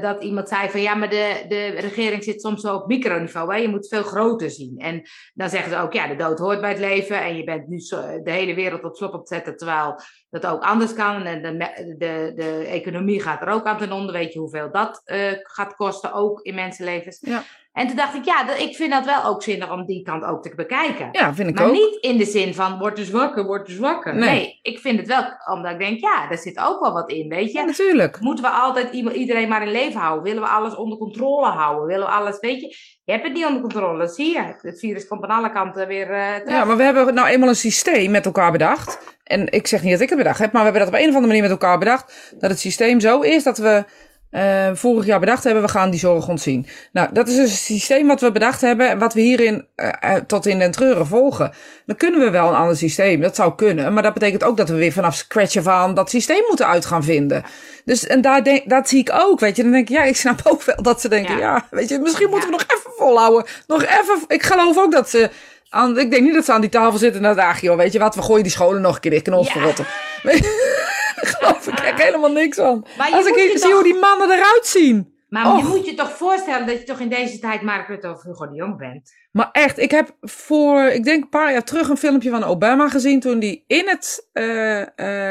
dat 0.01 0.23
iemand 0.23 0.49
zei 0.49 0.71
van 0.71 0.81
ja, 0.81 0.95
maar 0.95 1.11
de, 1.11 1.45
de 1.49 1.67
regering 1.67 2.25
zit 2.25 2.41
soms 2.41 2.61
zo 2.61 2.75
op 2.75 2.87
microniveau. 2.87 3.53
Hè? 3.55 3.61
Je 3.61 3.69
moet 3.69 3.89
veel 3.89 4.03
groter 4.03 4.51
zien. 4.51 4.79
En 4.79 5.03
dan 5.35 5.49
zeggen 5.49 5.71
ze 5.71 5.79
ook, 5.79 5.93
ja, 5.93 6.07
de 6.07 6.17
dood 6.17 6.39
hoort 6.39 6.61
bij 6.61 6.71
het 6.71 6.79
leven. 6.79 7.21
En 7.23 7.37
je 7.37 7.45
bent 7.45 7.69
nu 7.69 7.81
zo, 7.81 8.23
de 8.23 8.31
hele 8.31 8.55
wereld 8.55 8.85
op 8.85 8.97
slop 8.97 9.15
op 9.15 9.27
te 9.27 9.35
zetten, 9.35 9.57
terwijl 9.57 10.01
dat 10.31 10.47
ook 10.47 10.63
anders 10.63 10.95
kan. 10.95 11.23
En 11.23 11.43
de, 11.43 11.57
de, 11.99 12.33
de 12.35 12.67
economie 12.67 13.23
gaat 13.23 13.43
er 13.43 13.49
ook 13.49 13.65
aan 13.67 13.79
ten 13.79 13.93
onder. 13.93 14.13
Weet 14.13 14.33
je 14.33 14.39
hoeveel 14.39 14.71
dat 14.73 15.03
eh, 15.05 15.33
gaat 15.43 15.75
kosten, 15.77 16.13
ook 16.13 16.41
in 16.41 16.55
mensenlevens. 16.55 17.19
Ja. 17.21 17.43
En 17.73 17.87
toen 17.87 17.97
dacht 17.97 18.15
ik, 18.15 18.25
ja, 18.25 18.57
ik 18.57 18.77
vind 18.77 18.91
dat 18.91 19.05
wel 19.05 19.25
ook 19.25 19.43
zinnig 19.43 19.73
om 19.73 19.87
die 19.87 20.03
kant 20.03 20.25
ook 20.25 20.43
te 20.43 20.53
bekijken. 20.57 21.09
ja, 21.13 21.35
vind 21.35 21.49
ik 21.49 21.55
Maar 21.55 21.67
ook. 21.67 21.73
niet 21.73 21.99
in 22.01 22.17
de 22.19 22.25
zin 22.25 22.55
van, 22.55 22.79
word 22.79 22.97
dus 22.97 23.11
wakker, 23.11 23.45
word 23.45 23.67
dus 23.67 23.79
wakker. 23.79 24.15
Nee. 24.15 24.29
Nee. 24.29 24.59
ik 24.63 24.79
vind 24.79 24.99
het 24.99 25.07
wel, 25.09 25.25
omdat 25.55 25.73
ik 25.73 25.79
denk, 25.79 26.01
ja, 26.01 26.29
daar 26.29 26.39
zit 26.39 26.59
ook 26.59 26.81
wel 26.81 26.93
wat 26.93 27.11
in, 27.11 27.29
weet 27.29 27.53
je. 27.53 27.59
Ja, 27.59 27.65
natuurlijk. 27.65 28.21
Moeten 28.21 28.45
we 28.45 28.51
altijd 28.51 28.93
iedereen 28.93 29.49
maar 29.49 29.63
in 29.63 29.73
leven 29.73 30.01
houden? 30.01 30.23
Willen 30.25 30.43
we 30.43 30.49
alles 30.49 30.75
onder 30.75 30.99
controle 30.99 31.47
houden? 31.47 31.87
Willen 31.87 32.07
we 32.07 32.13
alles, 32.13 32.39
weet 32.39 32.61
je? 32.61 32.77
Je 33.09 33.15
hebt 33.15 33.27
het 33.27 33.35
niet 33.35 33.47
onder 33.47 33.61
controle, 33.61 34.09
zie 34.09 34.33
je. 34.33 34.55
Het 34.63 34.79
virus 34.79 35.07
komt 35.07 35.23
aan 35.23 35.39
alle 35.39 35.53
kanten 35.53 35.87
weer 35.87 36.07
terug. 36.07 36.49
Ja, 36.49 36.65
maar 36.65 36.77
we 36.77 36.83
hebben 36.83 37.15
nou 37.15 37.29
eenmaal 37.29 37.49
een 37.49 37.57
systeem 37.57 38.11
met 38.11 38.27
elkaar 38.27 38.53
bedacht. 38.53 38.99
En 39.25 39.53
ik 39.53 39.67
zeg 39.67 39.83
niet 39.83 39.93
dat 39.93 40.01
ik 40.01 40.09
het 40.09 40.19
bedacht 40.19 40.39
heb, 40.39 40.53
maar 40.53 40.65
we 40.65 40.71
hebben 40.71 40.87
dat 40.87 40.95
op 40.95 41.05
een 41.05 41.09
of 41.09 41.15
andere 41.15 41.27
manier 41.27 41.43
met 41.43 41.51
elkaar 41.51 41.79
bedacht. 41.79 42.35
Dat 42.39 42.51
het 42.51 42.59
systeem 42.59 43.01
zo 43.01 43.21
is 43.21 43.43
dat 43.43 43.59
we 43.59 43.85
eh, 44.31 44.67
vorig 44.75 45.07
jaar 45.07 45.21
bedacht 45.21 45.45
hebben, 45.45 45.63
we 45.63 45.69
gaan 45.69 45.91
die 45.91 46.01
zorg 46.01 46.29
ontzien. 46.29 46.67
Nou, 46.93 47.09
dat 47.13 47.29
is 47.29 47.35
dus 47.37 47.51
een 47.51 47.57
systeem 47.57 48.07
wat 48.07 48.21
we 48.21 48.33
bedacht 48.33 48.61
hebben 48.61 48.89
en 48.89 48.99
wat 48.99 49.15
we 49.15 49.21
hierin 49.21 49.67
eh, 49.75 49.89
eh, 50.01 50.23
tot 50.27 50.47
in 50.47 50.59
den 50.59 50.71
treuren 50.71 51.07
volgen. 51.07 51.53
Dan 51.87 51.97
kunnen 51.97 52.21
we 52.21 52.31
wel 52.31 52.49
een 52.49 52.55
ander 52.55 52.77
systeem, 52.77 53.21
dat 53.21 53.35
zou 53.37 53.55
kunnen. 53.55 53.93
Maar 53.93 54.03
dat 54.03 54.15
betekent 54.15 54.45
ook 54.45 54.57
dat 54.57 54.69
we 54.69 54.75
weer 54.75 54.93
vanaf 54.93 55.15
scratch 55.15 55.57
af 55.57 55.67
aan 55.67 55.95
dat 55.95 56.11
systeem 56.11 56.43
moeten 56.49 56.67
uit 56.67 56.87
gaan 56.87 57.05
vinden. 57.05 57.45
Dus 57.85 58.07
en 58.07 58.21
daar 58.21 58.45
denk, 58.45 58.69
dat 58.71 58.89
zie 58.89 58.99
ik 59.01 59.11
ook, 59.13 59.41
weet 59.41 59.57
je. 59.57 59.63
Dan 59.63 59.73
denk 59.73 59.89
ik, 59.89 59.97
ja, 59.97 60.03
ik 60.05 60.17
snap 60.17 60.41
ook 60.45 60.63
wel 60.63 60.83
dat 60.83 61.01
ze 61.01 61.09
denken, 61.09 61.35
ja, 61.37 61.41
Ja. 61.55 61.67
weet 61.71 61.89
je, 61.89 61.99
misschien 61.99 62.31
moeten 62.31 62.51
we 62.51 62.57
nog 62.57 62.65
even 62.79 62.91
volhouden. 62.97 63.45
Nog 63.67 63.83
even, 63.83 64.19
ik 64.27 64.43
geloof 64.43 64.79
ook 64.79 64.93
dat 64.93 65.11
ze 65.11 65.31
aan, 65.71 65.99
ik 65.99 66.11
denk 66.11 66.23
niet 66.23 66.35
dat 66.35 66.45
ze 66.45 66.53
aan 66.53 66.61
die 66.61 66.71
tafel 66.71 66.99
zitten 66.99 67.21
en 67.21 67.27
dan 67.27 67.37
dagen, 67.37 67.63
joh, 67.69 67.77
weet 67.77 67.93
je 67.93 67.99
wat, 67.99 68.15
we 68.15 68.23
gooien 68.23 68.43
die 68.43 68.53
scholen 68.53 68.81
nog 68.83 68.95
een 68.95 69.01
keer 69.01 69.11
dicht, 69.11 69.23
kunnen 69.23 69.41
ons 69.41 69.53
Ja. 69.53 69.55
verrotten. 69.59 69.87
Geloof 71.37 71.67
ik 71.67 71.79
echt 71.79 72.03
helemaal 72.03 72.33
niks 72.33 72.57
van. 72.57 72.87
Als 73.13 73.27
ik 73.27 73.35
zie 73.39 73.59
toch- 73.59 73.73
hoe 73.73 73.83
die 73.83 73.99
mannen 73.99 74.31
eruit 74.31 74.67
zien. 74.67 75.17
Maar 75.29 75.57
je 75.57 75.65
moet 75.65 75.87
je 75.87 75.95
toch 75.95 76.11
voorstellen 76.17 76.67
dat 76.67 76.79
je 76.79 76.85
toch 76.85 77.01
in 77.01 77.09
deze 77.09 77.39
tijd 77.39 77.63
Mark 77.63 77.89
Rutte 77.89 78.11
of 78.11 78.23
Hugo 78.23 78.49
de 78.49 78.55
Jong 78.55 78.77
bent? 78.79 79.13
Maar 79.33 79.49
echt, 79.53 79.79
ik 79.79 79.91
heb 79.91 80.17
voor, 80.21 80.83
ik 80.83 81.05
denk 81.05 81.23
een 81.23 81.29
paar 81.29 81.53
jaar 81.53 81.65
terug 81.65 81.89
een 81.89 81.97
filmpje 81.97 82.31
van 82.31 82.45
Obama 82.45 82.89
gezien 82.89 83.21
toen 83.21 83.39
die 83.39 83.65
in 83.67 83.89
het 83.89 84.29
eh, 84.33 84.81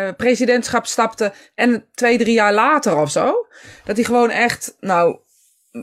eh, 0.08 0.16
presidentschap 0.16 0.86
stapte 0.86 1.34
en 1.56 1.86
twee, 1.94 2.18
drie 2.18 2.34
jaar 2.34 2.54
later 2.54 2.98
of 2.98 3.12
zo. 3.12 3.48
Dat 3.86 3.96
hij 3.96 4.06
gewoon 4.06 4.30
echt, 4.30 4.76
nou, 4.80 5.18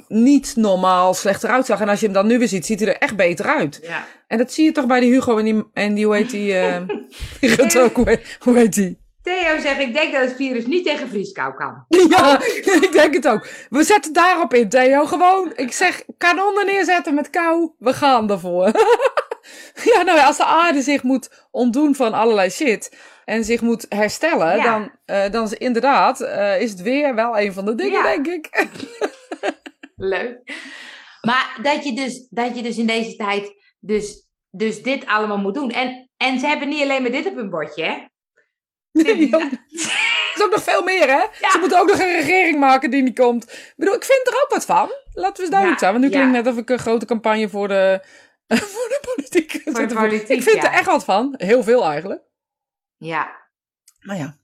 niet 0.08 0.52
normaal 0.56 1.14
slecht 1.14 1.44
eruit 1.44 1.66
zag. 1.66 1.80
En 1.80 1.88
als 1.88 2.00
je 2.00 2.04
hem 2.06 2.14
dan 2.14 2.26
nu 2.26 2.38
weer 2.38 2.48
ziet, 2.48 2.66
ziet 2.66 2.80
hij 2.80 2.88
er 2.88 2.98
echt 2.98 3.16
beter 3.16 3.46
uit. 3.46 3.80
Ja. 3.82 4.06
En 4.26 4.38
dat 4.38 4.52
zie 4.52 4.64
je 4.64 4.72
toch 4.72 4.86
bij 4.86 5.00
die 5.00 5.12
Hugo 5.12 5.38
en 5.38 5.44
die, 5.44 5.64
en 5.72 5.94
die 5.94 6.04
hoe 6.06 6.16
heet 6.16 6.30
die, 6.30 6.54
eh, 6.58 6.82
die 7.40 7.54
Rutte 7.54 7.80
ook, 7.80 7.96
hoe 7.96 8.08
heet, 8.08 8.36
hoe 8.40 8.56
heet 8.56 8.74
die? 8.74 9.02
Theo 9.24 9.58
zegt, 9.60 9.80
ik 9.80 9.94
denk 9.94 10.12
dat 10.12 10.22
het 10.22 10.36
virus 10.36 10.66
niet 10.66 10.84
tegen 10.84 11.08
vrieskou 11.08 11.54
kan. 11.54 11.84
Ja, 12.08 12.40
ik 12.42 12.88
denk 12.92 13.14
het 13.14 13.28
ook. 13.28 13.46
We 13.68 13.82
zetten 13.84 14.12
daarop 14.12 14.54
in, 14.54 14.68
Theo. 14.68 15.04
Gewoon, 15.04 15.52
ik 15.56 15.72
zeg, 15.72 16.04
kanonnen 16.18 16.66
neerzetten 16.66 17.14
met 17.14 17.30
kou. 17.30 17.72
We 17.78 17.92
gaan 17.92 18.30
ervoor. 18.30 18.64
ja, 19.94 20.02
nou 20.02 20.18
ja, 20.18 20.26
als 20.26 20.36
de 20.36 20.44
aarde 20.44 20.82
zich 20.82 21.02
moet 21.02 21.46
ontdoen 21.50 21.94
van 21.94 22.12
allerlei 22.12 22.50
shit 22.50 22.96
en 23.24 23.44
zich 23.44 23.60
moet 23.60 23.86
herstellen, 23.88 24.56
Ja. 24.56 24.62
dan, 24.62 24.90
eh, 25.04 25.30
dan 25.30 25.44
is 25.44 25.52
inderdaad, 25.52 26.20
eh, 26.20 26.60
is 26.60 26.70
het 26.70 26.82
weer 26.82 27.14
wel 27.14 27.38
een 27.38 27.52
van 27.52 27.64
de 27.64 27.74
dingen, 27.74 27.92
Ja. 27.92 28.02
denk 28.02 28.26
ik. 28.26 28.48
Leuk. 29.96 30.52
Maar 31.20 31.58
dat 31.62 31.84
je 31.84 31.92
dus, 31.92 32.26
dat 32.30 32.56
je 32.56 32.62
dus 32.62 32.76
in 32.76 32.86
deze 32.86 33.16
tijd 33.16 33.52
dus, 33.80 34.26
dus 34.50 34.82
dit 34.82 35.06
allemaal 35.06 35.38
moet 35.38 35.54
doen. 35.54 35.70
En, 35.70 36.10
en 36.16 36.38
ze 36.38 36.46
hebben 36.46 36.68
niet 36.68 36.82
alleen 36.82 37.02
maar 37.02 37.10
dit 37.10 37.26
op 37.26 37.34
hun 37.34 37.50
bordje, 37.50 37.84
hè? 37.84 37.96
Ja. 38.94 39.50
is 40.34 40.42
ook 40.42 40.50
nog 40.50 40.62
veel 40.62 40.82
meer, 40.82 41.08
hè? 41.08 41.48
Ze 41.50 41.56
moeten 41.60 41.80
ook 41.80 41.88
nog 41.88 41.98
een 41.98 42.16
regering 42.16 42.58
maken 42.58 42.90
die 42.90 43.02
niet 43.02 43.18
komt. 43.18 43.52
Ik 43.52 43.72
bedoel, 43.76 43.94
ik 43.94 44.04
vind 44.04 44.26
er 44.26 44.42
ook 44.42 44.50
wat 44.50 44.64
van. 44.64 44.90
Laten 45.12 45.34
we 45.34 45.40
eens 45.40 45.50
duidelijk 45.50 45.80
zijn. 45.80 45.92
Want 45.92 46.04
nu 46.04 46.10
klinkt 46.10 46.32
net 46.32 46.46
of 46.46 46.56
ik 46.56 46.70
een 46.70 46.78
grote 46.78 47.06
campagne 47.06 47.48
voor 47.48 47.68
de, 47.68 48.00
voor 48.74 48.88
de 48.88 49.00
politiek... 49.14 49.62
Voor 49.64 49.88
de 49.88 49.94
politiek, 50.08 50.28
Ik 50.28 50.42
vind 50.42 50.64
er 50.64 50.72
echt 50.72 50.86
wat 50.86 51.04
van. 51.04 51.34
Heel 51.36 51.62
veel 51.62 51.84
eigenlijk. 51.84 52.22
Ja. 52.96 53.48
Maar 54.00 54.16
ja. 54.16 54.36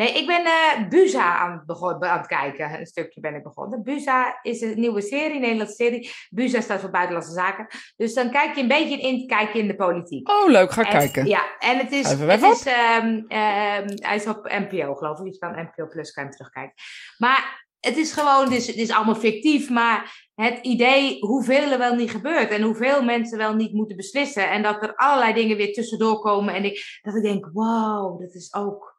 Nee, 0.00 0.12
ik 0.12 0.26
ben 0.26 0.44
eh 0.44 0.88
Buza 0.88 1.38
aan 1.38 1.64
aan 2.00 2.18
het 2.18 2.26
kijken. 2.26 2.78
Een 2.80 2.86
stukje 2.86 3.20
ben 3.20 3.34
ik 3.34 3.42
begonnen. 3.42 3.82
Buza 3.82 4.38
is 4.42 4.60
een 4.60 4.80
nieuwe 4.80 5.00
serie, 5.00 5.34
een 5.34 5.40
Nederlandse 5.40 5.74
serie. 5.74 6.10
Buza 6.30 6.60
staat 6.60 6.80
voor 6.80 6.90
Buitenlandse 6.90 7.32
Zaken. 7.32 7.66
Dus 7.96 8.14
dan 8.14 8.30
kijk 8.30 8.54
je 8.54 8.62
een 8.62 8.68
beetje 8.68 9.00
in, 9.00 9.26
kijk 9.26 9.52
je 9.52 9.58
in 9.58 9.66
de 9.66 9.76
politiek. 9.76 10.28
Oh, 10.28 10.48
leuk. 10.48 10.70
Ga 10.70 10.82
En- 10.82 10.90
kijken. 10.90 11.26
Ja, 11.26 11.58
en 11.58 11.78
het 11.78 11.92
is, 11.92 12.12
Even 12.12 12.28
het 12.28 12.42
is 12.42 12.66
ehm, 12.66 13.22
ehm, 13.28 13.88
hij 13.94 14.14
is 14.14 14.26
op 14.26 14.52
NPO 14.68 14.94
geloof 14.94 15.20
ik, 15.20 15.26
iets 15.26 15.38
van 15.38 15.50
NPO 15.50 15.86
Plus 15.86 16.12
kan 16.12 16.22
je 16.22 16.28
hem 16.28 16.38
terugkijken. 16.38 16.74
Maar 17.18 17.68
het 17.80 17.96
is 17.96 18.12
gewoon, 18.12 18.44
het 18.44 18.52
is, 18.52 18.66
het 18.66 18.76
is 18.76 18.90
allemaal 18.90 19.14
fictief, 19.14 19.70
maar 19.70 20.28
het 20.34 20.58
idee 20.62 21.18
hoeveel 21.20 21.70
er 21.70 21.78
wel 21.78 21.94
niet 21.94 22.10
gebeurt 22.10 22.50
en 22.50 22.62
hoeveel 22.62 23.02
mensen 23.02 23.38
wel 23.38 23.54
niet 23.54 23.72
moeten 23.72 23.96
beslissen 23.96 24.50
en 24.50 24.62
dat 24.62 24.82
er 24.82 24.96
allerlei 24.96 25.32
dingen 25.32 25.56
weer 25.56 25.72
tussendoor 25.72 26.18
komen 26.20 26.54
en 26.54 26.64
ik, 26.64 26.98
dat 27.02 27.16
ik 27.16 27.22
denk, 27.22 27.50
wow, 27.52 28.20
dat 28.20 28.34
is 28.34 28.54
ook, 28.54 28.98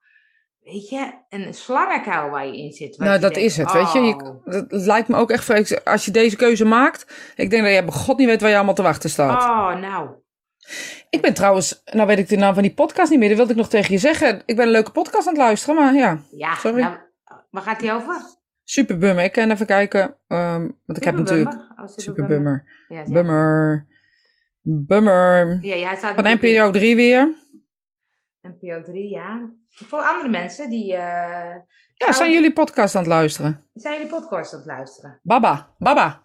weet 0.63 0.89
je, 0.89 1.13
een 1.30 1.54
slangenkuil 1.54 2.30
waar 2.30 2.47
je 2.47 2.58
in 2.58 2.71
zit. 2.71 2.97
Nou, 2.97 3.13
je 3.13 3.19
dat 3.19 3.34
denkt, 3.34 3.50
is 3.50 3.58
het, 3.58 3.71
weet 3.71 3.91
je. 3.91 4.00
je 4.00 4.15
oh. 4.15 4.45
het 4.45 4.71
lijkt 4.71 5.08
me 5.08 5.15
ook 5.15 5.32
echt... 5.32 5.86
Als 5.86 6.06
je 6.06 6.12
deze 6.12 6.36
keuze 6.36 6.65
maakt... 6.65 7.34
Ik 7.36 7.50
denk 7.50 7.63
dat 7.63 7.74
je 7.74 7.84
bij 7.84 7.93
god 7.93 8.17
niet 8.17 8.28
weet 8.28 8.41
waar 8.41 8.50
je 8.50 8.56
allemaal 8.56 8.74
te 8.74 8.82
wachten 8.82 9.10
staat. 9.10 9.43
Oh, 9.43 9.82
nou. 9.82 10.10
Ik 11.10 11.21
ben 11.21 11.34
trouwens... 11.34 11.82
Nou 11.86 12.08
weet 12.08 12.19
ik 12.19 12.30
de 12.30 12.36
naam 12.36 12.54
van 12.54 12.63
die 12.63 12.74
podcast 12.74 13.10
niet 13.10 13.19
meer. 13.19 13.28
Dat 13.28 13.38
wilde 13.38 13.52
ik 13.52 13.58
nog 13.58 13.69
tegen 13.69 13.93
je 13.93 14.00
zeggen. 14.00 14.41
Ik 14.45 14.56
ben 14.56 14.65
een 14.65 14.71
leuke 14.71 14.91
podcast 14.91 15.28
aan 15.28 15.34
het 15.34 15.41
luisteren, 15.41 15.76
maar 15.76 15.93
ja. 15.93 16.19
Ja, 16.32 16.56
Sorry. 16.56 16.82
nou, 16.82 16.97
waar 17.50 17.63
gaat 17.63 17.80
die 17.80 17.91
over? 17.91 18.39
Super 18.63 18.97
bummer. 18.97 19.24
Ik 19.24 19.32
kan 19.32 19.52
even 19.52 19.65
kijken. 19.65 20.17
ehm, 20.28 20.69
want 20.86 20.97
ik 20.97 21.04
heb 21.04 21.15
natuurlijk... 21.15 21.50
Superbummer? 21.50 21.86
Oh, 21.86 21.97
Super 21.97 22.26
bummer. 22.26 22.65
Ja. 22.88 23.04
Bummer. 23.13 23.88
Bummer. 24.62 25.58
Ja, 25.62 25.95
staat 25.95 26.15
Van 26.15 26.38
NPO 26.41 26.71
3 26.71 26.95
weer. 26.95 27.36
NPO 28.41 28.82
3, 28.82 29.10
ja. 29.10 29.50
Voor 29.88 30.02
andere 30.02 30.30
mensen 30.30 30.70
die. 30.70 30.94
eh, 30.94 31.56
Ja, 31.96 32.12
zijn 32.12 32.32
jullie 32.32 32.54
podcast 32.54 32.96
aan 32.96 33.02
het 33.02 33.12
luisteren? 33.12 33.70
zijn 33.74 33.94
jullie 33.94 34.10
podcast 34.10 34.54
aan 34.54 34.60
het 34.60 34.67
luisteren? 34.67 35.20
Baba. 35.24 35.76
Baba. 35.78 36.24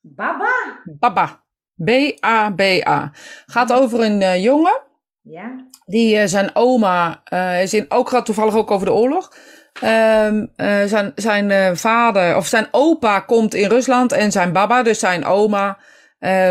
Baba? 0.00 0.80
Baba. 0.98 1.44
B-A-B-A. 1.84 3.10
Gaat 3.46 3.72
over 3.72 4.00
een 4.00 4.22
eh, 4.22 4.42
jongen. 4.42 4.80
Ja. 5.22 5.66
Die 5.86 6.16
eh, 6.18 6.26
zijn 6.26 6.50
oma 6.54 7.22
is 7.62 7.74
in 7.74 7.86
ook 7.88 8.08
gaat 8.08 8.24
toevallig 8.24 8.54
ook 8.54 8.70
over 8.70 8.86
de 8.86 8.92
oorlog. 8.92 9.32
Ehm, 9.80 10.46
eh, 10.56 10.84
zijn 10.84 11.12
zijn 11.14 11.76
vader 11.76 12.36
of 12.36 12.46
zijn 12.46 12.68
opa 12.70 13.20
komt 13.20 13.54
in 13.54 13.68
Rusland 13.68 14.12
en 14.12 14.32
zijn 14.32 14.52
baba, 14.52 14.82
dus 14.82 14.98
zijn 14.98 15.24
oma, 15.24 15.78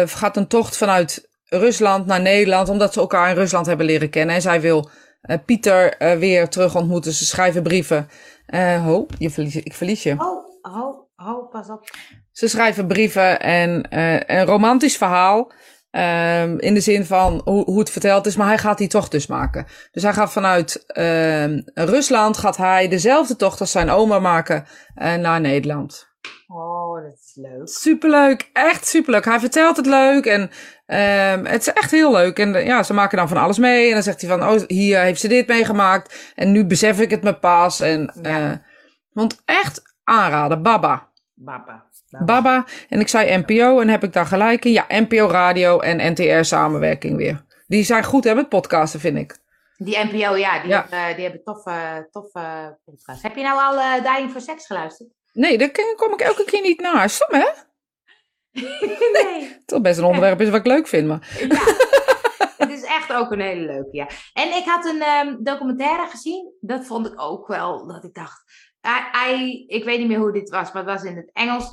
gaat 0.06 0.38
een 0.38 0.48
tocht 0.48 0.78
vanuit 0.78 1.30
Rusland 1.46 2.06
naar 2.06 2.22
Nederland, 2.22 2.70
omdat 2.70 2.94
ze 2.94 3.00
elkaar 3.00 3.30
in 3.30 3.36
Rusland 3.36 3.66
hebben 3.66 3.86
leren 3.86 4.10
kennen. 4.10 4.36
En 4.36 4.42
zij 4.42 4.62
wil 4.62 4.90
Pieter 5.46 5.98
eh, 5.98 6.18
weer 6.18 6.50
terug 6.50 6.76
ontmoeten. 6.76 7.14
Ze 7.14 7.26
schrijven 7.26 7.64
brieven. 7.64 8.08
Eh, 8.46 8.84
ho, 8.86 9.06
je 9.18 9.30
verlies, 9.30 9.56
ik 9.56 9.74
verlies 9.74 10.04
je. 10.04 10.12
Oh, 10.12 10.76
oh, 10.76 11.08
oh, 11.28 11.52
pas 11.52 11.70
op. 11.70 11.90
Ze 12.32 12.48
schrijven 12.48 12.88
brieven 12.88 13.40
en 13.40 13.90
eh, 13.90 14.38
een 14.40 14.46
romantisch 14.46 14.98
verhaal. 14.98 15.52
ehm, 15.92 16.58
in 16.58 16.74
de 16.74 16.80
zin 16.80 17.06
van 17.06 17.42
hoe, 17.44 17.64
hoe 17.64 17.80
het 17.80 17.90
verteld 17.90 18.26
is, 18.26 18.36
maar 18.36 18.48
hij 18.48 18.58
gaat 18.58 18.78
die 18.78 18.88
tocht 18.88 19.12
dus 19.12 19.28
maken. 19.28 19.66
Dus 19.92 20.04
hij 20.04 20.14
gaat 20.14 20.32
vanuit 20.32 20.84
ehm, 20.86 21.62
Rusland, 21.74 22.38
gaat 22.38 22.58
hij 22.58 22.88
dezelfde 22.88 23.36
tocht 23.36 23.60
als 23.60 23.72
zijn 23.72 23.90
oma 23.90 24.20
maken 24.20 24.66
eh, 24.96 25.16
naar 25.16 25.42
Nederland. 25.42 26.08
Oh, 26.48 26.85
leuk. 27.36 27.68
Superleuk, 27.70 28.50
echt 28.54 28.88
superleuk. 28.88 29.26
Hij 29.26 29.40
vertelt 29.40 29.78
het 29.78 29.86
leuk 29.86 30.26
en 30.26 30.50
ehm, 30.86 31.46
het 31.46 31.62
is 31.68 31.74
echt 31.74 31.92
heel 31.92 32.12
leuk. 32.12 32.40
En 32.40 32.56
eh, 32.56 32.66
ja, 32.66 32.84
ze 32.84 32.94
maken 32.94 33.18
dan 33.18 33.28
van 33.28 33.38
alles 33.38 33.58
mee. 33.58 33.88
En 33.88 33.94
dan 33.94 34.04
zegt 34.04 34.22
hij 34.22 34.30
van, 34.30 34.50
oh, 34.50 34.62
hier 34.68 35.00
heeft 35.00 35.20
ze 35.20 35.28
dit 35.28 35.48
meegemaakt. 35.48 36.32
En 36.36 36.52
nu 36.52 36.66
besef 36.66 37.00
ik 37.00 37.10
het 37.10 37.24
me 37.24 37.34
pas. 37.40 37.80
En, 37.80 38.14
Ja. 38.22 38.52
eh, 38.52 38.58
want 39.12 39.42
echt 39.46 39.82
aanraden, 40.04 40.62
Baba. 40.62 41.10
Baba. 41.34 41.84
Baba. 42.26 42.66
En 42.90 43.00
ik 43.00 43.08
zei 43.08 43.38
NPO 43.38 43.80
en 43.80 43.88
heb 43.90 44.04
ik 44.04 44.14
daar 44.14 44.26
gelijk 44.26 44.66
in. 44.66 44.72
Ja, 44.72 44.86
NPO 44.90 45.28
Radio 45.28 45.80
en 45.80 46.12
NTR 46.12 46.44
samenwerking 46.44 47.18
weer. 47.18 47.46
Die 47.68 47.84
zijn 47.84 48.04
goed 48.04 48.24
hè, 48.24 48.36
met 48.36 48.50
podcasten, 48.50 49.00
vind 49.00 49.18
ik. 49.18 49.38
Die 49.78 49.98
NPO, 49.98 50.36
ja, 50.36 50.60
die, 50.60 50.70
Ja. 50.70 50.86
hebben- 50.90 51.16
die 51.16 51.24
hebben 51.24 51.44
toffe, 51.44 52.08
toffe 52.12 52.78
podcasts. 52.86 53.24
Heb 53.24 53.36
je 53.36 53.44
nou 53.44 53.60
al 53.60 53.80
eh 53.80 54.14
Dying 54.14 54.32
for 54.32 54.42
Sex 54.42 54.66
geluisterd? 54.66 55.10
Nee, 55.36 55.58
daar 55.58 55.72
kom 55.96 56.14
ik 56.14 56.22
elke 56.22 56.44
keer 56.44 56.62
niet 56.62 56.80
naar. 56.80 57.10
Stom, 57.10 57.40
hè? 57.40 57.48
nee. 59.24 59.58
Is 59.66 59.82
best 59.82 59.98
een 59.98 60.06
onderwerp 60.06 60.42
is 60.42 60.50
wat 60.50 60.60
ik 60.60 60.66
leuk 60.66 60.88
vind, 60.88 61.08
maar... 61.08 61.38
Ja. 61.40 61.58
Het 62.58 62.70
is 62.70 62.84
echt 62.84 63.14
ook 63.14 63.32
een 63.32 63.40
hele 63.40 63.66
leuke, 63.66 63.90
ja. 63.92 64.08
En 64.34 64.48
ik 64.56 64.64
had 64.66 64.86
een 64.86 65.02
ehm, 65.02 65.36
documentaire 65.44 66.08
gezien. 66.08 66.54
Dat 66.60 66.86
vond 66.86 67.08
ik 67.08 67.14
ook 67.16 67.48
wel, 67.48 67.88
dat 67.88 68.04
ik 68.04 68.14
dacht... 68.14 68.44
I, 68.88 69.32
I- 69.32 69.64
ik 69.68 69.84
weet 69.84 70.00
niet 70.00 70.08
meer 70.08 70.20
hoe 70.20 70.32
dit 70.32 70.50
was, 70.50 70.72
maar 70.72 70.84
het 70.86 70.94
was 70.94 71.04
in 71.04 71.16
het 71.16 71.30
Engels. 71.34 71.64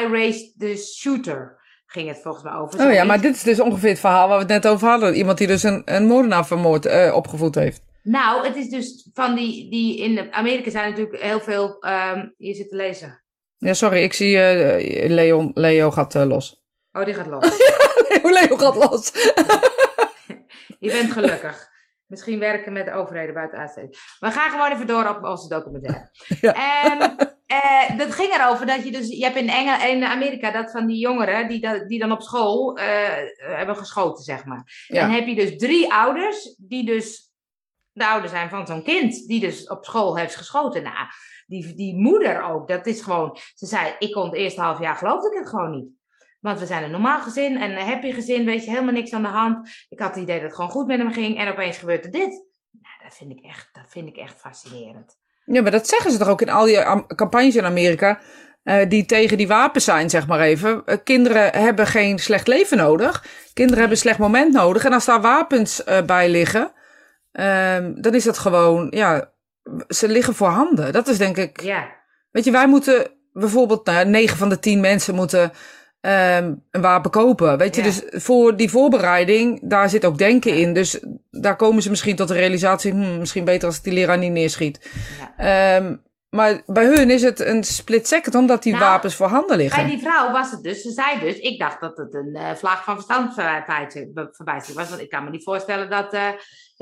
I 0.00 0.06
Raised 0.06 0.54
the 0.58 0.76
Shooter, 0.76 1.60
ging 1.86 2.08
het 2.08 2.20
volgens 2.22 2.44
mij 2.44 2.52
over. 2.52 2.86
Oh 2.86 2.92
ja, 2.92 3.04
maar 3.04 3.20
dit 3.20 3.34
is 3.34 3.42
dus 3.42 3.60
ongeveer 3.60 3.90
het 3.90 3.98
verhaal 4.00 4.28
waar 4.28 4.36
we 4.36 4.42
het 4.52 4.62
net 4.62 4.72
over 4.72 4.88
hadden. 4.88 5.14
Iemand 5.14 5.38
die 5.38 5.46
dus 5.46 5.62
een, 5.62 5.82
een 5.84 6.06
moordenaar 6.06 6.46
vermoord, 6.46 6.86
eh, 6.86 7.14
opgevoed 7.14 7.54
heeft. 7.54 7.82
Nou, 8.02 8.46
het 8.46 8.56
is 8.56 8.68
dus 8.68 9.08
van 9.12 9.34
die... 9.34 9.70
die 9.70 9.98
in 9.98 10.32
Amerika 10.32 10.70
zijn 10.70 10.90
natuurlijk 10.90 11.22
heel 11.22 11.40
veel... 11.40 11.80
ehm 11.80 12.28
je 12.36 12.54
zit 12.54 12.68
te 12.68 12.76
lezen. 12.76 13.22
Ja, 13.56 13.74
sorry, 13.74 14.02
ik 14.02 14.12
zie 14.12 14.38
eh, 14.38 15.10
Leon, 15.10 15.50
Leo 15.54 15.90
gaat 15.90 16.14
eh, 16.14 16.24
los. 16.24 16.62
Oh, 16.92 17.04
die 17.04 17.14
gaat 17.14 17.26
los. 17.26 17.58
Leo 18.40 18.56
gaat 18.56 18.76
los. 18.76 19.12
Je 20.78 20.90
bent 20.90 21.12
gelukkig. 21.12 21.70
Misschien 22.06 22.38
werken 22.38 22.72
met 22.72 22.84
de 22.84 22.92
overheden 22.92 23.34
buiten 23.34 23.58
uitzending. 23.58 23.96
We 24.20 24.30
gaan 24.30 24.50
gewoon 24.50 24.72
even 24.72 24.86
door 24.86 25.08
op 25.08 25.24
onze 25.24 25.48
documentaire. 25.48 26.10
Ja. 26.40 26.54
En 26.82 27.16
eh, 27.46 27.98
dat 27.98 28.14
ging 28.14 28.34
erover 28.34 28.66
dat 28.66 28.84
je 28.84 28.92
dus... 28.92 29.08
Je 29.08 29.24
hebt 29.24 29.36
in, 29.36 29.48
Engel, 29.48 29.88
in 29.88 30.04
Amerika 30.04 30.50
dat 30.50 30.70
van 30.70 30.86
die 30.86 30.98
jongeren 30.98 31.48
die, 31.48 31.86
die 31.86 31.98
dan 31.98 32.12
op 32.12 32.22
school 32.22 32.76
eh, 32.76 32.86
hebben 33.36 33.76
geschoten, 33.76 34.24
zeg 34.24 34.44
maar. 34.44 34.86
Ja. 34.86 35.02
En 35.02 35.10
heb 35.10 35.26
je 35.26 35.34
dus 35.34 35.56
drie 35.56 35.92
ouders 35.92 36.54
die 36.58 36.84
dus 36.84 37.31
de 37.92 38.06
ouder 38.06 38.28
zijn 38.30 38.48
van 38.48 38.66
zo'n 38.66 38.82
kind. 38.82 39.26
Die 39.28 39.40
dus 39.40 39.68
op 39.68 39.84
school 39.84 40.16
heeft 40.16 40.36
geschoten. 40.36 40.82
Nou, 40.82 41.06
die, 41.46 41.74
die 41.74 41.96
moeder 41.96 42.42
ook. 42.42 42.68
Dat 42.68 42.86
is 42.86 43.00
gewoon... 43.00 43.38
Ze 43.54 43.66
zei, 43.66 43.94
ik 43.98 44.12
kon 44.12 44.24
het 44.24 44.34
eerste 44.34 44.60
half 44.60 44.78
jaar 44.80 44.96
geloofde 44.96 45.30
ik 45.30 45.38
het 45.38 45.48
gewoon 45.48 45.70
niet. 45.70 45.86
Want 46.40 46.58
we 46.58 46.66
zijn 46.66 46.82
een 46.82 46.90
normaal 46.90 47.20
gezin 47.20 47.56
en 47.60 47.70
een 47.70 47.86
happy 47.86 48.12
gezin, 48.12 48.44
weet 48.44 48.64
je, 48.64 48.70
helemaal 48.70 48.92
niks 48.92 49.12
aan 49.12 49.22
de 49.22 49.28
hand. 49.28 49.68
Ik 49.88 49.98
had 49.98 50.14
het 50.14 50.22
idee 50.22 50.36
dat 50.36 50.44
het 50.44 50.54
gewoon 50.54 50.70
goed 50.70 50.86
met 50.86 50.98
hem 50.98 51.12
ging 51.12 51.38
en 51.38 51.48
opeens 51.52 51.76
gebeurde 51.78 52.08
dit. 52.08 52.28
Nou, 52.70 52.94
dat 53.02 53.14
vind 53.16 53.30
ik 53.30 53.44
echt, 53.44 53.68
dat 53.72 53.84
vind 53.88 54.08
ik 54.08 54.16
echt 54.16 54.40
fascinerend. 54.40 55.18
Ja, 55.44 55.62
maar 55.62 55.70
dat 55.70 55.88
zeggen 55.88 56.10
ze 56.10 56.18
toch 56.18 56.28
ook 56.28 56.40
in 56.42 56.50
al 56.50 56.64
die 56.64 56.80
am- 56.80 57.06
campagnes 57.06 57.56
in 57.56 57.64
Amerika. 57.64 58.20
eh, 58.62 58.88
die 58.88 59.04
tegen 59.06 59.36
die 59.36 59.48
wapens 59.48 59.84
zijn, 59.84 60.10
zeg 60.10 60.26
maar 60.26 60.40
even. 60.40 60.82
Eh, 60.86 60.96
kinderen 61.04 61.52
hebben 61.60 61.86
geen 61.86 62.18
slecht 62.18 62.46
leven 62.46 62.76
nodig. 62.76 63.24
Kinderen 63.52 63.78
hebben 63.80 63.96
een 63.96 64.02
slecht 64.02 64.18
moment 64.18 64.52
nodig. 64.52 64.84
En 64.84 64.92
als 64.92 65.04
daar 65.04 65.20
wapens 65.20 65.84
eh, 65.84 66.02
bij 66.02 66.28
liggen, 66.28 66.72
ehm, 67.32 67.92
dan 67.94 68.14
is 68.14 68.24
dat 68.24 68.38
gewoon, 68.38 68.86
ja, 68.90 69.32
ze 69.88 70.08
liggen 70.08 70.34
voor 70.34 70.48
handen. 70.48 70.92
Dat 70.92 71.08
is 71.08 71.18
denk 71.18 71.36
ik. 71.36 71.60
Ja, 71.62 72.00
Weet 72.30 72.44
je, 72.44 72.50
wij 72.50 72.66
moeten 72.68 73.10
bijvoorbeeld, 73.32 73.86
nou, 73.86 74.06
9 74.06 74.36
van 74.36 74.48
de 74.48 74.58
10 74.58 74.80
mensen 74.80 75.14
moeten 75.14 75.52
ehm, 76.00 76.54
een 76.70 76.80
wapen 76.80 77.10
kopen. 77.10 77.58
Weet 77.58 77.74
je, 77.76 77.82
Ja. 77.82 77.86
dus 77.86 78.02
voor 78.22 78.56
die 78.56 78.70
voorbereiding, 78.70 79.60
daar 79.62 79.88
zit 79.88 80.04
ook 80.04 80.18
denken 80.18 80.56
in. 80.56 80.72
Dus 80.72 81.00
daar 81.30 81.56
komen 81.56 81.82
ze 81.82 81.90
misschien 81.90 82.16
tot 82.16 82.28
de 82.28 82.34
realisatie, 82.34 82.92
hm, 82.92 83.18
misschien 83.18 83.44
beter 83.44 83.68
als 83.68 83.76
ik 83.76 83.84
die 83.84 83.92
leraar 83.92 84.18
niet 84.18 84.32
neerschiet. 84.32 84.90
ja. 85.36 85.76
Ehm, 85.76 85.96
maar 86.30 86.62
bij 86.66 86.84
hun 86.86 87.10
is 87.10 87.22
het 87.22 87.40
een 87.40 87.64
split 87.64 88.06
second, 88.08 88.34
omdat 88.34 88.62
die 88.62 88.72
Nou, 88.72 88.84
wapens 88.84 89.14
voor 89.14 89.26
handen 89.26 89.56
liggen. 89.56 89.82
Bij 89.82 89.90
die 89.90 90.00
vrouw 90.02 90.32
was 90.32 90.50
het 90.50 90.62
dus, 90.62 90.82
ze 90.82 90.90
zei 90.90 91.20
dus, 91.20 91.38
ik 91.38 91.58
dacht 91.58 91.80
dat 91.80 91.96
het 91.96 92.14
een 92.14 92.34
eh 92.34 92.54
vlaag 92.54 92.84
van 92.84 92.94
verstandsverbijstering 92.94 94.78
was. 94.78 94.88
Want 94.88 95.00
ik 95.00 95.10
kan 95.10 95.24
me 95.24 95.30
niet 95.30 95.44
voorstellen 95.44 95.90
dat, 95.90 96.12
eh, 96.12 96.28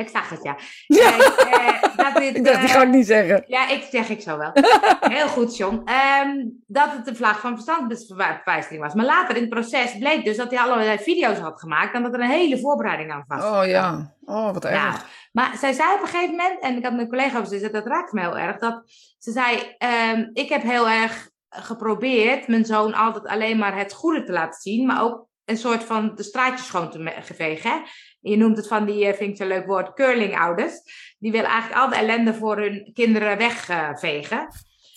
ik 0.01 0.09
zag 0.09 0.29
het 0.29 0.43
ja. 0.43 0.57
Ja. 1.01 1.19
Eh, 1.19 1.69
eh, 1.69 1.97
dat 1.97 2.15
dit, 2.15 2.37
Ik 2.37 2.45
dacht, 2.45 2.61
die 2.61 2.69
eh, 2.69 2.75
ga 2.75 2.83
ik 2.83 2.89
niet 2.89 3.07
zeggen. 3.07 3.45
Ja, 3.47 3.69
ik 3.69 3.87
zeg 3.91 4.09
ik 4.09 4.21
zo 4.21 4.39
wel. 4.39 4.51
Heel 5.17 5.29
goed, 5.29 5.57
John. 5.57 5.83
Ehm, 5.85 6.47
dat 6.67 6.93
het 6.93 7.07
een 7.07 7.17
vlaag 7.17 7.41
van 7.41 7.53
verstandsverbijstering 7.53 8.83
was. 8.83 8.95
Maar 8.95 9.05
later 9.05 9.37
in 9.37 9.41
het 9.41 9.51
proces 9.51 9.99
bleek 9.99 10.25
dus 10.25 10.37
dat 10.37 10.51
hij 10.51 10.61
allerlei 10.61 10.99
video's 10.99 11.39
had 11.39 11.61
gemaakt 11.61 11.95
en 11.95 12.03
dat 12.03 12.15
er 12.15 12.21
een 12.21 12.31
hele 12.31 12.59
voorbereiding 12.59 13.13
aan 13.13 13.25
vast. 13.29 13.45
Oh 13.45 13.67
ja, 13.67 14.15
oh 14.25 14.53
wat 14.53 14.65
erg. 14.65 14.83
Nou, 14.83 14.95
maar 15.33 15.57
zij 15.59 15.73
zei 15.73 15.95
op 15.95 16.01
een 16.01 16.07
gegeven 16.07 16.37
moment, 16.37 16.61
en 16.61 16.77
ik 16.77 16.85
had 16.85 16.95
mijn 16.95 17.09
collega 17.09 17.39
over 17.39 17.53
gezegd, 17.53 17.73
dat 17.73 17.87
raakte 17.87 18.15
me 18.15 18.21
heel 18.21 18.39
erg, 18.39 18.59
dat 18.59 18.83
ze 19.19 19.33
zei, 19.33 19.75
ehm, 19.79 20.31
ik 20.33 20.49
heb 20.49 20.63
heel 20.63 20.89
erg 20.89 21.29
geprobeerd 21.51 22.49
mijn 22.49 22.65
zoon 22.65 22.95
altijd 22.95 23.27
alleen 23.27 23.59
maar 23.59 23.77
het 23.77 23.93
goede 23.93 24.23
te 24.23 24.33
laten 24.33 24.61
zien, 24.61 24.87
maar 24.87 25.03
ook 25.03 25.29
een 25.45 25.57
soort 25.57 25.85
van 25.85 26.15
de 26.15 26.23
straatjes 26.23 26.67
schoon 26.67 26.91
te 26.91 27.35
vegen. 27.35 27.83
Je 28.21 28.37
noemt 28.37 28.57
het 28.57 28.69
van 28.69 28.85
die, 28.85 29.15
vind 29.15 29.31
ik 29.31 29.37
zo'n 29.37 29.47
leuk 29.47 29.67
woord, 29.67 29.95
curling-ouders. 29.95 30.81
Die 31.19 31.33
willen 31.33 31.51
eigenlijk 31.51 31.81
al 31.81 31.89
de 31.89 31.97
ellende 31.97 32.35
voor 32.35 32.57
hun 32.57 32.91
kinderen 32.95 33.39
wegvegen. 33.39 34.49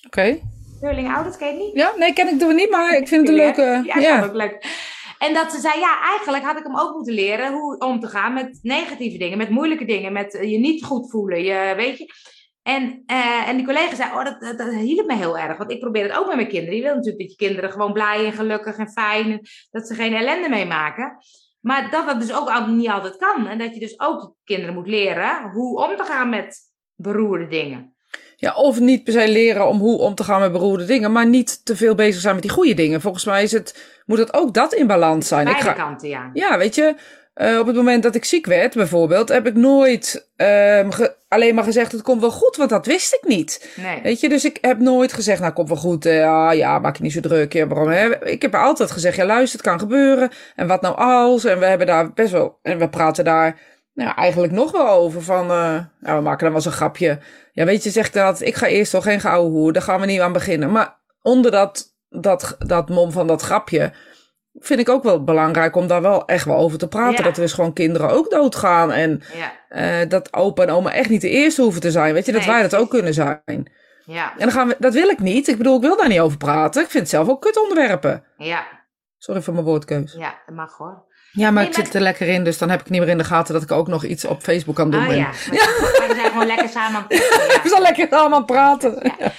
Oké. 0.05 0.39
Curling-ouders, 0.79 1.37
ken 1.37 1.47
je 1.47 1.63
niet? 1.63 1.75
Ja, 1.75 1.93
nee, 1.97 2.13
ken 2.13 2.27
ik 2.27 2.41
er 2.41 2.53
niet, 2.53 2.69
maar 2.69 2.97
ik 2.97 3.07
vind 3.07 3.21
het 3.21 3.29
een 3.29 3.43
leuke... 3.43 3.81
Ja, 3.85 3.99
ja. 3.99 4.23
ook 4.23 4.33
leuk. 4.33 4.65
En 5.17 5.33
dat 5.33 5.51
ze 5.51 5.59
zei, 5.59 5.79
ja, 5.79 6.01
eigenlijk 6.01 6.43
had 6.43 6.57
ik 6.57 6.63
hem 6.63 6.79
ook 6.79 6.95
moeten 6.95 7.13
leren 7.13 7.53
hoe 7.53 7.77
om 7.77 7.99
te 7.99 8.07
gaan 8.07 8.33
met 8.33 8.59
negatieve 8.61 9.17
dingen, 9.17 9.37
met 9.37 9.49
moeilijke 9.49 9.85
dingen, 9.85 10.13
met 10.13 10.37
je 10.41 10.59
niet 10.59 10.83
goed 10.83 11.09
voelen, 11.09 11.43
je, 11.43 11.73
weet 11.75 11.97
je. 11.97 12.13
En, 12.63 13.03
uh, 13.07 13.47
en 13.47 13.55
die 13.55 13.65
collega 13.65 13.95
zei, 13.95 14.11
oh, 14.11 14.23
dat, 14.23 14.57
dat, 14.57 14.73
hielp 14.73 15.07
me 15.07 15.15
heel 15.15 15.37
erg. 15.37 15.57
Want 15.57 15.71
ik 15.71 15.79
probeer 15.79 16.03
het 16.03 16.17
ook 16.17 16.27
met 16.27 16.35
mijn 16.35 16.47
kinderen. 16.47 16.75
Je 16.75 16.81
wil 16.81 16.95
natuurlijk 16.95 17.21
dat 17.21 17.31
je 17.31 17.45
kinderen 17.45 17.71
gewoon 17.71 17.93
blij 17.93 18.25
en 18.25 18.33
gelukkig 18.33 18.77
en 18.77 18.91
fijn. 18.91 19.39
Dat 19.71 19.87
ze 19.87 19.95
geen 19.95 20.13
ellende 20.13 20.49
meemaken. 20.49 21.17
Maar 21.63 21.89
dat 21.91 22.05
dat 22.05 22.19
dus 22.19 22.33
ook 22.33 22.67
niet 22.67 22.89
altijd 22.89 23.17
kan. 23.17 23.47
En 23.47 23.57
dat 23.57 23.73
je 23.73 23.79
dus 23.79 23.99
ook 23.99 24.35
kinderen 24.43 24.73
moet 24.73 24.87
leren 24.87 25.49
hoe 25.51 25.83
om 25.83 25.97
te 25.97 26.03
gaan 26.03 26.29
met 26.29 26.57
beroerde 26.95 27.47
dingen. 27.47 27.95
Ja, 28.35 28.53
of 28.53 28.79
niet 28.79 29.03
per 29.03 29.13
se 29.13 29.27
leren 29.27 29.67
om 29.67 29.79
hoe 29.79 29.97
om 29.97 30.15
te 30.15 30.23
gaan 30.23 30.39
met 30.39 30.51
beroerde 30.51 30.85
dingen, 30.85 31.11
maar 31.11 31.27
niet 31.27 31.65
te 31.65 31.75
veel 31.75 31.95
bezig 31.95 32.21
zijn 32.21 32.33
met 32.33 32.43
die 32.43 32.51
goede 32.51 32.73
dingen. 32.73 33.01
Volgens 33.01 33.25
mij 33.25 33.43
is 33.43 33.51
het, 33.51 34.01
moet 34.05 34.17
het 34.17 34.33
ook 34.33 34.53
dat 34.53 34.73
in 34.73 34.87
balans 34.87 35.27
zijn. 35.27 35.43
Beide 35.43 35.61
ik 35.61 35.67
ga, 35.67 35.73
kanten, 35.73 36.09
ja. 36.09 36.29
Ja, 36.33 36.57
weet 36.57 36.75
je, 36.75 36.95
uh, 37.35 37.59
op 37.59 37.67
het 37.67 37.75
moment 37.75 38.03
dat 38.03 38.15
ik 38.15 38.25
ziek 38.25 38.45
werd, 38.45 38.73
bijvoorbeeld, 38.73 39.29
heb 39.29 39.47
ik 39.47 39.55
nooit 39.55 40.29
uh, 40.37 40.89
alleen 41.27 41.55
maar 41.55 41.63
gezegd: 41.63 41.91
het 41.91 42.01
komt 42.01 42.21
wel 42.21 42.31
goed, 42.31 42.55
want 42.55 42.69
dat 42.69 42.85
wist 42.85 43.13
ik 43.13 43.27
niet. 43.27 43.73
Nee. 43.75 44.01
Weet 44.01 44.19
je, 44.19 44.29
dus 44.29 44.45
ik 44.45 44.57
heb 44.61 44.79
nooit 44.79 45.13
gezegd: 45.13 45.39
nou, 45.39 45.53
komt 45.53 45.67
wel 45.67 45.77
goed, 45.77 46.05
uh, 46.05 46.49
ja, 46.53 46.79
maak 46.79 46.97
je 46.97 47.03
niet 47.03 47.11
zo 47.11 47.19
druk. 47.19 47.53
Ja, 47.53 47.67
waarom, 47.67 47.87
hè? 47.87 48.25
Ik 48.25 48.41
heb 48.41 48.55
altijd 48.55 48.91
gezegd: 48.91 49.15
ja, 49.15 49.25
luister, 49.25 49.59
het 49.59 49.67
kan 49.67 49.79
gebeuren. 49.79 50.31
En 50.55 50.67
wat 50.67 50.81
nou 50.81 50.95
als? 50.95 51.45
En 51.45 51.59
we 51.59 51.65
hebben 51.65 51.87
daar 51.87 52.13
best 52.13 52.31
wel, 52.31 52.59
en 52.61 52.77
we 52.77 52.89
praten 52.89 53.23
daar 53.23 53.59
nou, 53.93 54.15
eigenlijk 54.15 54.53
nog 54.53 54.71
wel 54.71 54.89
over. 54.89 55.21
Van, 55.21 55.51
uh, 55.51 55.79
ja, 56.01 56.15
we 56.15 56.21
maken 56.21 56.39
dan 56.39 56.47
wel 56.47 56.55
eens 56.55 56.65
een 56.65 56.71
grapje. 56.71 57.19
Ja, 57.51 57.65
weet 57.65 57.83
je, 57.83 57.89
zegt 57.89 58.13
dat 58.13 58.41
ik 58.41 58.55
ga 58.55 58.67
eerst 58.67 58.93
al 58.93 59.01
geen 59.01 59.19
gouden 59.19 59.51
hoer, 59.51 59.73
daar 59.73 59.81
gaan 59.81 59.99
we 59.99 60.05
niet 60.05 60.19
aan 60.19 60.33
beginnen. 60.33 60.71
Maar 60.71 60.99
onder 61.21 61.51
dat, 61.51 61.95
dat, 62.09 62.55
dat 62.59 62.89
mom 62.89 63.11
van 63.11 63.27
dat 63.27 63.41
grapje 63.41 63.91
vind 64.59 64.79
ik 64.79 64.89
ook 64.89 65.03
wel 65.03 65.23
belangrijk 65.23 65.75
om 65.75 65.87
daar 65.87 66.01
wel 66.01 66.25
echt 66.25 66.45
wel 66.45 66.57
over 66.57 66.77
te 66.77 66.87
praten. 66.87 67.23
Dat 67.23 67.35
er 67.35 67.41
dus 67.41 67.53
gewoon 67.53 67.73
kinderen 67.73 68.09
ook 68.09 68.29
doodgaan. 68.29 68.91
En 68.91 69.23
ja. 69.69 70.01
uh, 70.01 70.09
dat 70.09 70.33
opa 70.33 70.63
en 70.63 70.69
oma 70.69 70.93
echt 70.93 71.09
niet 71.09 71.21
de 71.21 71.29
eerste 71.29 71.61
hoeven 71.61 71.81
te 71.81 71.91
zijn. 71.91 72.13
Weet 72.13 72.25
je, 72.25 72.31
dat 72.31 72.45
wij 72.45 72.61
dat 72.61 72.75
ook 72.75 72.89
kunnen 72.89 73.13
zijn. 73.13 73.71
Ja. 74.05 74.31
En 74.31 74.39
dan 74.39 74.51
gaan 74.51 74.67
we, 74.67 74.75
dat 74.79 74.93
wil 74.93 75.09
ik 75.09 75.19
niet. 75.19 75.47
Ik 75.47 75.57
bedoel, 75.57 75.75
ik 75.75 75.81
wil 75.81 75.97
daar 75.97 76.07
niet 76.07 76.19
over 76.19 76.37
praten. 76.37 76.81
Ik 76.81 76.89
vind 76.89 77.03
het 77.03 77.11
zelf 77.11 77.29
ook 77.29 77.41
kut 77.41 77.61
onderwerpen. 77.61 78.23
Ja. 78.37 78.65
Sorry 79.17 79.41
voor 79.41 79.53
mijn 79.53 79.65
woordkeus. 79.65 80.15
Ja, 80.17 80.41
dat 80.45 80.55
mag 80.55 80.77
hoor. 80.77 81.11
Ja, 81.31 81.51
maar 81.51 81.63
ik 81.63 81.73
zit 81.73 81.93
er 81.93 82.01
lekker 82.01 82.27
in, 82.27 82.43
dus 82.43 82.57
dan 82.57 82.69
heb 82.69 82.79
ik 82.79 82.89
niet 82.89 82.99
meer 82.99 83.09
in 83.09 83.17
de 83.17 83.23
gaten 83.23 83.53
dat 83.53 83.63
ik 83.63 83.71
ook 83.71 83.87
nog 83.87 84.03
iets 84.03 84.25
op 84.25 84.41
Facebook 84.41 84.75
kan 84.75 84.91
doen. 84.91 85.07
Oh, 85.07 85.15
ja. 85.15 85.15
ja. 85.15 85.31
we 86.07 86.13
zijn 86.15 86.31
gewoon 86.31 86.45
lekker 86.45 86.69
samen 86.69 86.95
aan 86.95 87.05
het 87.07 87.27
praten. 87.27 87.61
we 87.63 87.69
zijn 87.69 87.81
lekker 87.81 88.07
samen 88.09 88.33
aan 88.33 88.37
het 88.37 88.45
praten. 88.45 89.13
Ja. 89.19 89.31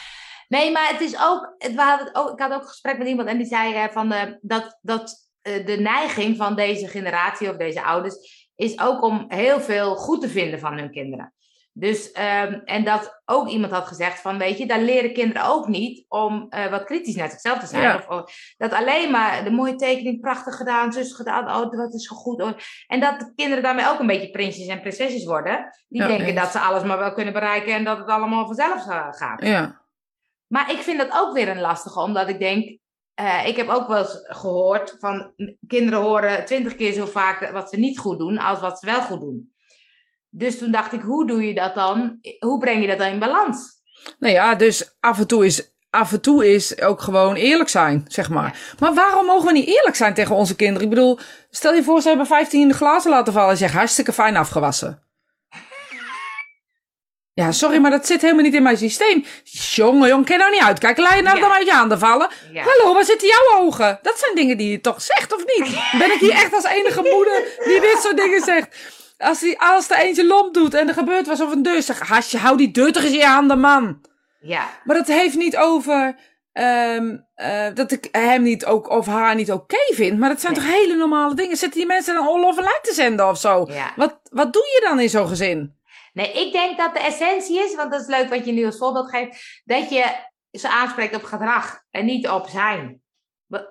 Nee, 0.55 0.73
maar 0.73 0.89
het 0.89 1.01
is 1.01 1.21
ook, 1.21 1.55
het, 1.59 1.75
we 1.75 1.83
hadden 1.83 2.15
ook, 2.15 2.31
ik 2.31 2.39
had 2.39 2.53
ook 2.53 2.61
een 2.61 2.69
gesprek 2.69 2.99
met 2.99 3.09
iemand 3.09 3.29
en 3.29 3.37
die 3.37 3.47
zei 3.47 3.89
van, 3.93 4.13
uh, 4.13 4.23
dat, 4.41 4.79
dat 4.83 5.29
uh, 5.43 5.67
de 5.67 5.77
neiging 5.77 6.37
van 6.37 6.55
deze 6.55 6.89
generatie 6.89 7.51
of 7.51 7.57
deze 7.57 7.83
ouders 7.83 8.49
is 8.55 8.81
ook 8.81 9.03
om 9.03 9.25
heel 9.29 9.61
veel 9.61 9.97
goed 9.97 10.21
te 10.21 10.29
vinden 10.29 10.59
van 10.59 10.79
hun 10.79 10.91
kinderen. 10.91 11.33
Dus, 11.77 12.09
um, 12.09 12.63
en 12.65 12.85
dat 12.85 13.23
ook 13.25 13.49
iemand 13.49 13.73
had 13.73 13.87
gezegd 13.87 14.21
van, 14.21 14.39
weet 14.39 14.59
je, 14.59 14.67
daar 14.67 14.81
leren 14.81 15.13
kinderen 15.13 15.47
ook 15.47 15.69
niet 15.69 16.05
om 16.09 16.47
uh, 16.51 16.67
wat 16.67 16.85
kritisch 16.85 17.17
naar 17.17 17.31
zichzelf 17.31 17.59
te 17.59 17.67
zijn. 17.67 17.83
Ja. 17.83 17.95
Of, 17.97 18.09
of, 18.09 18.55
dat 18.57 18.73
alleen 18.73 19.11
maar 19.11 19.45
de 19.45 19.51
mooie 19.51 19.75
tekening, 19.75 20.21
prachtig 20.21 20.57
gedaan, 20.57 20.93
zus 20.93 21.13
gedaan, 21.13 21.49
oh, 21.49 21.77
wat 21.77 21.95
is 21.95 22.07
zo 22.07 22.17
goed. 22.17 22.55
En 22.87 23.01
dat 23.01 23.21
de 23.21 23.33
kinderen 23.35 23.63
daarmee 23.63 23.89
ook 23.89 23.99
een 23.99 24.07
beetje 24.07 24.31
prinsjes 24.31 24.67
en 24.67 24.81
prinsesjes 24.81 25.25
worden. 25.25 25.67
Die 25.89 26.03
Ja, 26.03 26.09
denken 26.09 26.35
dat 26.35 26.53
ze 26.53 26.59
alles 26.59 26.83
maar 26.83 26.99
wel 26.99 27.13
kunnen 27.13 27.33
bereiken 27.33 27.75
en 27.75 27.85
dat 27.85 27.99
het 27.99 28.09
allemaal 28.09 28.47
vanzelf 28.47 28.83
gaat. 29.11 29.43
Ja. 29.43 29.84
Maar 30.47 30.71
ik 30.71 30.79
vind 30.79 30.99
dat 30.99 31.13
ook 31.13 31.33
weer 31.33 31.49
een 31.49 31.61
lastige, 31.61 32.01
omdat 32.01 32.29
ik 32.29 32.39
denk, 32.39 32.79
uh, 33.21 33.47
ik 33.47 33.57
heb 33.57 33.69
ook 33.69 33.89
wel 33.89 33.99
eens 33.99 34.19
gehoord 34.23 34.97
van 34.99 35.33
kinderen 35.67 36.01
horen 36.01 36.45
twintig 36.45 36.77
keer 36.77 36.93
zo 36.93 37.07
vaak 37.07 37.51
wat 37.51 37.69
ze 37.69 37.77
niet 37.77 37.99
goed 37.99 38.19
doen 38.19 38.39
als 38.39 38.61
wat 38.61 38.79
ze 38.79 38.87
wel 38.87 39.03
goed 39.03 39.21
doen. 39.21 39.53
Dus 40.29 40.59
toen 40.59 40.71
dacht 40.71 40.93
ik, 40.93 41.01
hoe 41.01 41.27
doe 41.27 41.47
je 41.47 41.55
dat 41.55 41.75
dan? 41.75 42.19
Hoe 42.39 42.59
breng 42.59 42.81
je 42.81 42.89
dat 42.89 42.99
dan 42.99 43.09
in 43.09 43.19
balans? 43.19 43.83
Nou 44.19 44.35
ja, 44.35 44.55
dus 44.55 44.97
af 45.01 45.19
en 45.19 45.27
toe 45.27 45.47
is, 45.47 45.75
af 45.91 46.13
en 46.13 46.21
toe 46.21 46.53
is 46.53 46.81
ook 46.81 47.01
gewoon 47.01 47.35
eerlijk 47.35 47.69
zijn, 47.69 48.05
zeg 48.09 48.31
maar. 48.31 48.75
Maar 48.79 48.95
waarom 48.95 49.27
mogen 49.27 49.47
we 49.47 49.53
niet 49.53 49.67
eerlijk 49.67 49.97
zijn 49.97 50.15
tegen 50.15 50.35
onze 50.35 50.57
kinderen? 50.57 50.83
Ik 50.83 50.95
bedoel, 50.95 51.19
stel 51.51 51.75
je 51.75 51.83
voor, 51.83 52.01
ze 52.01 52.09
hebben 52.09 52.27
15 52.27 52.75
glazen 52.75 53.11
laten 53.11 53.33
vallen 53.33 53.51
en 53.51 53.57
zeggen 53.57 53.79
hartstikke 53.79 54.13
fijn 54.13 54.37
afgewassen. 54.37 55.04
Ja, 57.35 57.53
sorry, 57.53 57.79
maar 57.79 57.91
dat 57.91 58.07
zit 58.07 58.21
helemaal 58.23 58.43
niet 58.45 58.55
in 58.55 58.63
mijn 58.63 58.77
systeem. 58.77 59.25
Jongen, 59.45 60.09
jong, 60.09 60.27
kan 60.27 60.39
nou 60.39 60.51
niet 60.51 60.61
uitkijken? 60.63 61.03
Laat 61.03 61.15
je 61.17 61.23
nou 61.23 61.37
Ja. 61.37 61.43
dan 61.43 61.53
uit 61.53 61.67
je 61.67 61.73
handen 61.73 61.99
vallen? 61.99 62.29
Ja. 62.53 62.63
Hallo, 62.65 62.95
waar 62.95 63.05
zitten 63.05 63.29
jouw 63.29 63.59
ogen? 63.61 63.99
Dat 64.03 64.19
zijn 64.19 64.35
dingen 64.35 64.57
die 64.57 64.71
je 64.71 64.81
toch 64.81 65.03
zegt, 65.03 65.35
of 65.35 65.45
niet? 65.47 65.75
Ben 65.99 66.13
ik 66.13 66.19
hier 66.21 66.33
echt 66.33 66.55
als 66.55 66.65
enige 66.65 67.03
moeder 67.13 67.43
die 67.65 67.81
dit 67.81 67.99
soort 68.03 68.17
dingen 68.17 68.41
zegt? 68.41 68.77
Als, 69.19 69.41
die, 69.41 69.61
als 69.61 69.91
er 69.91 69.97
eentje 69.97 70.27
lomp 70.27 70.55
doet 70.55 70.75
en 70.75 70.89
er 70.89 70.95
gebeurt 70.95 71.27
was 71.27 71.41
of 71.41 71.53
een 71.53 71.63
deur, 71.63 71.83
zeg, 71.83 71.99
hasje, 72.09 72.39
hou 72.39 72.57
die 72.57 72.71
deur 72.71 72.93
toch 72.93 73.03
eens 73.03 73.13
in 73.13 73.19
je 73.19 73.27
handen, 73.27 73.61
man. 73.61 74.01
Ja, 74.41 74.71
Maar 74.85 74.97
dat 74.97 75.07
heeft 75.07 75.37
niet 75.37 75.57
over 75.57 76.17
ehm, 76.53 77.17
eh, 77.35 77.67
dat 77.75 77.91
ik 77.93 78.09
hem 78.13 78.43
niet 78.43 78.65
ook 78.67 78.89
of 78.91 79.07
haar 79.07 79.35
niet 79.35 79.53
oké 79.53 79.77
vind. 79.95 80.19
Maar 80.19 80.29
dat 80.29 80.41
zijn 80.41 80.53
Nee. 80.53 80.63
toch 80.63 80.73
hele 80.73 80.95
normale 80.95 81.35
dingen. 81.35 81.57
Zitten 81.57 81.79
die 81.79 81.89
mensen 81.89 82.15
dan 82.15 82.27
all 82.27 82.45
over 82.45 82.79
te 82.83 82.93
zenden 82.95 83.29
of 83.29 83.39
zo? 83.39 83.67
ja. 83.71 83.93
Wat, 83.97 84.21
wat 84.31 84.53
doe 84.53 84.63
je 84.63 84.87
dan 84.89 85.01
in 85.01 85.09
zo'n 85.09 85.29
gezin? 85.29 85.75
Nee, 86.15 86.33
ik 86.33 86.53
denk 86.53 86.79
dat 86.79 86.95
de 86.95 87.01
essentie 87.01 87.59
is, 87.59 87.75
want 87.75 87.91
dat 87.91 88.01
is 88.01 88.07
leuk 88.07 88.29
wat 88.29 88.47
je 88.47 88.53
nu 88.53 88.65
als 88.67 88.79
voorbeeld 88.79 89.11
geeft, 89.11 89.63
dat 89.65 89.91
je 89.91 90.05
ze 90.51 90.69
aanspreekt 90.69 91.15
op 91.15 91.23
gedrag 91.23 91.83
en 91.91 92.05
niet 92.05 92.29
op 92.29 92.47
zijn. 92.47 93.01
Wat, 93.47 93.69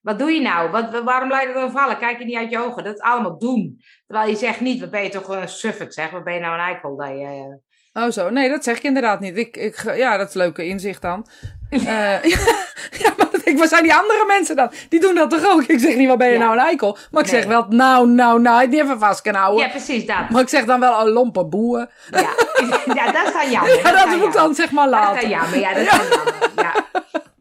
wat 0.00 0.18
doe 0.18 0.30
je 0.30 0.40
nou? 0.40 0.70
Wat, 0.70 1.02
waarom 1.02 1.28
laat 1.28 1.42
je 1.42 1.52
dan 1.52 1.70
vallen? 1.70 1.98
Kijk 1.98 2.18
je 2.18 2.24
niet 2.24 2.36
uit 2.36 2.50
je 2.50 2.58
ogen. 2.58 2.84
Dat 2.84 2.94
is 2.94 3.00
allemaal 3.00 3.38
doen. 3.38 3.80
Terwijl 4.06 4.28
je 4.28 4.36
zegt 4.36 4.60
niet, 4.60 4.80
wat 4.80 4.90
ben 4.90 5.02
je 5.02 5.08
toch 5.08 5.28
een 5.28 5.48
suffert, 5.48 5.94
zeg. 5.94 6.10
Wat 6.10 6.24
ben 6.24 6.34
je 6.34 6.40
nou 6.40 6.54
een 6.54 6.64
eikel? 6.64 6.96
Dat 6.96 7.08
je, 7.08 7.60
Oh 7.92 8.10
zo, 8.10 8.30
nee, 8.30 8.48
dat 8.48 8.64
zeg 8.64 8.76
ik 8.76 8.82
inderdaad 8.82 9.20
niet. 9.20 9.36
Ik, 9.36 9.56
ik, 9.56 9.82
ja, 9.96 10.16
dat 10.16 10.28
is 10.28 10.34
leuke 10.34 10.66
inzicht 10.66 11.02
dan. 11.02 11.26
Eh, 11.70 12.22
ja, 13.02 13.14
maar 13.16 13.29
ik, 13.50 13.58
waar 13.58 13.68
zijn 13.68 13.82
die 13.82 13.94
andere 13.94 14.24
mensen 14.26 14.56
dan? 14.56 14.70
Die 14.88 15.00
doen 15.00 15.14
dat 15.14 15.30
toch 15.30 15.46
ook? 15.52 15.62
Ik 15.62 15.78
zeg 15.80 15.96
niet, 15.96 16.08
wat 16.08 16.18
ben 16.18 16.26
je 16.26 16.32
Ja. 16.32 16.38
nou 16.38 16.52
een 16.52 16.58
eikel? 16.64 16.96
Maar 17.10 17.24
ik 17.24 17.30
Nee. 17.30 17.40
zeg 17.40 17.50
wel, 17.50 17.66
nou, 17.68 18.08
nou, 18.08 18.40
nou, 18.40 18.68
niet 18.68 18.80
even 18.80 18.98
vast 18.98 19.20
kunnen 19.22 19.40
houden. 19.40 19.64
ja, 19.64 19.70
precies 19.70 20.06
dat. 20.06 20.28
Maar 20.30 20.42
ik 20.42 20.48
zeg 20.48 20.64
dan 20.64 20.80
wel, 20.80 20.92
oh, 20.92 21.12
lompe 21.12 21.44
boeien. 21.44 21.90
Ja, 22.10 22.20
ja 22.94 23.12
dat 23.12 23.26
is 23.26 23.32
dan 23.32 23.50
jammer. 23.50 23.76
Ja, 23.82 23.92
dat 24.04 24.16
moet 24.16 24.26
ik 24.26 24.32
dan 24.32 24.54
zeg 24.54 24.70
maar 24.70 24.90
Dat 24.90 24.94
is 25.00 25.00
laten. 25.06 25.20
dan 25.20 25.30
jammer, 25.30 25.58
ja, 25.58 25.74
dat 25.74 25.82
is 25.82 25.90
dan 25.90 26.06
jammer. 26.08 26.50
Ja. 26.56 26.74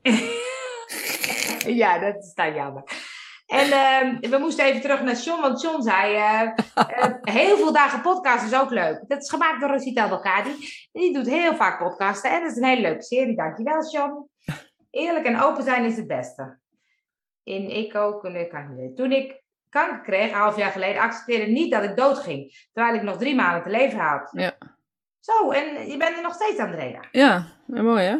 ja, 1.84 2.00
dat 2.00 2.15
is 2.24 2.34
dan 2.34 2.54
jammer. 2.54 2.84
En 3.48 3.72
ehm, 3.72 4.30
we 4.32 4.38
moesten 4.39 4.65
even 4.65 4.82
terug 4.82 5.02
naar 5.02 5.15
John, 5.15 5.41
want 5.41 5.62
John 5.62 5.82
zei, 5.82 6.15
eh, 6.15 6.41
eh, 6.41 7.13
heel 7.39 7.58
veel 7.58 7.74
dagen 7.74 8.02
podcast 8.02 8.45
is 8.45 8.60
ook 8.60 8.69
leuk. 8.69 9.04
Dat 9.08 9.22
is 9.22 9.30
gemaakt 9.30 9.62
door 9.62 9.69
Rosita 9.69 10.08
Belkadi. 10.10 10.50
Die 10.91 11.13
doet 11.13 11.30
heel 11.30 11.56
vaak 11.56 11.80
podcasten 11.80 12.32
en 12.32 12.41
dat 12.41 12.52
is 12.52 12.58
een 12.58 12.63
hele 12.63 12.82
leuke 12.82 13.04
serie. 13.04 13.36
Dankjewel, 13.36 13.89
John. 13.91 14.28
Eerlijk 14.89 15.25
en 15.25 15.41
open 15.41 15.63
zijn 15.63 15.86
is 15.86 15.97
het 15.97 16.08
beste. 16.08 16.60
In 17.43 17.69
ik 17.69 17.95
ook, 17.95 18.23
nee, 18.23 18.47
kan 18.47 18.62
ik 18.62 18.67
niet 18.67 18.78
weten. 18.78 18.95
Toen 18.95 19.12
ik 19.12 19.43
kanker 19.69 20.02
kreeg, 20.02 20.32
een 20.32 20.38
half 20.38 20.58
jaar 20.58 20.71
geleden, 20.71 21.02
accepteerde 21.02 21.45
ik 21.45 21.52
niet 21.52 21.71
dat 21.71 21.84
ik 21.84 21.97
doodging. 21.97 22.67
Terwijl 22.73 22.95
ik 22.95 23.02
nog 23.02 23.17
drie 23.17 23.36
maanden 23.36 23.63
te 23.63 23.69
leven 23.69 23.99
had. 23.99 24.30
Ja. 24.32 24.58
Zo, 25.19 25.52
en 25.52 25.88
je 25.88 25.97
bent 25.97 26.15
er 26.15 26.21
nog 26.21 26.34
steeds, 26.34 26.60
Andrea. 26.60 27.02
Ja, 27.12 27.47
ja, 27.67 27.82
mooi 27.82 28.04
hè? 28.04 28.17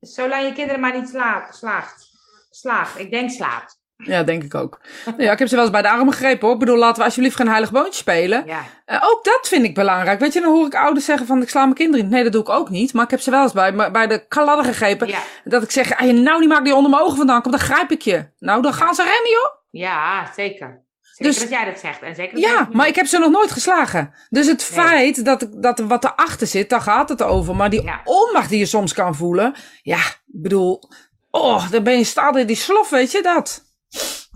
Zolang 0.00 0.46
je 0.46 0.52
kinderen 0.52 0.80
maar 0.80 0.98
niet 0.98 1.08
slaat, 1.08 1.54
slaagt. 1.54 2.08
Slaagt. 2.50 2.98
Ik 2.98 3.10
denk 3.10 3.30
slaat. 3.30 3.79
Ja, 4.04 4.22
denk 4.22 4.42
ik 4.42 4.54
ook. 4.54 4.80
Ja, 5.16 5.32
ik 5.32 5.38
heb 5.38 5.48
ze 5.48 5.54
wel 5.54 5.64
eens 5.64 5.72
bij 5.72 5.82
de 5.82 5.90
arm 5.90 6.10
gegrepen 6.10 6.40
hoor. 6.46 6.52
Ik 6.52 6.58
bedoel, 6.58 6.76
laten 6.76 6.98
we 6.98 7.04
alsjeblieft 7.04 7.36
geen 7.36 7.48
heilig 7.48 7.70
boontje 7.72 7.92
spelen. 7.94 8.46
Ja. 8.46 8.60
Eh, 8.84 8.98
ook 9.10 9.24
dat 9.24 9.48
vind 9.48 9.64
ik 9.64 9.74
belangrijk. 9.74 10.20
Weet 10.20 10.32
je, 10.32 10.40
dan 10.40 10.52
hoor 10.52 10.66
ik 10.66 10.74
ouders 10.74 11.04
zeggen 11.04 11.26
van 11.26 11.42
ik 11.42 11.48
sla 11.48 11.62
mijn 11.62 11.74
kinderen 11.74 12.04
niet. 12.04 12.14
Nee, 12.14 12.22
dat 12.22 12.32
doe 12.32 12.40
ik 12.42 12.48
ook 12.48 12.70
niet. 12.70 12.92
Maar 12.92 13.04
ik 13.04 13.10
heb 13.10 13.20
ze 13.20 13.30
wel 13.30 13.42
eens 13.42 13.52
bij, 13.52 13.90
bij 13.92 14.06
de 14.06 14.26
kaladden 14.28 14.64
gegrepen. 14.64 15.08
Ja. 15.08 15.18
Dat 15.44 15.62
ik 15.62 15.70
zeg, 15.70 15.92
"Ai, 15.92 16.12
nou 16.12 16.38
die 16.38 16.48
maak 16.48 16.64
die 16.64 16.74
onder 16.74 16.90
mijn 16.90 17.02
ogen 17.02 17.16
vandaan. 17.16 17.42
Kom, 17.42 17.50
dan 17.50 17.60
grijp 17.60 17.90
ik 17.90 18.02
je. 18.02 18.26
Nou, 18.38 18.62
dan 18.62 18.72
gaan 18.74 18.94
ze 18.94 19.02
rennen 19.02 19.30
joh. 19.30 19.50
Ja, 19.70 20.30
zeker. 20.36 20.82
Zeker 21.00 21.32
Dus- 21.32 21.38
dat 21.40 21.48
jij 21.58 21.64
dat 21.64 21.78
zegt. 21.80 22.02
En 22.02 22.14
zeker 22.14 22.34
dat 22.34 22.44
Ja, 22.50 22.68
maar 22.72 22.86
ik 22.86 22.94
heb 22.94 23.06
ze 23.06 23.18
nog 23.18 23.30
nooit 23.30 23.50
geslagen. 23.50 24.14
Dus 24.30 24.46
het 24.46 24.70
Nee. 24.74 24.84
feit 24.86 25.24
dat, 25.24 25.46
dat 25.50 25.78
er 25.78 25.86
wat 25.86 26.04
erachter 26.04 26.46
zit, 26.46 26.70
daar 26.70 26.80
gaat 26.80 27.08
het 27.08 27.22
over. 27.22 27.56
Maar 27.56 27.70
die 27.70 27.82
Ja. 27.82 28.00
onmacht 28.04 28.48
die 28.48 28.58
je 28.58 28.66
soms 28.66 28.92
kan 28.94 29.14
voelen. 29.14 29.54
Ja, 29.82 29.96
ik 29.98 30.20
bedoel, 30.26 30.82
oh, 31.30 31.70
dan 31.70 31.82
ben 31.82 31.98
je 31.98 32.04
staat 32.04 32.36
in 32.36 32.46
die 32.46 32.56
slof, 32.56 32.90
weet 32.90 33.10
je 33.12 33.22
dat? 33.22 33.64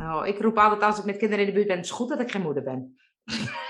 Oh, 0.01 0.27
ik 0.27 0.39
roep 0.41 0.59
altijd 0.59 0.83
als 0.83 0.99
ik 0.99 1.05
met 1.05 1.17
kinderen 1.17 1.45
in 1.45 1.51
de 1.51 1.57
buurt 1.57 1.67
ben, 1.67 1.77
het 1.77 1.85
is 1.85 1.91
goed 1.91 2.09
dat 2.09 2.21
ik 2.21 2.31
geen 2.31 2.43
moeder 2.43 2.63
ben. 2.63 2.97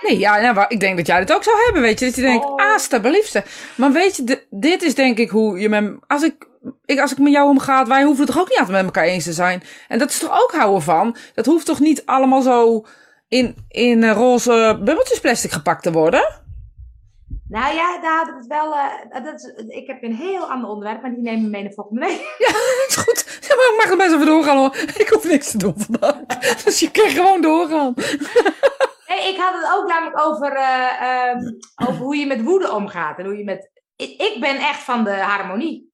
Nee, 0.02 0.18
ja, 0.18 0.52
nou, 0.52 0.64
ik 0.68 0.80
denk 0.80 0.96
dat 0.96 1.06
jij 1.06 1.18
het 1.18 1.32
ook 1.32 1.42
zou 1.42 1.56
hebben, 1.64 1.82
weet 1.82 1.98
je. 1.98 2.04
Dat 2.06 2.14
je 2.14 2.20
denkt, 2.20 2.44
Oh. 2.44 2.54
ah, 2.56 2.78
stabiliefste. 2.78 3.44
Maar 3.76 3.92
weet 3.92 4.16
je, 4.16 4.24
de- 4.24 4.46
dit 4.50 4.82
is 4.82 4.94
denk 4.94 5.18
ik 5.18 5.30
hoe 5.30 5.58
je 5.60 5.68
met... 5.68 5.96
Als 6.06 6.22
ik 6.22 6.48
ik, 6.84 7.00
als 7.00 7.12
ik 7.12 7.18
met 7.18 7.32
jou 7.32 7.48
omga, 7.48 7.86
wij 7.86 8.02
hoeven 8.02 8.24
het 8.24 8.32
toch 8.34 8.42
ook 8.42 8.48
niet 8.48 8.58
altijd 8.58 8.76
met 8.76 8.84
elkaar 8.84 9.04
eens 9.04 9.24
te 9.24 9.32
zijn. 9.32 9.62
En 9.88 9.98
dat 9.98 10.08
is 10.10 10.18
toch 10.18 10.42
ook 10.42 10.52
houden 10.52 10.82
van? 10.82 11.16
Dat 11.34 11.46
hoeft 11.46 11.66
toch 11.66 11.80
niet 11.80 12.06
allemaal 12.06 12.42
zo 12.42 12.86
in, 13.28 13.56
in 13.68 14.02
eh, 14.04 14.12
roze 14.12 14.76
bubbeltjes 14.84 15.20
plastic 15.20 15.50
gepakt 15.50 15.82
te 15.82 15.92
worden? 15.92 16.42
Nou 17.54 17.74
ja, 17.74 18.00
daar 18.00 18.16
hadden 18.16 18.34
we 18.34 18.40
het 18.40 18.48
wel. 18.48 18.74
eh, 18.74 19.24
dat 19.24 19.34
is, 19.34 19.44
ik 19.66 19.86
heb 19.86 20.02
een 20.02 20.14
heel 20.14 20.50
ander 20.50 20.70
onderwerp, 20.70 21.02
maar 21.02 21.10
die 21.10 21.22
nemen 21.22 21.42
we 21.44 21.50
mee 21.50 21.62
naar 21.62 21.72
volgende 21.72 22.06
week. 22.06 22.34
Ja, 22.46 22.52
dat 22.52 22.84
is 22.88 22.96
goed. 22.96 23.38
Ja, 23.48 23.54
maar 23.56 23.64
ik 23.70 23.76
mag 23.76 23.90
er 23.90 23.96
best 23.96 24.12
even 24.12 24.26
doorgaan 24.26 24.56
hoor. 24.56 24.76
Ik 25.04 25.08
hoef 25.08 25.24
niks 25.24 25.50
te 25.50 25.58
doen 25.58 25.74
vandaag. 25.76 26.16
Dus 26.64 26.80
je 26.80 26.90
kan 26.90 27.08
gewoon 27.08 27.40
doorgaan. 27.40 27.94
Nee, 29.06 29.32
ik 29.32 29.36
had 29.36 29.54
het 29.54 29.72
ook 29.76 29.88
namelijk 29.88 30.20
over, 30.20 30.52
eh, 30.52 31.02
ehm, 31.02 31.38
over 31.88 32.02
hoe 32.02 32.16
je 32.16 32.26
met 32.26 32.42
woede 32.42 32.72
omgaat. 32.72 33.18
En 33.18 33.24
hoe 33.24 33.36
je 33.36 33.44
met. 33.44 33.70
Ik, 33.96 34.20
ik 34.20 34.40
ben 34.40 34.56
echt 34.56 34.82
van 34.82 35.04
de 35.04 35.14
harmonie. 35.14 35.92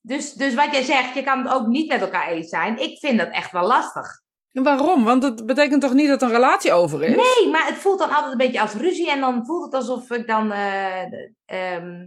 Dus, 0.00 0.32
dus 0.32 0.54
wat 0.54 0.72
jij 0.72 0.82
zegt, 0.82 1.14
je 1.14 1.22
kan 1.22 1.38
het 1.38 1.52
ook 1.52 1.66
niet 1.66 1.88
met 1.88 2.00
elkaar 2.00 2.28
eens 2.28 2.48
zijn. 2.48 2.78
Ik 2.78 2.98
vind 2.98 3.18
dat 3.18 3.30
echt 3.30 3.52
wel 3.52 3.66
lastig. 3.66 4.20
En 4.52 4.62
waarom? 4.62 5.04
Want 5.04 5.22
dat 5.22 5.46
betekent 5.46 5.80
toch 5.80 5.92
niet 5.92 6.08
dat 6.08 6.22
een 6.22 6.30
relatie 6.30 6.72
over 6.72 7.02
is? 7.02 7.16
Nee, 7.16 7.50
maar 7.50 7.66
het 7.66 7.76
voelt 7.76 7.98
dan 7.98 8.10
altijd 8.10 8.32
een 8.32 8.38
beetje 8.38 8.60
als 8.60 8.72
ruzie. 8.74 9.10
En 9.10 9.20
dan 9.20 9.46
voelt 9.46 9.64
het 9.64 9.74
alsof 9.74 10.10
ik 10.10 10.26
dan. 10.26 10.52
eh, 10.52 11.02
ehm, 11.46 12.06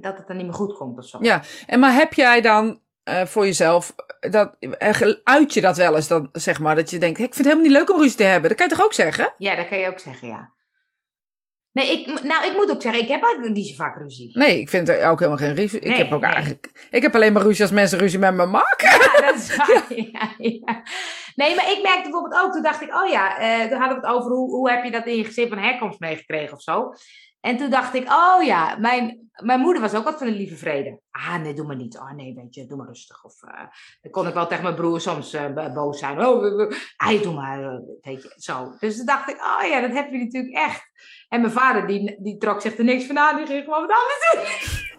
dat 0.00 0.18
het 0.18 0.26
dan 0.26 0.36
niet 0.36 0.46
meer 0.46 0.54
goed 0.54 0.76
komt 0.76 0.98
of 0.98 1.04
zo. 1.06 1.18
Ja, 1.20 1.42
en 1.66 1.80
maar 1.80 1.94
heb 1.94 2.12
jij 2.14 2.40
dan 2.40 2.80
eh, 3.02 3.24
voor 3.26 3.44
jezelf, 3.44 3.94
dat, 4.20 4.56
eh, 4.58 5.00
uit 5.24 5.54
je 5.54 5.60
dat 5.60 5.76
wel 5.76 5.94
eens 5.96 6.08
dan, 6.08 6.28
zeg 6.32 6.60
maar, 6.60 6.74
dat 6.74 6.90
je 6.90 6.98
denkt, 6.98 7.18
ik 7.18 7.24
vind 7.24 7.36
het 7.36 7.46
helemaal 7.46 7.64
niet 7.66 7.76
leuk 7.78 7.90
om 7.90 8.00
ruzie 8.00 8.16
te 8.16 8.22
hebben. 8.22 8.48
Dat 8.48 8.58
kan 8.58 8.68
je 8.68 8.74
toch 8.74 8.84
ook 8.84 8.92
zeggen? 8.92 9.34
Ja, 9.38 9.56
dat 9.56 9.68
kan 9.68 9.78
je 9.78 9.88
ook 9.88 9.98
zeggen, 9.98 10.28
ja. 10.28 10.52
Nee, 11.72 11.90
ik, 12.00 12.22
nou, 12.22 12.46
ik 12.46 12.52
moet 12.54 12.70
ook 12.70 12.82
zeggen, 12.82 13.02
ik 13.02 13.08
heb 13.08 13.22
eigenlijk 13.22 13.54
niet 13.54 13.66
zo 13.66 13.74
vaak 13.74 13.96
ruzie. 13.96 14.38
Nee, 14.38 14.60
ik 14.60 14.68
vind 14.68 14.88
er 14.88 15.08
ook 15.08 15.18
helemaal 15.18 15.40
geen 15.40 15.54
ruzie. 15.54 15.80
Ik 15.80 15.96
heb 15.96 16.12
ook 16.12 16.20
nee. 16.20 16.30
eigenlijk, 16.30 16.88
ik 16.90 17.02
heb 17.02 17.14
alleen 17.14 17.32
maar 17.32 17.42
ruzie 17.42 17.62
als 17.62 17.72
mensen 17.72 17.98
ruzie 17.98 18.18
met 18.18 18.34
me 18.34 18.46
maken. 18.46 18.88
Ja, 18.90 19.20
dat 19.20 19.34
is 19.34 19.54
waar. 19.56 19.82
Ja, 19.94 20.34
ja. 20.38 20.82
Nee, 21.34 21.54
maar 21.56 21.70
ik 21.70 21.80
merkte 21.82 22.02
bijvoorbeeld 22.02 22.42
ook, 22.42 22.52
toen 22.52 22.62
dacht 22.62 22.82
ik, 22.82 22.94
oh 22.94 23.08
ja, 23.10 23.38
eh, 23.38 23.68
toen 23.70 23.78
hadden 23.78 24.00
we 24.00 24.06
het 24.06 24.16
over 24.16 24.30
hoe, 24.30 24.50
hoe 24.50 24.70
heb 24.70 24.84
je 24.84 24.90
dat 24.90 25.06
in 25.06 25.16
je 25.16 25.24
gezin 25.24 25.48
van 25.48 25.58
herkomst 25.58 26.00
meegekregen 26.00 26.56
of 26.56 26.62
zo. 26.62 26.92
En 27.40 27.56
toen 27.56 27.70
dacht 27.70 27.94
ik, 27.94 28.08
oh 28.08 28.42
ja, 28.44 28.76
mijn, 28.78 29.30
mijn 29.42 29.60
moeder 29.60 29.82
was 29.82 29.94
ook 29.94 30.04
wat 30.04 30.18
van 30.18 30.26
de 30.26 30.32
lieve 30.32 30.56
vrede. 30.56 31.00
Ah, 31.10 31.36
nee, 31.36 31.54
doe 31.54 31.66
maar 31.66 31.76
niet. 31.76 31.98
Oh 31.98 32.12
nee, 32.12 32.34
weet 32.34 32.54
je, 32.54 32.66
doe 32.66 32.76
maar 32.76 32.86
rustig. 32.86 33.24
Of 33.24 33.42
eh, 33.42 33.64
dan 34.00 34.12
kon 34.12 34.26
ik 34.26 34.34
wel 34.34 34.46
tegen 34.46 34.62
mijn 34.62 34.74
broer 34.74 35.00
soms 35.00 35.32
eh, 35.32 35.52
bo- 35.52 35.72
boos 35.72 35.98
zijn. 35.98 36.26
Oh, 36.26 36.70
ah, 36.96 37.22
doe 37.22 37.34
maar, 37.34 37.80
weet 38.00 38.22
je, 38.22 38.34
zo. 38.36 38.74
Dus 38.78 38.96
toen 38.96 39.06
dacht 39.06 39.30
ik, 39.30 39.36
oh 39.36 39.68
ja, 39.68 39.80
dat 39.80 39.92
heb 39.92 40.10
je 40.12 40.18
natuurlijk 40.18 40.54
echt. 40.54 40.90
En 41.32 41.40
mijn 41.40 41.52
vader, 41.52 41.86
die, 41.86 42.16
die 42.18 42.38
trok 42.38 42.60
zich 42.60 42.78
er 42.78 42.84
niks 42.84 43.04
van 43.04 43.18
aan. 43.18 43.36
Die 43.36 43.46
ging 43.46 43.64
gewoon 43.64 43.86
wat 43.86 43.90
anders 43.90 44.32
doen. 44.32 44.90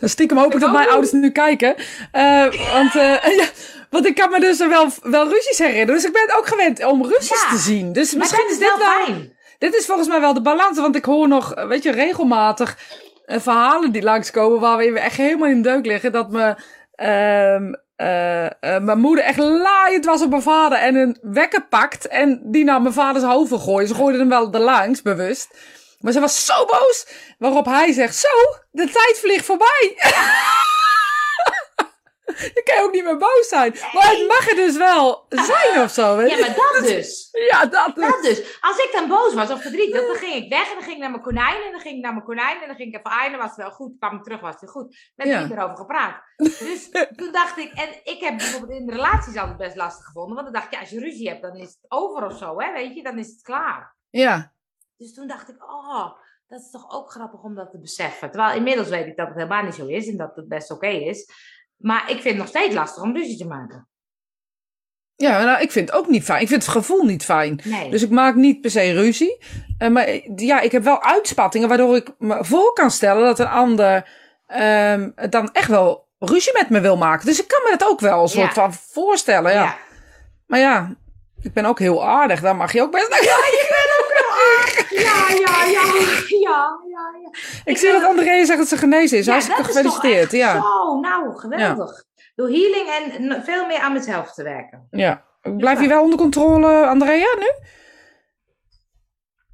Dan 0.00 0.08
stiekem 0.08 0.38
hoop 0.38 0.54
ik 0.54 0.60
dat 0.60 0.72
mijn 0.72 0.88
ouders 0.88 1.12
nu 1.12 1.30
kijken. 1.30 1.74
Eh, 2.12 2.72
want, 2.72 2.94
eh, 2.94 3.36
ja, 3.40 3.44
want 3.90 4.06
ik 4.06 4.14
kan 4.14 4.30
me 4.30 4.40
dus 4.40 4.58
wel, 4.58 4.88
wel 5.02 5.28
ruzies 5.28 5.58
herinneren. 5.58 5.94
Dus 5.94 6.04
ik 6.04 6.12
ben 6.12 6.36
ook 6.36 6.46
gewend 6.46 6.84
om 6.84 7.02
ruzies 7.02 7.42
Ja, 7.42 7.50
te 7.50 7.58
zien. 7.58 7.92
Dus 7.92 8.14
misschien 8.14 8.46
is 8.46 8.52
is 8.52 8.58
dit 8.58 8.68
wel 8.78 8.86
fijn. 8.86 9.36
Dit 9.58 9.74
is 9.74 9.86
volgens 9.86 10.08
mij 10.08 10.20
wel 10.20 10.34
de 10.34 10.42
balans. 10.42 10.78
Want 10.78 10.96
ik 10.96 11.04
hoor 11.04 11.28
nog, 11.28 11.54
eh, 11.54 11.66
weet 11.66 11.82
je, 11.82 11.90
regelmatig 11.90 12.78
verhalen 13.26 13.92
die 13.92 14.02
langskomen 14.02 14.60
waar 14.60 14.76
we 14.76 14.98
echt 14.98 15.16
helemaal 15.16 15.48
in 15.48 15.62
de 15.62 15.68
deuk 15.68 15.86
liggen. 15.86 16.12
Dat 16.12 16.30
me, 16.30 16.54
ehm, 16.94 17.72
eh, 18.02 18.44
eh, 18.44 18.82
mijn 18.82 18.98
moeder 18.98 19.24
echt 19.24 19.38
laaiend 19.38 20.04
was 20.04 20.22
op 20.22 20.30
mijn 20.30 20.42
vader 20.42 20.78
en 20.78 20.94
een 20.94 21.18
wekker 21.22 21.66
pakt. 21.66 22.08
En 22.08 22.40
die 22.44 22.64
naar 22.64 22.82
mijn 22.82 22.94
vaders 22.94 23.24
hoofd 23.24 23.52
gooien. 23.52 23.88
Ze 23.88 23.94
gooide 23.94 24.18
hem 24.18 24.28
wel 24.28 24.52
erlangs, 24.52 25.02
bewust. 25.02 25.48
Maar 26.00 26.12
ze 26.12 26.20
was 26.20 26.44
zo 26.46 26.64
boos. 26.64 27.06
Waarop 27.38 27.64
hij 27.64 27.92
zegt, 27.92 28.16
zo, 28.16 28.28
de 28.70 28.90
tijd 28.90 29.18
vliegt 29.20 29.44
voorbij. 29.44 29.94
Je 32.56 32.62
kan 32.64 32.84
ook 32.84 32.92
niet 32.92 33.04
meer 33.04 33.16
boos 33.16 33.48
zijn. 33.48 33.72
Maar 33.92 34.10
het 34.10 34.26
mag 34.28 34.48
er 34.48 34.56
dus 34.56 34.76
wel 34.76 35.26
zijn 35.28 35.82
of 35.82 35.90
zo. 35.90 36.16
Weet 36.16 36.30
Ja, 36.30 36.38
maar 36.38 36.54
dat 36.56 36.82
dus. 36.84 37.28
Ja, 37.50 37.66
dat 37.66 37.94
dus. 37.94 38.08
Dat 38.08 38.22
dus. 38.22 38.58
Als 38.60 38.78
ik 38.78 38.88
dan 38.92 39.08
boos 39.08 39.34
was 39.34 39.50
of 39.50 39.62
verdrietig, 39.62 40.06
dan 40.06 40.16
ging 40.16 40.34
ik 40.34 40.50
weg 40.50 40.68
en 40.68 40.74
dan 40.74 40.82
ging 40.82 40.94
ik 40.94 41.00
naar 41.00 41.10
mijn 41.10 41.22
konijn 41.22 41.62
en 41.62 41.70
dan 41.70 41.80
ging 41.80 41.96
ik 41.96 42.02
naar 42.02 42.12
mijn 42.12 42.24
konijn 42.24 42.60
en 42.60 42.66
dan 42.66 42.76
ging 42.76 42.94
ik 42.94 43.06
even 43.06 43.30
dan 43.30 43.40
was 43.40 43.48
het 43.48 43.56
wel 43.56 43.70
goed, 43.70 43.98
kwam 43.98 44.16
ik 44.16 44.22
terug, 44.22 44.40
was 44.40 44.60
het 44.60 44.70
goed. 44.70 45.12
Heb 45.16 45.26
Ja. 45.26 45.40
niet 45.40 45.48
meer 45.48 45.64
over 45.64 45.76
gepraat. 45.76 46.22
Dus 46.36 46.90
toen 47.18 47.32
dacht 47.32 47.58
ik, 47.58 47.72
en 47.72 47.88
ik 48.04 48.20
heb 48.20 48.36
bijvoorbeeld 48.36 48.80
in 48.80 48.90
relaties 48.90 49.36
altijd 49.36 49.56
best 49.56 49.76
lastig 49.76 50.04
gevonden, 50.04 50.34
want 50.34 50.46
dan 50.46 50.54
dacht 50.54 50.66
ik, 50.66 50.72
ja, 50.72 50.80
als 50.80 50.90
je 50.90 51.00
ruzie 51.00 51.28
hebt, 51.28 51.42
dan 51.42 51.56
is 51.56 51.68
het 51.68 51.84
over 51.88 52.26
of 52.26 52.38
zo, 52.38 52.60
hè, 52.60 52.72
weet 52.72 52.94
je, 52.94 53.02
dan 53.02 53.18
is 53.18 53.28
het 53.28 53.42
klaar. 53.42 53.96
Ja. 54.10 54.52
Dus 54.96 55.14
toen 55.14 55.26
dacht 55.26 55.48
ik, 55.48 55.62
oh, 55.64 56.06
dat 56.46 56.60
is 56.60 56.70
toch 56.70 56.90
ook 56.90 57.10
grappig 57.10 57.42
om 57.42 57.54
dat 57.54 57.70
te 57.70 57.78
beseffen. 57.78 58.30
Terwijl 58.30 58.56
inmiddels 58.56 58.88
weet 58.88 59.06
ik 59.06 59.16
dat 59.16 59.26
het 59.26 59.36
helemaal 59.36 59.62
niet 59.62 59.74
zo 59.74 59.86
is 59.86 60.08
en 60.08 60.16
dat 60.16 60.36
het 60.36 60.48
best 60.48 60.70
oké 60.70 60.86
is. 60.88 61.30
Maar 61.82 62.02
ik 62.02 62.20
vind 62.20 62.24
het 62.24 62.36
nog 62.36 62.48
steeds 62.48 62.74
lastig 62.74 63.02
om 63.02 63.16
ruzie 63.16 63.36
te 63.36 63.46
maken. 63.46 63.86
Ja, 65.16 65.44
nou, 65.44 65.60
ik 65.62 65.70
vind 65.72 65.88
het 65.88 65.98
ook 65.98 66.08
niet 66.08 66.24
fijn. 66.24 66.40
Ik 66.42 66.48
vind 66.48 66.62
het 66.62 66.72
gevoel 66.72 67.04
niet 67.04 67.24
fijn. 67.24 67.60
Nee. 67.64 67.90
Dus 67.90 68.02
ik 68.02 68.10
maak 68.10 68.34
niet 68.34 68.60
per 68.60 68.70
se 68.70 68.92
ruzie. 68.92 69.44
Eh, 69.78 69.88
maar 69.88 70.08
ja, 70.36 70.60
ik 70.60 70.72
heb 70.72 70.82
wel 70.82 71.02
uitspattingen 71.02 71.68
waardoor 71.68 71.96
ik 71.96 72.08
me 72.18 72.44
voor 72.44 72.72
kan 72.72 72.90
stellen 72.90 73.24
dat 73.24 73.38
een 73.38 73.46
ander 73.48 74.08
ehm, 74.46 75.10
dan 75.30 75.52
echt 75.52 75.68
wel 75.68 76.08
ruzie 76.18 76.52
met 76.52 76.70
me 76.70 76.80
wil 76.80 76.96
maken. 76.96 77.26
Dus 77.26 77.40
ik 77.40 77.48
kan 77.48 77.60
me 77.64 77.76
dat 77.78 77.88
ook 77.88 78.00
wel 78.00 78.22
een 78.22 78.28
soort 78.28 78.54
Ja. 78.54 78.62
van 78.62 78.72
voorstellen. 78.72 79.52
Ja. 79.52 79.62
ja. 79.62 79.76
Maar 80.46 80.58
ja, 80.58 80.94
ik 81.42 81.52
ben 81.52 81.64
ook 81.64 81.78
heel 81.78 82.06
aardig. 82.06 82.40
Dan 82.40 82.56
mag 82.56 82.72
je 82.72 82.82
ook 82.82 82.90
best. 82.92 83.08
Ja, 83.08 83.36
ja, 84.90 85.64
ja, 85.64 85.64
ja, 85.70 85.82
ja, 86.40 86.78
ja. 87.22 87.30
ik 87.64 87.76
zie 87.76 87.92
dat 87.92 88.04
André 88.04 88.44
zegt 88.44 88.58
dat 88.58 88.68
ze 88.68 88.76
genezen 88.76 89.18
is. 89.18 89.24
Ja, 89.24 89.32
Hartstikke 89.32 89.64
gefeliciteerd. 89.64 90.32
Ja. 90.32 90.52
Zo, 90.60 91.00
nou, 91.00 91.38
geweldig. 91.38 92.04
Door 92.34 92.48
healing 92.48 92.88
en 92.88 93.42
veel 93.44 93.66
meer 93.66 93.78
aan 93.78 93.92
mezelf 93.92 94.32
te 94.32 94.42
werken. 94.42 94.86
ja. 94.90 95.30
Blijf 95.56 95.80
je 95.80 95.88
wel 95.88 96.02
onder 96.02 96.18
controle, 96.18 96.86
Andrea, 96.86 97.36
nu? 97.38 97.50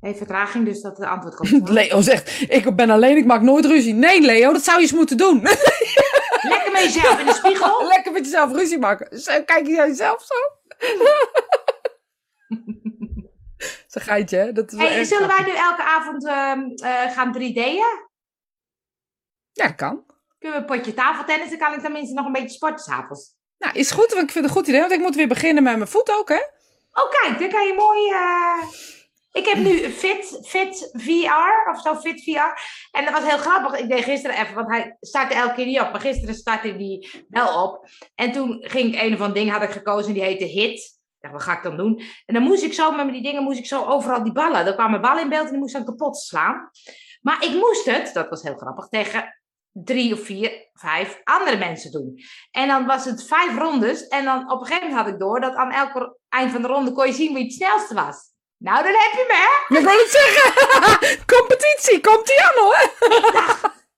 Heeft 0.01 0.19
vertraging, 0.19 0.65
dus 0.65 0.81
dat 0.81 0.97
de 0.97 1.07
antwoord 1.07 1.35
komt. 1.51 1.69
Leo 1.69 2.01
zegt, 2.01 2.45
ik 2.49 2.77
ben 2.77 2.91
alleen, 2.91 3.17
ik 3.17 3.25
maak 3.25 3.43
nooit 3.43 3.65
ruzie. 3.65 3.95
Nee, 3.95 4.21
Leo, 4.21 4.53
dat 4.53 4.63
zou 4.65 4.77
je 4.77 4.83
eens 4.83 4.93
moeten 4.93 5.17
doen. 5.17 5.43
Lekker 6.43 6.73
met 6.73 6.83
jezelf 6.83 7.19
in 7.21 7.27
de 7.27 7.33
spiegel. 7.33 7.87
Lekker 7.95 8.13
met 8.13 8.25
jezelf 8.25 8.53
ruzie 8.53 8.79
maken. 8.79 9.09
Kijk 9.45 9.67
je 9.67 9.77
naar 9.77 9.89
jezelf 9.89 10.23
zo? 10.23 10.35
Zo'n 13.93 14.03
geitje? 14.03 14.53
Dat 14.53 14.73
is 14.73 14.79
Hey, 14.79 15.05
zullen 15.05 15.29
wij 15.29 15.43
nu 15.45 15.53
elke 15.57 15.83
avond 15.83 16.27
ehm, 16.27 16.61
eh, 16.75 17.13
gaan 17.13 17.33
3D'en? 17.39 17.77
Ja, 19.53 19.67
dat 19.67 19.75
kan. 19.75 20.05
Kunnen 20.39 20.59
we 20.59 20.67
een 20.73 20.77
potje 20.77 20.95
tafeltennis? 20.95 21.49
Dan 21.51 21.59
kan 21.59 21.73
ik 21.75 21.81
tenminste 21.81 22.15
nog 22.15 22.27
een 22.27 22.33
beetje 22.33 22.49
sporten 22.49 22.85
s'avonds. 22.85 23.35
Nou, 23.59 23.75
is 23.79 23.91
goed, 23.91 24.13
want 24.13 24.23
ik 24.23 24.31
vind 24.31 24.35
het 24.35 24.45
een 24.45 24.51
goed 24.61 24.67
idee. 24.69 24.81
Want 24.81 24.93
ik 24.93 25.01
moet 25.01 25.15
weer 25.15 25.29
beginnen 25.29 25.63
met 25.63 25.77
mijn 25.77 25.89
voet 25.89 26.11
ook, 26.13 26.29
hè? 26.29 26.41
Oh, 26.93 27.11
kijk, 27.11 27.39
dan 27.39 27.49
kan 27.49 27.67
je 27.67 27.75
mooi... 27.75 28.11
eh, 28.11 28.69
Ik 29.33 29.47
heb 29.47 29.57
nu 29.59 29.91
Fit, 29.91 30.39
Fit 30.47 30.91
VR, 30.93 31.71
of 31.71 31.81
zo, 31.83 31.95
Fit 31.95 32.23
VR. 32.23 32.61
En 32.91 33.05
dat 33.05 33.13
was 33.15 33.25
heel 33.29 33.39
grappig. 33.39 33.79
Ik 33.81 33.89
deed 33.89 34.05
gisteren 34.05 34.37
even, 34.37 34.55
want 34.55 34.69
hij 34.69 34.97
startte 35.01 35.35
elke 35.35 35.55
keer 35.55 35.67
niet 35.67 35.81
op. 35.81 35.91
Maar 35.93 36.01
gisteren 36.01 36.35
startte 36.35 36.77
die 36.77 37.25
wel 37.29 37.63
op. 37.65 37.89
En 38.15 38.33
toen 38.33 38.65
ging 38.69 38.95
ik 38.95 39.01
een 39.03 39.15
of 39.15 39.21
ander 39.21 39.35
ding, 39.35 39.51
had 39.51 39.63
ik 39.63 39.71
gekozen, 39.71 40.13
die 40.13 40.23
heette 40.23 40.45
Hit. 40.45 40.98
Ik 41.21 41.31
dacht, 41.31 41.35
wat 41.35 41.43
ga 41.43 41.57
ik 41.57 41.63
dan 41.63 41.77
doen? 41.77 42.03
En 42.27 42.35
dan 42.35 42.43
moest 42.43 42.63
ik 42.63 42.73
zo, 42.73 42.91
met 42.91 43.13
die 43.13 43.23
dingen 43.23 43.43
moest 43.43 43.59
ik 43.59 43.67
zo 43.67 43.85
overal 43.85 44.23
die 44.23 44.33
ballen. 44.33 44.67
Er 44.67 44.75
kwamen 44.75 45.01
ballen 45.01 45.23
in 45.23 45.29
beeld 45.29 45.45
en 45.45 45.51
die 45.51 45.59
moest 45.59 45.77
ik 45.77 45.85
dan 45.85 45.97
kapot 45.97 46.17
slaan. 46.17 46.71
Maar 47.21 47.45
ik 47.45 47.55
moest 47.55 47.85
het, 47.85 48.11
dat 48.15 48.29
was 48.29 48.43
heel 48.43 48.57
grappig, 48.57 48.89
tegen 48.89 49.39
drie 49.73 50.13
of 50.13 50.21
vier, 50.21 50.69
vijf 50.73 51.21
andere 51.25 51.57
mensen 51.57 51.93
doen. 51.93 52.21
En 52.51 52.69
dan 52.69 52.87
was 52.87 53.05
het 53.05 53.27
vijf 53.27 53.59
rondes. 53.59 54.09
En 54.09 54.25
dan 54.25 54.53
op 54.53 54.61
een 54.61 54.67
gegeven 54.67 54.89
moment 54.89 55.05
had 55.05 55.15
ik 55.15 55.21
door 55.21 55.41
dat 55.41 55.55
aan 55.55 55.71
elk 55.71 56.19
eind 56.29 56.53
van 56.53 56.63
de 56.63 56.69
ronde 56.69 56.93
kon 56.93 57.07
je 57.07 57.13
zien 57.13 57.35
wie 57.35 57.45
het 57.45 57.53
snelste 57.53 57.95
was. 57.95 58.33
Nou, 58.57 58.83
dan 58.83 58.93
heb 58.93 59.13
je 59.13 59.25
me, 59.29 59.35
hè? 59.35 59.77
Ik 59.77 59.85
wil 59.85 59.99
het 59.99 60.11
zeggen. 60.11 61.25
Competitie, 61.37 62.01
komt 62.01 62.27
die 62.27 62.43
aan, 62.43 62.55
hoor. 62.55 62.91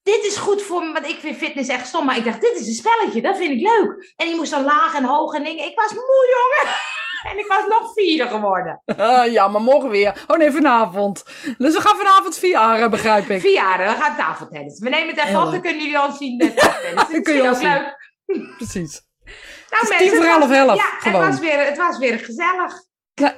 Dit 0.02 0.24
is 0.24 0.36
goed 0.36 0.62
voor 0.62 0.84
me, 0.84 0.92
want 0.92 1.06
ik 1.06 1.18
vind 1.20 1.36
fitness 1.36 1.68
echt 1.68 1.86
stom. 1.86 2.04
Maar 2.04 2.16
ik 2.16 2.24
dacht, 2.24 2.40
dit 2.40 2.60
is 2.60 2.66
een 2.66 2.72
spelletje, 2.72 3.22
dat 3.22 3.36
vind 3.36 3.50
ik 3.50 3.60
leuk. 3.60 4.14
En 4.16 4.26
die 4.26 4.36
moest 4.36 4.50
dan 4.50 4.64
laag 4.64 4.94
en 4.94 5.04
hoog 5.04 5.34
en 5.34 5.44
dingen. 5.44 5.64
Ik 5.64 5.80
was 5.80 5.92
moe, 5.92 6.36
jongen. 6.36 6.74
En 7.22 7.38
ik 7.38 7.46
was 7.46 7.66
nog 7.68 7.92
vierde 7.94 8.28
geworden. 8.28 8.82
Ah, 8.96 9.32
ja, 9.32 9.48
maar 9.48 9.60
morgen 9.60 9.90
weer. 9.90 10.24
Oh 10.26 10.36
nee, 10.36 10.50
vanavond. 10.52 11.24
Dus 11.58 11.74
we 11.74 11.80
gaan 11.80 11.96
vanavond 11.96 12.38
VR, 12.38 12.88
begrijp 12.88 13.30
ik. 13.30 13.40
Vier 13.40 13.52
jaar, 13.52 13.78
we 13.78 14.02
gaan 14.02 14.16
tafeltennis. 14.16 14.78
We 14.78 14.88
nemen 14.88 15.08
het 15.08 15.16
even 15.16 15.28
Heel 15.28 15.42
op, 15.44 15.50
dan 15.50 15.60
kunnen 15.60 15.82
jullie 15.82 16.02
ons 16.02 16.18
zien 16.18 16.38
tafeltennis. 16.38 17.08
Dan 17.12 17.22
kun 17.22 17.34
je 17.34 17.42
Dat 17.42 17.56
zien. 17.56 17.68
leuk. 17.68 17.96
Precies. 18.56 19.02
Nou, 19.24 19.36
Het 19.70 19.82
is 19.82 19.88
mensen, 19.88 20.08
tien 20.08 20.16
voor 20.16 20.26
half 20.26 20.50
elf, 20.50 20.76
Ja, 20.76 20.84
gewoon. 20.98 21.20
Het 21.24 21.30
was, 21.30 21.40
weer, 21.40 21.66
het 21.66 21.76
was 21.76 21.98
weer 21.98 22.18
gezellig. 22.18 22.88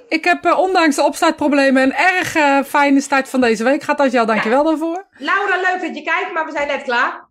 Ik 0.09 0.25
heb 0.25 0.45
eh, 0.45 0.59
ondanks 0.59 0.97
de 0.97 1.03
opstartproblemen 1.03 1.83
een 1.83 1.95
erg 1.95 2.35
eh, 2.35 2.59
fijne 2.67 3.01
start 3.01 3.29
van 3.29 3.41
deze 3.41 3.65
week. 3.65 3.83
Gaat 3.83 3.99
dat 3.99 4.13
jou, 4.13 4.27
dankjewel 4.27 4.65
daarvoor. 4.65 5.07
Laura, 5.19 5.57
leuk 5.57 5.81
dat 5.81 5.97
je 5.97 6.03
kijkt, 6.03 6.33
maar 6.33 6.45
we 6.45 6.53
zijn 6.53 6.67
net 6.69 6.83
klaar. 6.83 7.27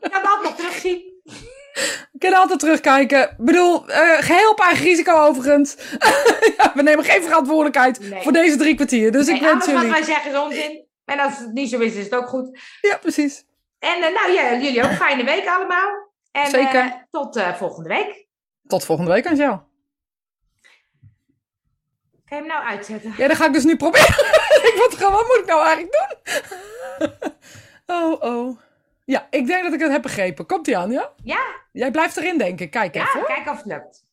Ik 0.00 0.10
kan 0.10 0.22
dat 0.22 0.42
nog 0.42 0.54
terugzien. 0.56 1.02
Ik 2.18 2.28
kan 2.30 2.40
altijd 2.40 2.58
terugkijken. 2.58 3.22
Ik 3.22 3.36
bedoel, 3.36 3.88
eh, 3.88 4.18
geheel 4.18 4.50
op 4.50 4.60
eigen 4.60 4.84
risico 4.84 5.12
overigens. 5.12 5.76
ja, 6.56 6.72
we 6.74 6.82
nemen 6.82 7.04
geen 7.04 7.22
verantwoordelijkheid 7.22 8.00
Nee. 8.00 8.22
voor 8.22 8.32
deze 8.32 8.56
drie 8.56 8.74
kwartier. 8.74 9.12
Dus 9.12 9.28
ik 9.28 9.40
wens 9.40 9.50
alles 9.52 9.66
wat 9.66 9.74
jullie... 9.74 9.90
wij 9.90 10.02
zeggen 10.02 10.30
is 10.30 10.38
onzin. 10.38 10.86
En 11.04 11.20
als 11.20 11.38
het 11.38 11.52
niet 11.52 11.70
zo 11.70 11.78
is, 11.78 11.94
is 11.94 12.04
het 12.04 12.14
ook 12.14 12.28
goed. 12.28 12.60
Ja, 12.80 12.96
precies. 12.96 13.44
En 13.78 14.00
nou 14.00 14.32
ja, 14.32 14.54
jullie 14.54 14.84
ook 14.84 14.92
fijne 14.92 15.24
week 15.24 15.46
allemaal. 15.46 16.12
En 16.32 16.46
Zeker. 16.46 17.06
tot 17.10 17.42
volgende 17.56 17.88
week. 17.88 18.26
Tot 18.66 18.84
volgende 18.84 19.12
week, 19.12 19.26
Angel. 19.26 19.66
Ga 22.24 22.36
je 22.36 22.42
hem 22.42 22.46
nou 22.46 22.64
uitzetten? 22.64 23.14
Ja, 23.16 23.28
dat 23.28 23.36
ga 23.36 23.46
ik 23.46 23.52
dus 23.52 23.64
nu 23.64 23.76
proberen. 23.76 24.08
ik 24.68 24.74
wat, 24.76 25.10
wat 25.10 25.26
moet 25.26 25.38
ik 25.38 25.46
nou 25.46 25.66
eigenlijk 25.66 25.92
doen? 25.92 27.12
oh, 27.96 28.22
oh. 28.22 28.58
Ja, 29.08 29.26
ik 29.30 29.46
denk 29.46 29.62
dat 29.62 29.72
ik 29.72 29.80
het 29.80 29.90
heb 29.90 30.02
begrepen. 30.02 30.46
Komt 30.46 30.66
ie 30.66 30.76
aan, 30.76 30.90
ja? 30.90 31.12
Ja. 31.22 31.46
Jij 31.72 31.90
blijft 31.90 32.16
erin, 32.16 32.38
denk 32.38 32.60
ik. 32.60 32.70
Kijk 32.70 32.94
ja, 32.94 33.02
even. 33.02 33.18
Hoor. 33.18 33.28
kijk 33.28 33.48
of 33.48 33.56
het 33.56 33.66
lukt. 33.66 34.06